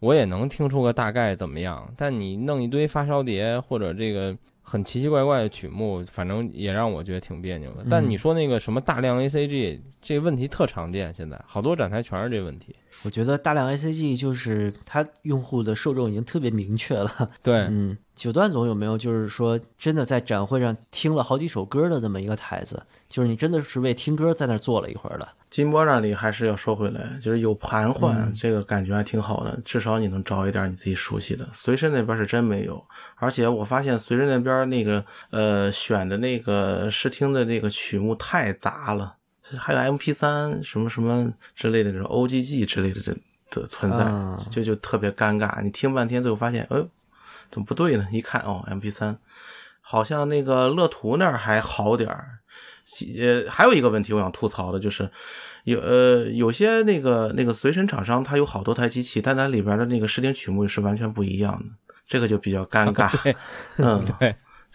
[0.00, 1.92] 我也能听出个大概怎么样。
[1.96, 7.86] 但你弄一堆发烧碟或者这个很奇奇怪怪的曲目，反正也让我觉得挺别扭的。
[7.88, 12.74] 但你说那个什么大量 ACG 这问题特常见，现在好多展台全是这问题。
[13.04, 17.30] 我觉得大量 ACG 就是它用户的受众已经特别明确了。
[17.42, 22.82] 对，嗯，九段总有没有就是说真的在展会上听了好几首歌的那么一个台子？
[23.06, 25.28] 就是你真的是为听歌在那儿坐了一会儿的。
[25.50, 31.46] 金波那里还是要说回来，就是有盘换，嗯这个感觉还挺好的，至少你能找一点你自己熟悉的。
[31.52, 32.82] 随身那边是真没有，
[33.16, 39.14] 而且我发现随身那边那个呃选的那个试听的那个曲目太杂了，
[39.58, 43.14] 还有 MP 三什么什么之类的这种 OGG 之类的这
[43.50, 45.62] 的存在，啊就就特别尴尬。
[45.62, 46.88] 你听半天最后发现，哎呦，
[47.50, 48.06] 怎么不对呢？
[48.12, 49.18] 一看哦，MP 三，
[49.80, 52.38] 好像那个乐图那儿还好点儿。
[53.18, 55.10] 呃，还有一个问题我想吐槽的就是，
[55.64, 63.34] 有呃有些那个那个随身厂商，它有好多台机器，但它里边的那个试听曲目是完全不一样的，这个就比较尴尬。
[63.78, 64.34] 嗯，对。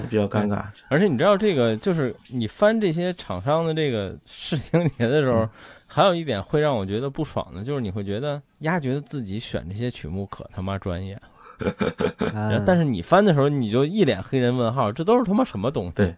[0.10, 0.65] 比较尴尬。
[0.88, 5.48] 而且你知道这个，就是你翻这些厂商的这个试听碟的时候，
[5.85, 11.22] 还有一点会让我觉得不爽的，就是你会觉得丫觉得自己选这些曲目可他妈专业，啊
[12.65, 15.91] 但是你翻的时候你就一脸黑人问号，这都是他妈什么东西？
[15.95, 16.15] 对，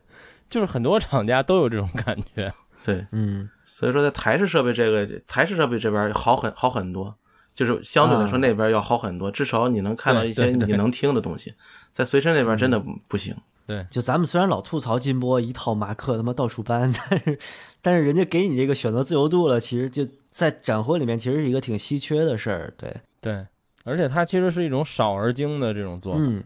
[0.50, 2.54] 就是很多厂家都有这种感觉。
[2.84, 7.16] 对，嗯所以说在台式设备这个台式设备这边好很好很多，
[7.56, 11.54] 就是相对来说啊那边要好很多，至少你能看到一些你能听的东西，
[11.92, 13.36] 在随身那边真的不行。
[13.66, 13.88] 对。
[13.90, 17.40] 就咱们虽然老吐槽金波一套马克他妈到处搬， 但是
[17.82, 22.74] 但是人家给你这个选择自由度了，其实就在展会里面其实是一个挺稀缺的事儿。
[22.78, 23.46] 对，对，
[23.84, 26.20] 而且它其实是一种少而精的这种做法。
[26.22, 26.44] 嗯，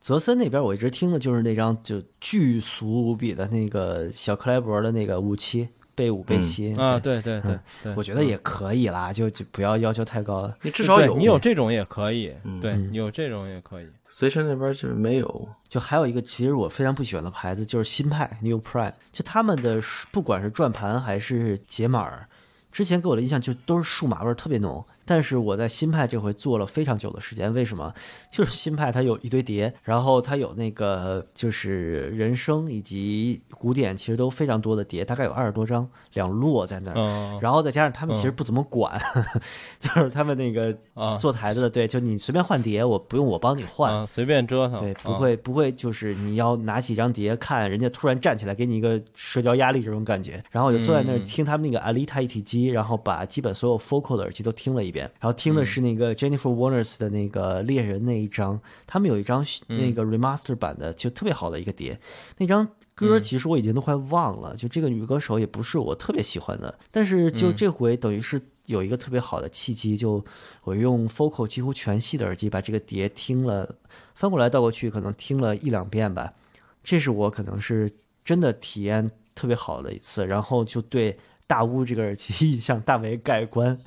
[0.00, 10.56] 泽森那边我一直听的就是那张就巨俗无比的那个小克莱伯的那个五七贝五贝七啊，对，对对我觉得也可以啦，就就不要要求太高了。
[10.62, 13.86] 你至少有你有这种也可以，嗯对嗯你有这种也可以。
[14.08, 15.48] 随身那边就是没有。
[15.68, 19.82] 就还有一个，其实我非常不喜欢的牌子就是新派 New Prime，就他们的
[20.12, 22.28] 不管是转盘还是解码儿，
[22.76, 24.84] 之前给我的印象就都是数码味儿特别浓。
[25.08, 27.94] 但是我在新派这回做了非常久的时间，为什么？
[28.28, 36.94] 就是新派它有一堆碟，然后它有那个就是人声以及古典，其实都非常多的碟，大概有二十多张，两摞在那儿。
[36.98, 39.00] 嗯然后再加上他们其实不怎么管，
[39.80, 61.98] 就是他们那个啊，做台子的，对，就你随便换碟，我不用我帮你换，啊，随便折腾，对，不啊会不会，就是你要拿起一张碟看，人家突然站起来给你一个社交压力这种感觉，然后我就坐在那儿嗯听他们那个 Alita 一体机，然后把基本所有 Focal 的耳机都听了一遍，然后听的是那个 Jennifer Warnes 的那个猎人那一张，他们有一张那个 remaster 版的，就特别好的一个碟，
[62.36, 62.68] 那张。
[62.98, 70.24] 歌其实我已经都快忘了，就这个女歌手也不是我特别喜欢的，但是就这回等于是有一个特别好的契机，就
[70.62, 73.68] 我用 Focal 几乎全系的耳机把这个碟听了，
[74.14, 76.32] 翻过来倒过去，可能听了一两遍吧。
[76.82, 77.92] 这是我可能是
[78.24, 81.14] 真的体验特别好的一次，然后就对
[81.46, 83.78] 大屋这个耳机印象大为改观。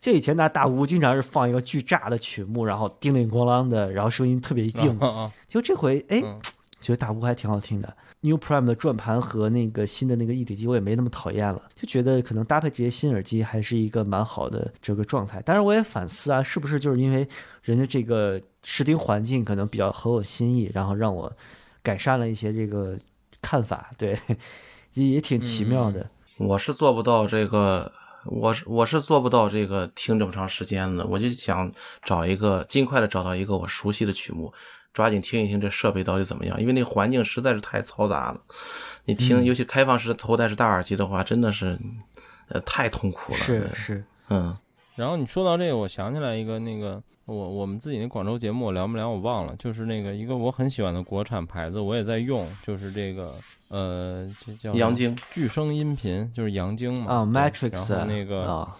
[0.00, 4.98] 就以前拿大屋经常是放一个巨炸的曲目，然后叮铃咣啷的，然后声音特别硬。
[5.46, 6.40] 就这回，哎嗯，
[6.80, 7.96] 觉得大屋还挺好听的。
[8.22, 15.40] New Prime 的转盘和那个新的那个一体机，我也没那么讨厌了，就觉得可能搭配这些新耳机还是一个蛮好的这个状态。
[15.40, 17.26] 当然，我也反思啊，是不是就是因为
[17.62, 21.32] 人家这个视听环境可能比较合我心意，然后让我
[21.82, 22.98] 改善了一些这个
[23.40, 24.18] 看法，对，
[24.92, 26.06] 也也挺奇妙的。
[26.40, 27.92] 我是做不到这个，
[28.24, 31.06] 我是我是做不到这个听这么长时间的。
[31.06, 31.70] 我就想
[32.02, 34.50] 找一个尽快的找到一个我熟悉的曲目，
[34.94, 38.40] 抓紧听一听这设备到底怎么样，因为那环境实在是太嘈杂了。
[39.04, 41.78] 你听，尤其开放式头戴式大耳机的话，真的是
[42.48, 43.38] 呃太痛苦了。
[43.38, 44.56] 是对是，嗯
[44.96, 53.34] 然后你说到这个，我想起来一个那个我我们自己那广州节目我聊不聊我忘了，就是那个一个我很喜欢的国产牌子，我也在用，就是这个
[53.68, 58.76] 呃，这叫什么阳晶巨声音频，就是阳晶嘛啊对，Matrix 然后那个啊，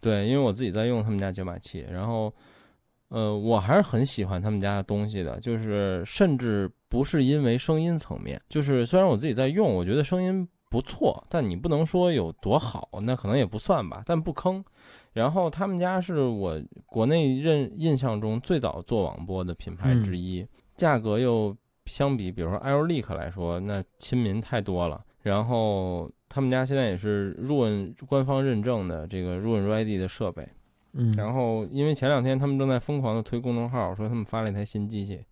[0.00, 2.30] 对，因为我自己在用他们家解码器，然后，
[3.08, 14.62] 呃，我还是很喜欢他们家的东西的，就是甚至不是因为声音层面，就是虽然我自己在用，我觉得声音不错，但你不能说有多好，那可能也不算吧，但不坑。
[15.16, 21.56] 然后他们家是我国内认印象中最早做网播的品牌之一，价格又
[21.86, 25.02] 相比，比如说 Aeroleak 来说，那亲民太多了。
[25.22, 30.46] 然后他们家现在也是 Roon 官方认证的这个 Roon Ready 的设备。
[30.92, 35.24] 嗯，然后因为前两天他们正在疯狂的推公众号，说他们发了一台新机器。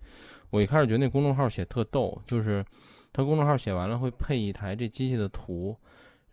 [0.48, 2.64] 我一开始觉得那公众号写特逗，就是
[3.12, 5.76] 他公众号写完了会配一台这机器的图，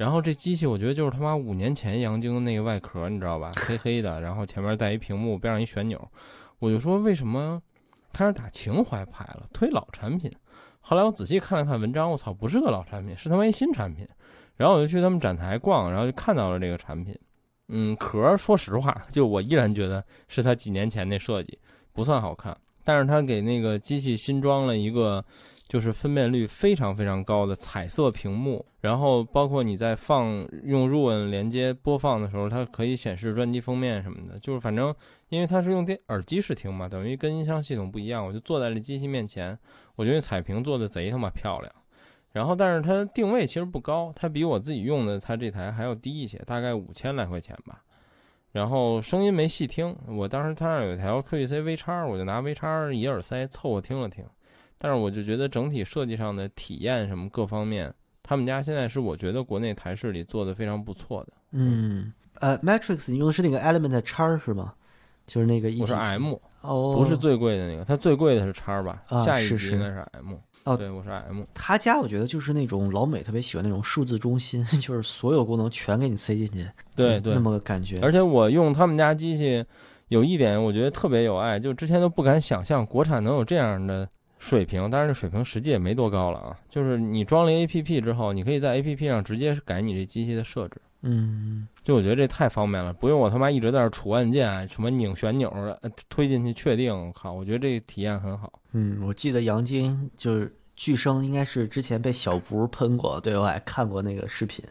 [0.02, 3.52] 然后这机器我觉得就是他妈五年前杨晶的那个外壳，你知道吧？
[3.56, 6.12] 黑黑的，然后前面带一屏幕，边上一旋钮。
[6.58, 7.62] 我就说为什么
[8.12, 10.32] 开始打情怀牌了，推老产品？
[10.80, 14.08] 后来我仔细看了看文章，我操，不是个老产品，是他妈一新产品。
[14.58, 17.16] 然后我就去他们展台逛，然后就看到了这个产品。
[17.68, 21.60] 嗯，壳说实话，就我依然觉得是他几年前那设计，
[21.94, 22.58] 不算好看。
[22.84, 25.24] 但是他给那个机器新装了一个，
[25.72, 34.38] 就是分辨率非常非常高的彩色屏幕，然后包括你在放用 Roon 连接播放的时候，它可以显示专辑封面什么的。
[34.40, 34.94] 就是反正
[35.30, 38.26] 因为它是用电耳机试听嘛，等于跟音箱系统不一样。
[38.26, 39.58] 我就坐在了机器面前，
[39.96, 41.74] 我觉得彩屏做的贼他妈漂亮。
[42.34, 47.82] 然后，但是它定位其实不高，它比我自己用的它这台还要低一些，大概五千来块钱吧。
[48.52, 54.26] 然后声音没细听，我当时它那有一条 QEC V 叉，我就拿 V 叉一耳塞凑合听了听。
[54.82, 57.94] 但是我就觉得整体设计上的体验什么各方面，
[58.24, 61.34] 他们家现在是我觉得国内台式里做的非常不错的。
[61.52, 64.74] 嗯，呃，Matrix 你用的是那个 Element 叉是吗？
[65.28, 69.04] 就是那个一我是 M，哦，不是最贵的那个，它最贵的是叉吧？
[69.08, 70.34] 啊下一级应该是 M。
[70.64, 71.44] 哦对，我是 M。
[71.54, 78.00] 他家我觉得就是那种老美特别喜欢那种数字中心， 就是所有功能全给你塞进去，对对那，么个感觉。
[78.02, 79.64] 而且我用他们家机器，
[80.10, 84.08] 有一点我觉得特别有爱，就之前都不敢想象国产能有这样的
[84.42, 86.58] 水平，但是这水平实际也没多高了啊。
[86.68, 95.48] 就是你装了 APP 之后，你可以在 APP 上直接改你这机器的设置，嗯，就我觉得这太方便了，不用我他妈一直在这杵按键，什么拧旋钮，
[95.82, 98.52] 呃推进去确定，我靠，我觉得这个体验很好。
[98.72, 104.66] 嗯，我记得杨晶就是巨声，应该是之前被小博喷过，对我还看过那个视频，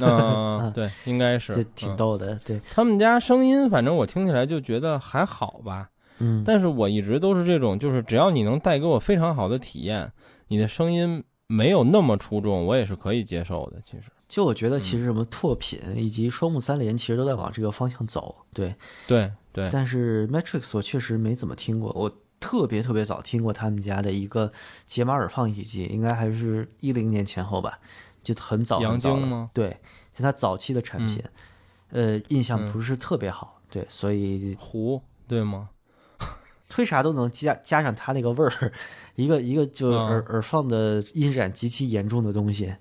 [0.00, 2.34] 嗯， 对，应该是这挺嗯逗的。
[2.44, 5.88] 对，他们家声音，反正我听起来就觉得还好吧。
[6.20, 10.12] 嗯，但是我一直都是这种，就是只要你能带给我非常好的体验，
[10.48, 13.80] 你的声音没有那么出众，我也是可以接受的。
[13.82, 18.36] 其实，就我觉得嗯其实什么拓品以及双目三连其实都在往这个方向走。
[18.52, 18.74] 对，
[19.06, 24.52] 对对，但是 Matrix 我确实没怎么听过，我特别特别早听过他们家的一个
[24.86, 27.78] 解码耳放一体机，应该还是一零年前后吧，
[28.22, 29.50] 就很早杨很早吗？
[29.52, 29.76] 对，
[30.12, 31.22] 就它早期的产品，
[31.90, 35.68] 呃，印象嗯不是特别好，对，所以糊对吗？
[36.70, 38.72] 推啥都能加加上它那个味儿，
[39.16, 40.06] 一个一个就嗯。
[40.06, 42.72] 耳、耳放的音染极其严重的东西，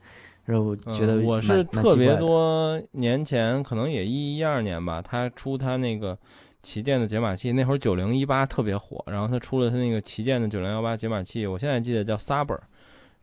[0.45, 6.18] 然后我觉得嗯我是特别多年前，可能也一一二年吧，他出他那个
[6.61, 12.60] 旗舰的解码器，那会儿九零一八特别火，然后他出了他那个旗舰的九零幺八解码器，我现在记得叫 Saber，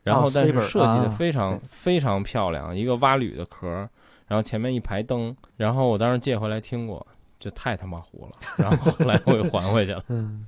[0.03, 1.15] 然后但是设计的啊。
[1.17, 1.61] 非常、对。
[1.69, 3.67] 非常漂亮，一个蛙铝的壳，
[4.27, 7.05] 然后前面一排灯，然后我当时借回来听过，
[7.39, 10.03] 就太他妈糊了，然后后来我又还回去了。
[10.09, 10.45] 嗯，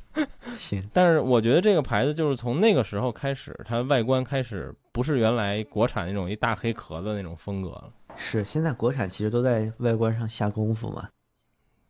[0.53, 7.91] 行，但是我觉得这个牌子就是从那个时候开始，它外观开始不是原来国产那种一大黑壳子那种风格了。
[8.17, 11.07] 是现在国产其实都在外观上下功夫嘛，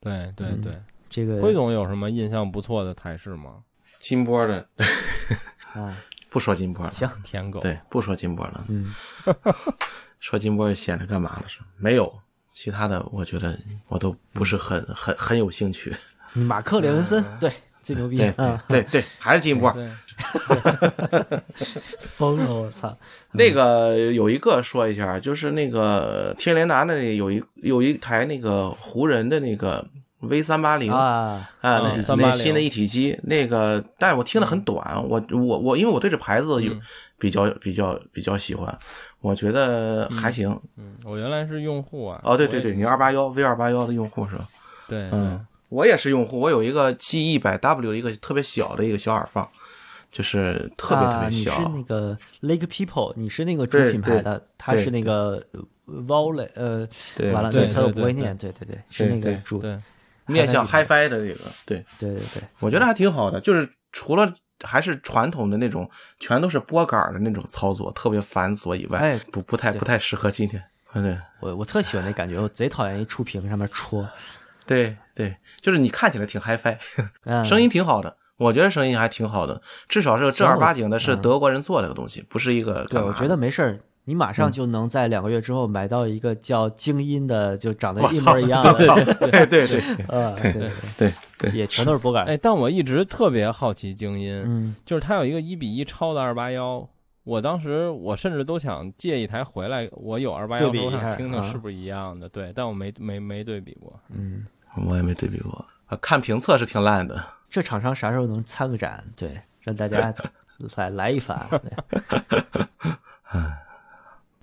[0.01, 3.63] 嗯对对对，这个辉总有什么印象不错的台式吗？
[3.99, 4.67] 金波的
[5.73, 5.97] 啊，
[6.29, 8.93] 不说金波了，行，舔狗，对，不说金波了，嗯，
[10.19, 11.59] 说金波显得干嘛了是？
[11.77, 12.13] 没有，
[12.61, 13.57] 其他的我觉得
[13.87, 15.95] 我都不是很很很有兴趣。
[16.35, 17.49] 马克·雷文森，对，
[17.81, 19.71] 最牛逼对啊，对对，还是金波。
[19.71, 19.89] 对，
[22.17, 22.93] 疯了，我操，
[23.31, 29.87] 那个有一个说一下，就是那个天联达那里有一有一台那个湖人的那个
[30.19, 36.81] V 三八零啊，啊，那嗯是那380新的一体机，那个，但是我听的很短，我我我，因为我对这牌子有嗯
[37.17, 38.77] 比较比较比较喜欢，
[39.21, 40.59] 我觉得还行。
[40.77, 42.21] 嗯，我原来是用户啊。
[42.23, 44.47] 哦，对对对，你二八幺 V 二八幺的用户是吧？
[44.87, 49.47] 对对嗯，我也是用户，我有一个 G 一百 W 的一个特别小的一个小耳放，
[50.11, 51.49] 就是特别特啊你是。
[51.49, 55.43] 那个 Lake People，你是那个主品牌的，它是那个
[55.85, 56.87] Volley，呃，
[57.33, 59.77] 完了，对这词儿我对对不会念，对对对，是对对那个主，对，
[60.25, 64.33] 面向 HiFi HiFi 的这个，对对对对，我觉得还挺好的，就是除了
[64.63, 65.89] 还是传统的那种
[66.19, 70.63] 全都是拨杆的那种操作，特别繁琐以外，哎不不太不太适合今天。
[70.93, 74.07] 对我我特喜欢那感觉，我贼讨厌一触屏上面戳，
[74.65, 76.77] 对对，就是你看起来挺 HiFi，
[77.25, 88.73] 嗯，声音挺好的，我觉得声音还挺好的，至少是正儿八经的是嗯德国人做的个东西，不是一个对，我觉得没事儿，你马上嗯就能在两个月之后买到一个叫精英的，就长得一模一样 的，
[89.29, 96.87] 对对对呃， 对对对对，也全都是拨杆，哎，但我一直特别好奇精英，嗯，就是它有一个一比一超的二八幺。
[97.25, 102.27] 我当时我甚至都想借一台回来，我有二八幺，我对比一下想听听啊是不是一样的。
[102.29, 103.99] 对，但我没没没对比过。
[104.09, 104.47] 嗯，
[104.87, 107.23] 我也没对比过，啊看评测是挺烂的。
[107.47, 109.03] 这厂商啥时候能参个展？
[109.15, 110.11] 对，让大家
[110.75, 111.45] 来来一番。
[111.51, 111.59] 对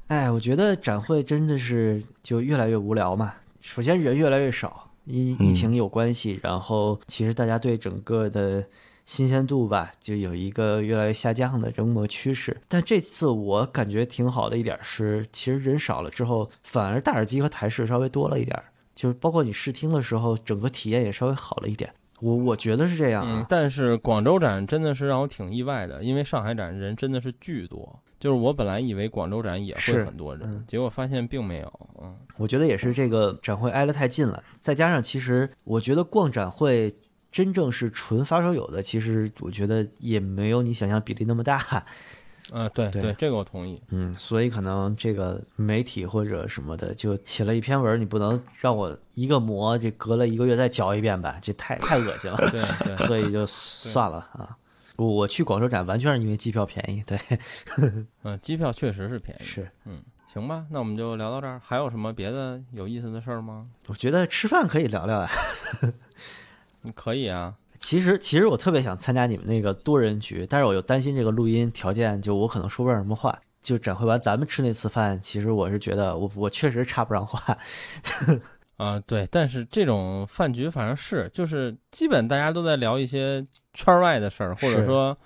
[0.08, 3.34] 哎，我觉得展会真的是就越来越无聊嘛。
[3.60, 8.64] 首先人越来越少，疫嗯疫情有关系，然后其实大家对整个的
[9.04, 12.56] 新鲜度吧，就有一个越来越下降的这么趋势。
[12.68, 18.64] 但这次我感觉挺好的一点是，其实人少了之后，反而大耳机和台式稍微多了一点儿，
[18.94, 21.92] 就是包括你试听的时候，整个体验也稍微好了一点。
[22.20, 27.98] 我我觉得是这样嗯啊，，但是广州展真的是让我挺意外的，因为上海展人真的是巨多。
[28.18, 31.72] 就是我本来以为广州展也会很多人，嗯结果发现并没有。
[32.02, 36.94] 嗯，我觉得也是这个展会挨得太近了，再加上其实我觉得逛展会
[37.30, 41.84] 真正是纯发烧友的，其实我觉得也没有你想象比例那么大。
[42.52, 43.82] 呃，对对这个我同意。
[43.88, 52.36] 嗯，所以可能这个媒体或者什么的就写了一篇文，你不能让我一个模这隔了一个月再嚼一遍吧，这太太恶心了。
[52.51, 54.56] 对对， 所以就算了啊。
[54.97, 57.18] 我我去广州展完全是因为机票便宜，对，
[58.24, 59.44] 嗯，机票确实是便宜。
[59.44, 59.70] 是。
[59.85, 60.02] 嗯，
[60.32, 61.60] 行吧，那我们就聊到这儿。
[61.64, 63.66] 还有什么别的有意思的事儿吗？
[63.89, 65.28] 我觉得吃饭可以聊聊啊。
[66.82, 67.55] 嗯可以啊。
[67.81, 73.39] 其实其实我特别想参加你们那个多人局，但是我又担心这个录音条件，就我可能说不上什么话。
[73.60, 77.59] 就展会完咱们吃那次饭，其实我是觉得我我确实插不上话。
[78.77, 83.43] 啊、对，但是这种饭局反正是就是基本大家都在聊一些
[83.73, 85.16] 圈儿外的事儿，或者说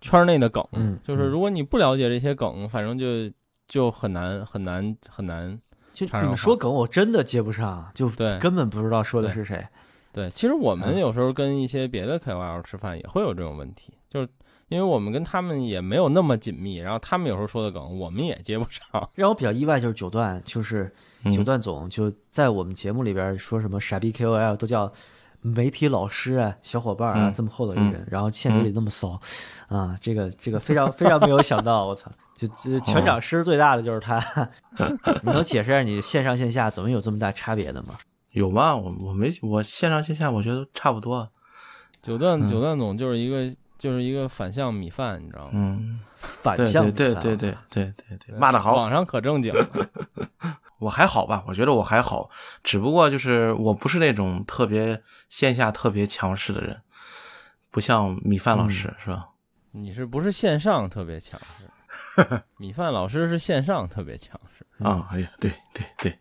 [0.00, 0.66] 圈儿内的梗。
[0.72, 3.30] 嗯就是嗯如果你不了解这些梗，反正就
[3.68, 5.60] 就很难很难很难。
[5.92, 9.66] 就你们说梗，我真的接不上，就对根本不知道说的是谁。
[10.12, 14.28] 对，其实我们嗯有时候跟一些别的 KOL 吃饭也会有这种问题，就是
[14.68, 19.08] 因为我们跟他们也没有那么紧密，然后他们有时候说的梗，我们也接不上。
[19.14, 20.92] 让我比较意外就是九段，就是
[21.24, 24.92] 嗯九段总就在我们节目里边说什么傻逼 KOL 都叫
[25.40, 29.20] 媒体老师啊、小伙伴啊、嗯这么厚的一个人，然后现实里那么骚，
[29.68, 32.10] 啊，这个这个非常非常没有想到，我操！
[32.34, 34.20] 就就全场声最大的就是他，
[35.22, 37.96] 你能解释一下你线上线下怎么有这么大差别的吗？
[38.32, 38.76] 有吗？
[38.76, 41.26] 我我没我线上线下我觉得差不多。
[42.02, 45.50] 九段嗯九段总就是一个就是一个反向米饭，你知道吗？
[45.54, 48.74] 嗯，反向对对对对对对对，骂的好。
[48.76, 49.68] 网上可正经了。
[50.78, 52.30] 我还好吧，我觉得我还好，
[52.62, 56.80] 只不过就是我不是那种特别线下特别强势的人，
[57.70, 59.28] 不像米饭老师、是吧？
[59.72, 61.70] 你是不是线上特别强势？
[62.58, 64.66] 米饭老师是线上特别强势。
[64.84, 66.18] 啊，哎呀，对对对，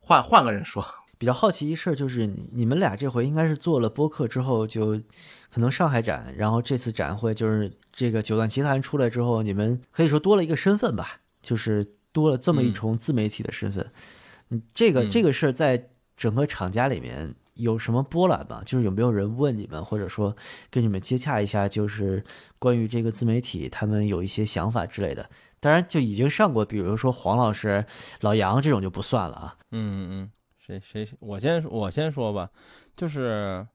[0.00, 0.84] 换换个人说，
[1.18, 5.00] 比较好奇一事儿，就是你你们俩这回应该是做了播客之后，就
[5.50, 13.90] 可能上海展，然后这次展会就是这个九段奇谭出来之后，你们可以说多了一个身份吧，就是多了这么一重自媒体的身份。
[14.50, 18.62] 嗯，这个嗯这个事儿在整个厂家里面有什么波澜吗？
[18.64, 20.36] 就是有没有人问你们，或者说
[20.70, 22.24] 跟你们接洽一下，就是
[22.58, 25.28] 关于这个自媒体，他们有一些想法之类的。
[25.60, 27.86] 当然，就已经上过，比如说黄老师、
[28.20, 29.56] 老杨这种就不算了啊。
[29.70, 30.30] 嗯嗯，
[30.66, 32.48] 谁谁我先我先说吧，
[32.96, 33.66] 就是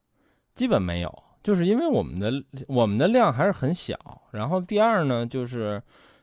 [0.55, 2.31] 基本没有，就是因为我们的
[2.67, 3.95] 我们的量还是很小。
[4.31, 5.81] 然后第二呢，就是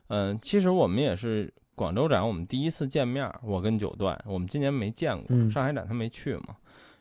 [0.09, 6.57] 嗯、其实我们也是广州展我们第一次见面，我跟九段，我们今年没见过，嗯上海展他没去嘛。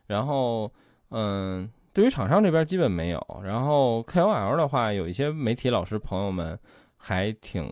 [0.05, 0.71] 然后
[1.09, 6.59] 嗯，对于厂商这边基本没有，然后 KOL 的话，有一些媒体老师朋友们
[6.97, 7.67] 还挺。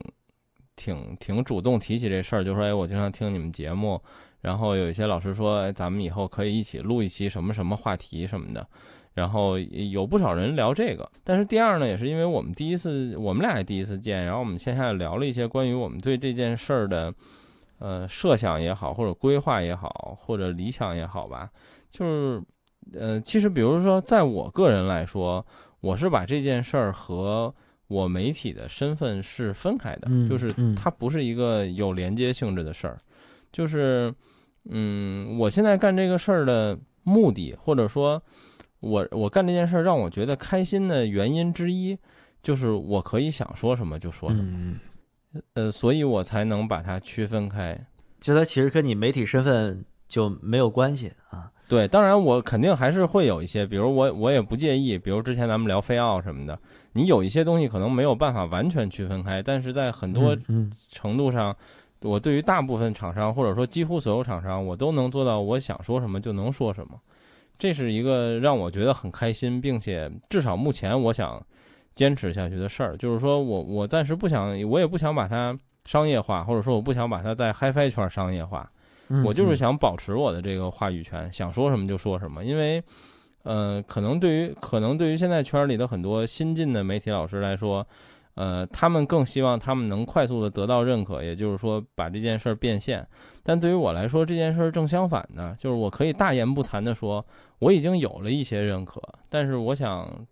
[0.76, 4.02] 挺挺主动提起这事儿，就说哎，我经常听你们节目，
[4.44, 8.68] 然后有一些老师说，哎，咱们以后可以一起录一期什么什么话题什么的，
[9.14, 11.10] 然后有不少人聊这个。
[11.24, 17.14] 但是第二呢，也是因为我们第一次，我们俩也第一次见，然后我们线下聊了一些关于我们对这件事儿的，
[17.80, 21.50] 呃，设想也好，或者规划也好，或者理想也好吧，
[21.90, 22.44] 就是，
[23.00, 25.46] 呃，其实比如说，在我个人来说，
[25.80, 27.56] 我是把这件事儿和
[27.88, 32.98] 我媒体的身份是分开的，嗯就是嗯它不是一个有连接性质的事儿。
[33.54, 34.12] 就是
[34.70, 38.22] 嗯，我现在干这个事儿的目的，或者说，
[38.80, 41.98] 我我干这件事儿让我觉得开心的原因之一，
[42.42, 44.80] 就是我可以想说什么就说什么，嗯，
[45.54, 47.80] 呃，所以我才能把它区分开。
[48.20, 51.52] 就它其实跟你媒体身份就没有关系啊。
[51.68, 56.58] 对，当然我肯定还是会有一些，比如我我也不介意，比如之前咱们聊飞奥什么的，
[56.92, 61.56] 你有一些东西可能没有办法完全区分开，但是在很多嗯程度上，
[62.04, 67.00] 我对于大部分厂商或者说几乎所有厂商，我都能做到我想说什么就能说什么，
[67.58, 71.42] 这是一个让我觉得很开心，并且至少目前我想
[71.96, 72.98] 坚持下去的事儿。
[72.98, 78.70] 就是说我我暂时不想，我也不想把它商业化，或者说我不想把它在 HiFi 圈商业化。
[79.10, 82.82] 嗯，我就是嗯想保持我的这个话语权，想说什么就说什么，因为，
[83.44, 87.86] 呃，可能对于可能对于现在圈里的很多新进的媒体老师来说，
[88.36, 93.08] 呃，他们更希望他们能快速的得到认可，也就是说把这件事儿变现。
[93.44, 97.26] 但对于我来说，这件事儿正相反呢，就是我可以大言不惭的说，
[97.60, 100.26] 我已经有了一些认可，但是我想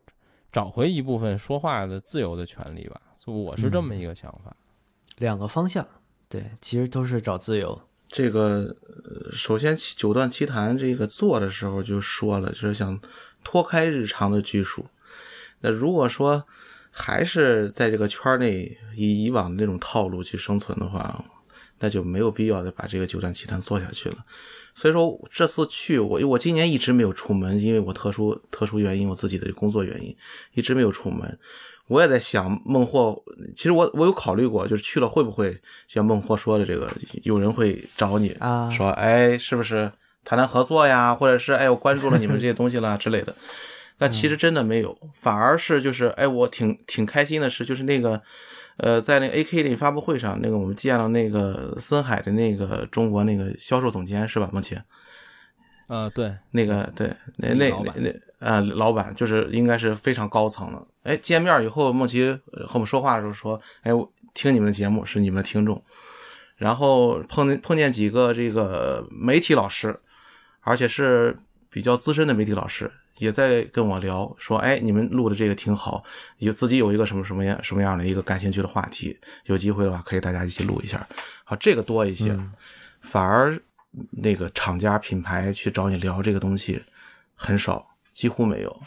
[0.52, 4.56] 找回一部分说话的自由的权利吧，所以我是这么一个想法。
[5.18, 5.86] 两个方向，
[6.28, 7.80] 对，其实都是找自由。
[8.08, 13.00] 这个呃首先九段奇谈这个做的时候就说了，就是想
[13.44, 14.86] 脱开日常的拘束。
[15.60, 16.44] 那如果说
[16.92, 21.24] 还是在这个圈内以以往的那种套路去生存的话，
[21.80, 24.18] 那就没有必要再把这个九段奇谭做下去了。
[24.76, 30.16] 所以说这次去我我今年一直没有出门，因为我特殊特殊原因，我自己的工作原因
[30.54, 31.38] 一直没有出门。
[31.88, 33.22] 我也在想孟获，
[33.56, 36.90] 其实我我有考虑过，就是去了会不会像孟获说的这个，
[37.24, 39.92] 有人会找你啊说哎是不是
[40.24, 43.36] 谈谈合作呀，或者是哎我关注了你们这些东西啦之类的。
[44.02, 48.20] 但其实真的没有，反而是就是哎我挺挺开心的是，就是那个
[48.78, 54.50] 呃在那个 AK 那发布会上，那个我们见了那个森海的那个中国那个销售总监是吧？
[54.52, 54.76] 孟琪。
[55.88, 60.88] 呃，对，那个对，那那那那呃，老板就是应该是非常高层的。
[61.04, 62.24] 哎，见面以后，梦琪
[62.54, 65.84] 呃和我们说话的时候说：“哎，我听你们的节目是你们的听众。”
[66.58, 70.00] 然后碰见碰见几个这个媒体老师，
[70.62, 71.36] 而且是
[71.70, 76.04] 比较资深的媒体老师，也在跟我聊说：“哎，你们录的这个挺好，
[76.38, 81.08] 有自己有一个什么什么样什么样的一个感兴趣的话题，有机会的话可以大家一起录一下。”
[81.44, 82.38] 好，这个多一些，
[83.02, 83.60] 反而
[84.12, 86.82] 那个厂家品牌去找你聊这个东西
[87.36, 88.82] 很少，几乎没有。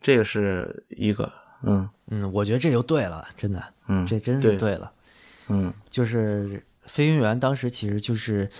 [0.00, 1.32] 这个是一个，
[1.62, 4.92] 嗯嗯，我觉得这就对了，真的，嗯，这真是对，对了。
[5.48, 8.50] 嗯就是飞行员当时其实就是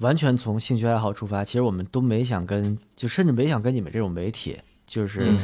[0.00, 5.38] 完全从兴趣爱好出发，其实我们都没想跟，就甚至没想跟你们这种媒体就是嗯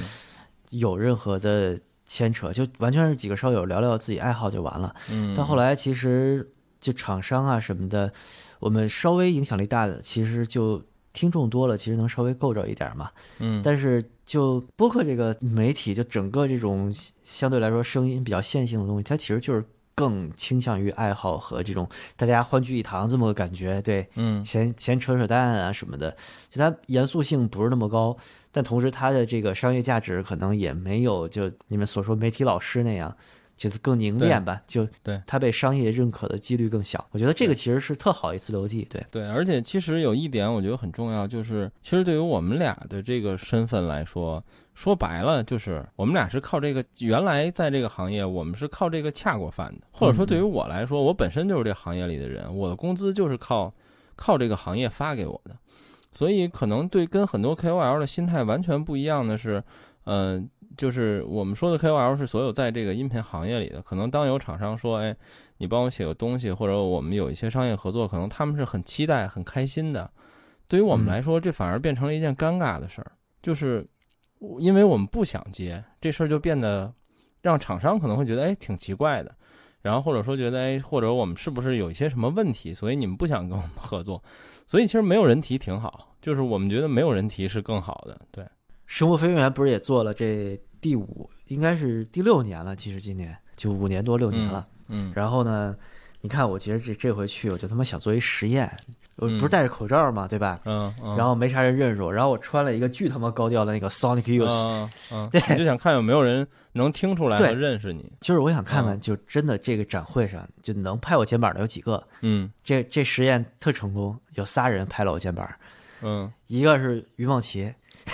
[0.70, 4.94] 有任何的牵扯，就完全是几个烧友聊聊自己爱好就完了。
[5.10, 6.46] 嗯，到后来其实
[6.80, 8.12] 就厂商啊什么的，
[8.58, 13.10] 我们稍微影响力大的，其实就听众多了，其实能稍微够着一点嘛。
[13.38, 16.92] 嗯，但是就播客这个媒体，就整个这种
[17.22, 19.64] 相对来说声音比较线性的东西，它其实就是
[19.96, 23.82] 更倾向于爱好和这种大家欢聚一堂这么个感觉。
[23.82, 26.16] 对，嗯闲闲扯扯淡啊什么的，
[26.48, 28.16] 就它严肃性不是那么高，
[28.52, 33.16] 但同时它的这个商业价值可能也没有就你们所说媒体老师那样。
[33.56, 37.02] 就是更凝练吧，就对它被商业认可的几率更小。
[37.10, 44.44] 我觉得这个其实是特好一次留地，对，对，而且其实有一点我觉得很重要，就是其实对于我们俩的这个身份来说，
[44.76, 53.74] 说白了就是我们俩是靠这个原来在这个行业，我们是靠这个恰过饭的，或者说对于我来说，我本身就是这行业里的人，我的工资就是靠
[54.14, 55.56] 靠这个行业发给我的，
[56.12, 59.64] 所以可能对跟很多 KOL 的心态完全不一样的是，
[60.04, 60.46] 嗯、
[60.76, 65.16] 就是我们说的 KOL 是所有在这个音频行业里的，可能当有厂商说，哎，
[65.56, 70.10] 你帮我写个东西，或者我们有一些商业合作，可能他们是很期待、很开心的。
[70.68, 71.08] 对于我们嗯。
[71.08, 73.12] 来说，这反而变成了一件尴尬的事儿，
[73.42, 73.86] 就是
[74.60, 76.92] 因为我们不想接这事儿，就变得
[77.42, 79.34] 让厂商可能会觉得，哎，挺奇怪的。
[79.82, 84.20] 然后或者说觉得，哎，或者我们是不是有一些什么问题，所以你们不想跟我们合作？
[84.66, 88.44] 所以其实没有人提挺好，就是我们觉得没有人提是更好的，对。
[88.86, 94.66] 生物飞行员不是也做了这第五，应该是第六年了，其实今年就五年多六年了。
[94.88, 95.76] 嗯然后呢，
[96.20, 98.70] 你看，我其实这这回去，我就他妈想做一实验，
[99.16, 100.60] 我嗯不是戴着口罩嘛，对吧？
[100.64, 105.40] 嗯嗯，然后没啥人认识我，然后我穿了一个巨他妈高调的那个 Sonic Youth，、嗯嗯，对。
[105.50, 108.12] 你就想看有没有人能听出来对和认识你。
[108.20, 109.00] 就是我想看看，嗯。
[109.00, 112.02] 就真的这个展会上就能拍我肩膀的有几个。
[112.20, 112.50] 嗯。
[112.62, 115.48] 这这实验特成功，有仨人拍了我肩膀，
[116.02, 116.30] 嗯。
[116.46, 117.72] 一个是于梦琪，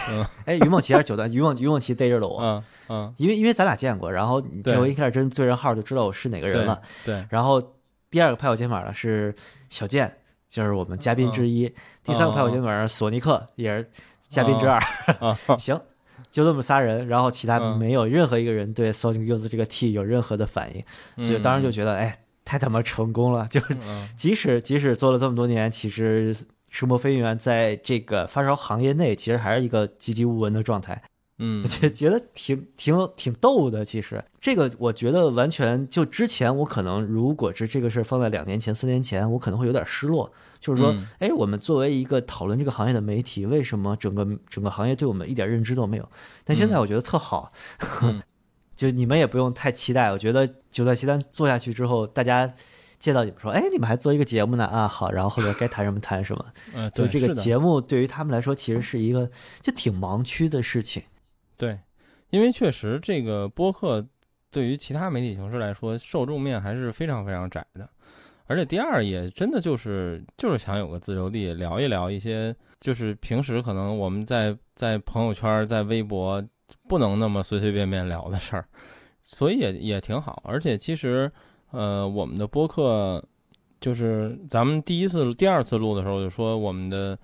[0.09, 0.25] 嗯。
[0.47, 6.81] 哎，于梦琪还是九段，于梦于梦琪逮着了我，嗯嗯，因为因为咱俩见过，然后你对我一开始真对上号就知道我是哪个人了。
[7.05, 7.61] 对，然后
[8.11, 9.35] 第二个拍我肩膀的是
[9.69, 10.15] 小健，
[10.53, 11.67] 就是我们嘉宾之一。
[12.05, 13.91] 第三个排火键盘索尼克也是
[14.29, 14.79] 嘉宾之二。
[15.57, 15.81] 行，
[16.31, 23.49] 就这么仨人，然后其他没有任何一个人对 Sonic Youth 这个 T 有任何的反应，所以当时就觉得，哎，太他妈成功了！
[23.49, 23.63] 就
[24.15, 26.37] 即使即使做了这么多年，其实
[26.71, 31.03] 声波飞行员在这个发烧行业内，其实还是一个籍籍无闻的状态。
[31.45, 33.85] 嗯，觉 觉得挺挺挺逗的。
[33.85, 40.33] 其实这个我觉得完全就之前我可能如果是这个事儿放在两年前、四年前，我可能会有点失落。
[40.61, 46.09] 就是说，哎，我们作为一个讨论这个行业的媒体，为什么整个整个行业对我们一点认知都没有？
[46.45, 47.53] 但现在我觉得特好，
[48.77, 50.13] 就你们也不用太期待。
[50.13, 52.55] 我觉得九段奇谈做下去之后，大家
[53.01, 56.45] 见到你们说，哎，你们还做一个节目呢啊，好，然后后边该谈什么谈什么。
[56.73, 59.29] 嗯，就这个节目对于他们来说，其实是一个
[59.61, 61.03] 就挺盲区的事情。
[61.63, 61.79] 对，
[62.31, 64.05] 因为确实这个播客
[64.51, 67.89] 对于其他媒体形式来说，受众面还是非常非常窄的。
[68.49, 76.45] 而且第二也真的就是就是想有个自由地聊一聊一些就是平时可能我们在在朋友圈在微博
[76.89, 78.67] 不能那么随随便便聊的事儿，
[79.23, 80.43] 所以也也挺好。
[80.45, 81.31] 而且其实
[81.71, 83.25] 呃我们的播客
[83.81, 87.17] 就是咱们第一次第二次录的时候就说我们的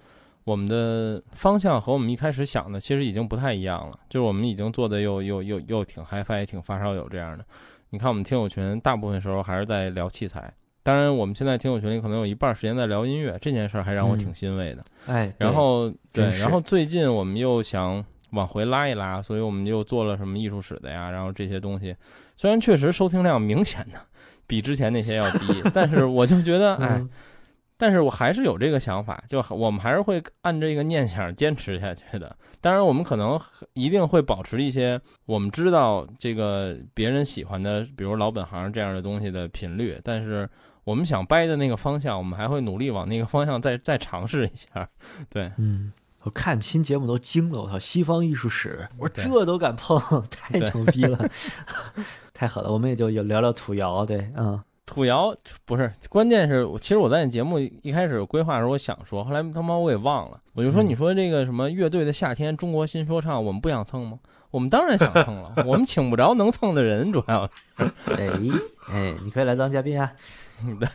[0.48, 7.44] 我们的方向和我们一开始想的其实已经不太一样了，就是我们已经做的又又又又挺 HiFi 挺发烧友这样的。
[7.90, 10.50] 你看我们听友群大部分时候还是在聊器材。
[10.82, 14.82] 当然，我们现在听友群里可能有一半时间在聊音乐，这件事儿还让我挺欣慰的。
[15.06, 21.94] 哎，然后对，然后最近我们又想往回拉一拉，所以我们又做了什么艺术史的呀，然后这些东西，
[22.38, 24.00] 虽然确实收听量明显的
[24.46, 27.04] 比之前那些要低， 但是我就觉得，哎，
[27.78, 32.36] 但是我还是有这个想法，就我们还是会按这个念想坚持下去的。
[32.60, 33.40] 当然，我们可能
[33.72, 40.46] 一定会保持一些我们知道这个别人喜欢的，比如老本行这样的东西的频率，但是。
[40.84, 44.88] 我们想掰的那个方向，我们还会努力往那个方向再再尝试一下。
[45.28, 45.92] 对，嗯，
[46.22, 50.00] 我看新节目都惊了，我操，西方艺术史，我说这都敢碰，
[50.30, 51.18] 太牛逼了，
[52.32, 52.72] 太狠了。
[52.72, 55.36] 我们也就有聊聊土窑，对，嗯，土窑
[55.66, 64.18] 不是，关键是，其实我在你节目一开始规划的时候，我想说，后来他妈我给忘了，我就说，你说这个什么乐队的夏天，中国新说唱，我们不想蹭吗？
[64.50, 67.46] 我们当然想蹭了，我们请不着能蹭的人，主要
[67.76, 67.84] 是，
[68.16, 68.30] 哎
[68.90, 70.10] 哎，你可以来当嘉宾啊。
[70.80, 70.88] 对，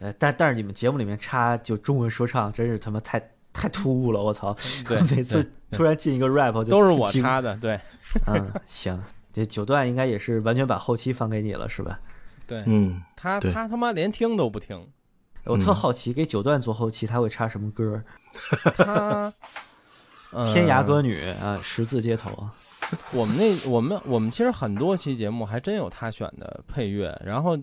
[0.00, 3.18] 呃，但但是你们节目里面插就中文说唱，真是他妈太
[3.54, 4.54] 太突兀了，我操！
[4.86, 7.80] 对，每次突然进一个 rap 就都是我插的，对，
[8.26, 9.02] 嗯，行，
[9.32, 11.98] 这九段应该也是完全把后期放给你了，是吧？
[12.48, 14.84] 对，嗯，他他他妈连听都不听，
[15.44, 18.02] 我特好奇，给九段做后期他会插什么歌？
[18.74, 19.32] 他
[20.52, 22.52] 天涯歌女啊，十字街头啊。
[23.12, 27.56] 我们那我们我们其实很多期节目还真有他选的配乐，然后。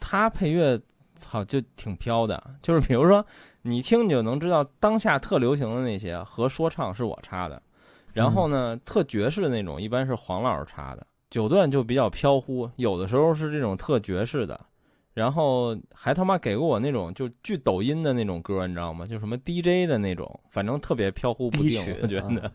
[0.00, 0.80] 他配乐，
[1.16, 2.42] 操，就挺飘的。
[2.62, 3.22] 就是比如说，
[3.60, 7.60] 你听你就能知道当下特流行的那些和说唱是我插的，
[8.14, 11.06] 然后呢，特爵士的那种一般是黄老师插的。
[11.30, 14.58] 九段就比较飘忽，有的时候是这种特爵士的，
[15.14, 19.04] 然后还他妈给过我那种就巨抖音的那种歌，你知道吗？
[19.04, 22.52] 就什么 DJ 的那种，反正特别飘忽不定，我觉得。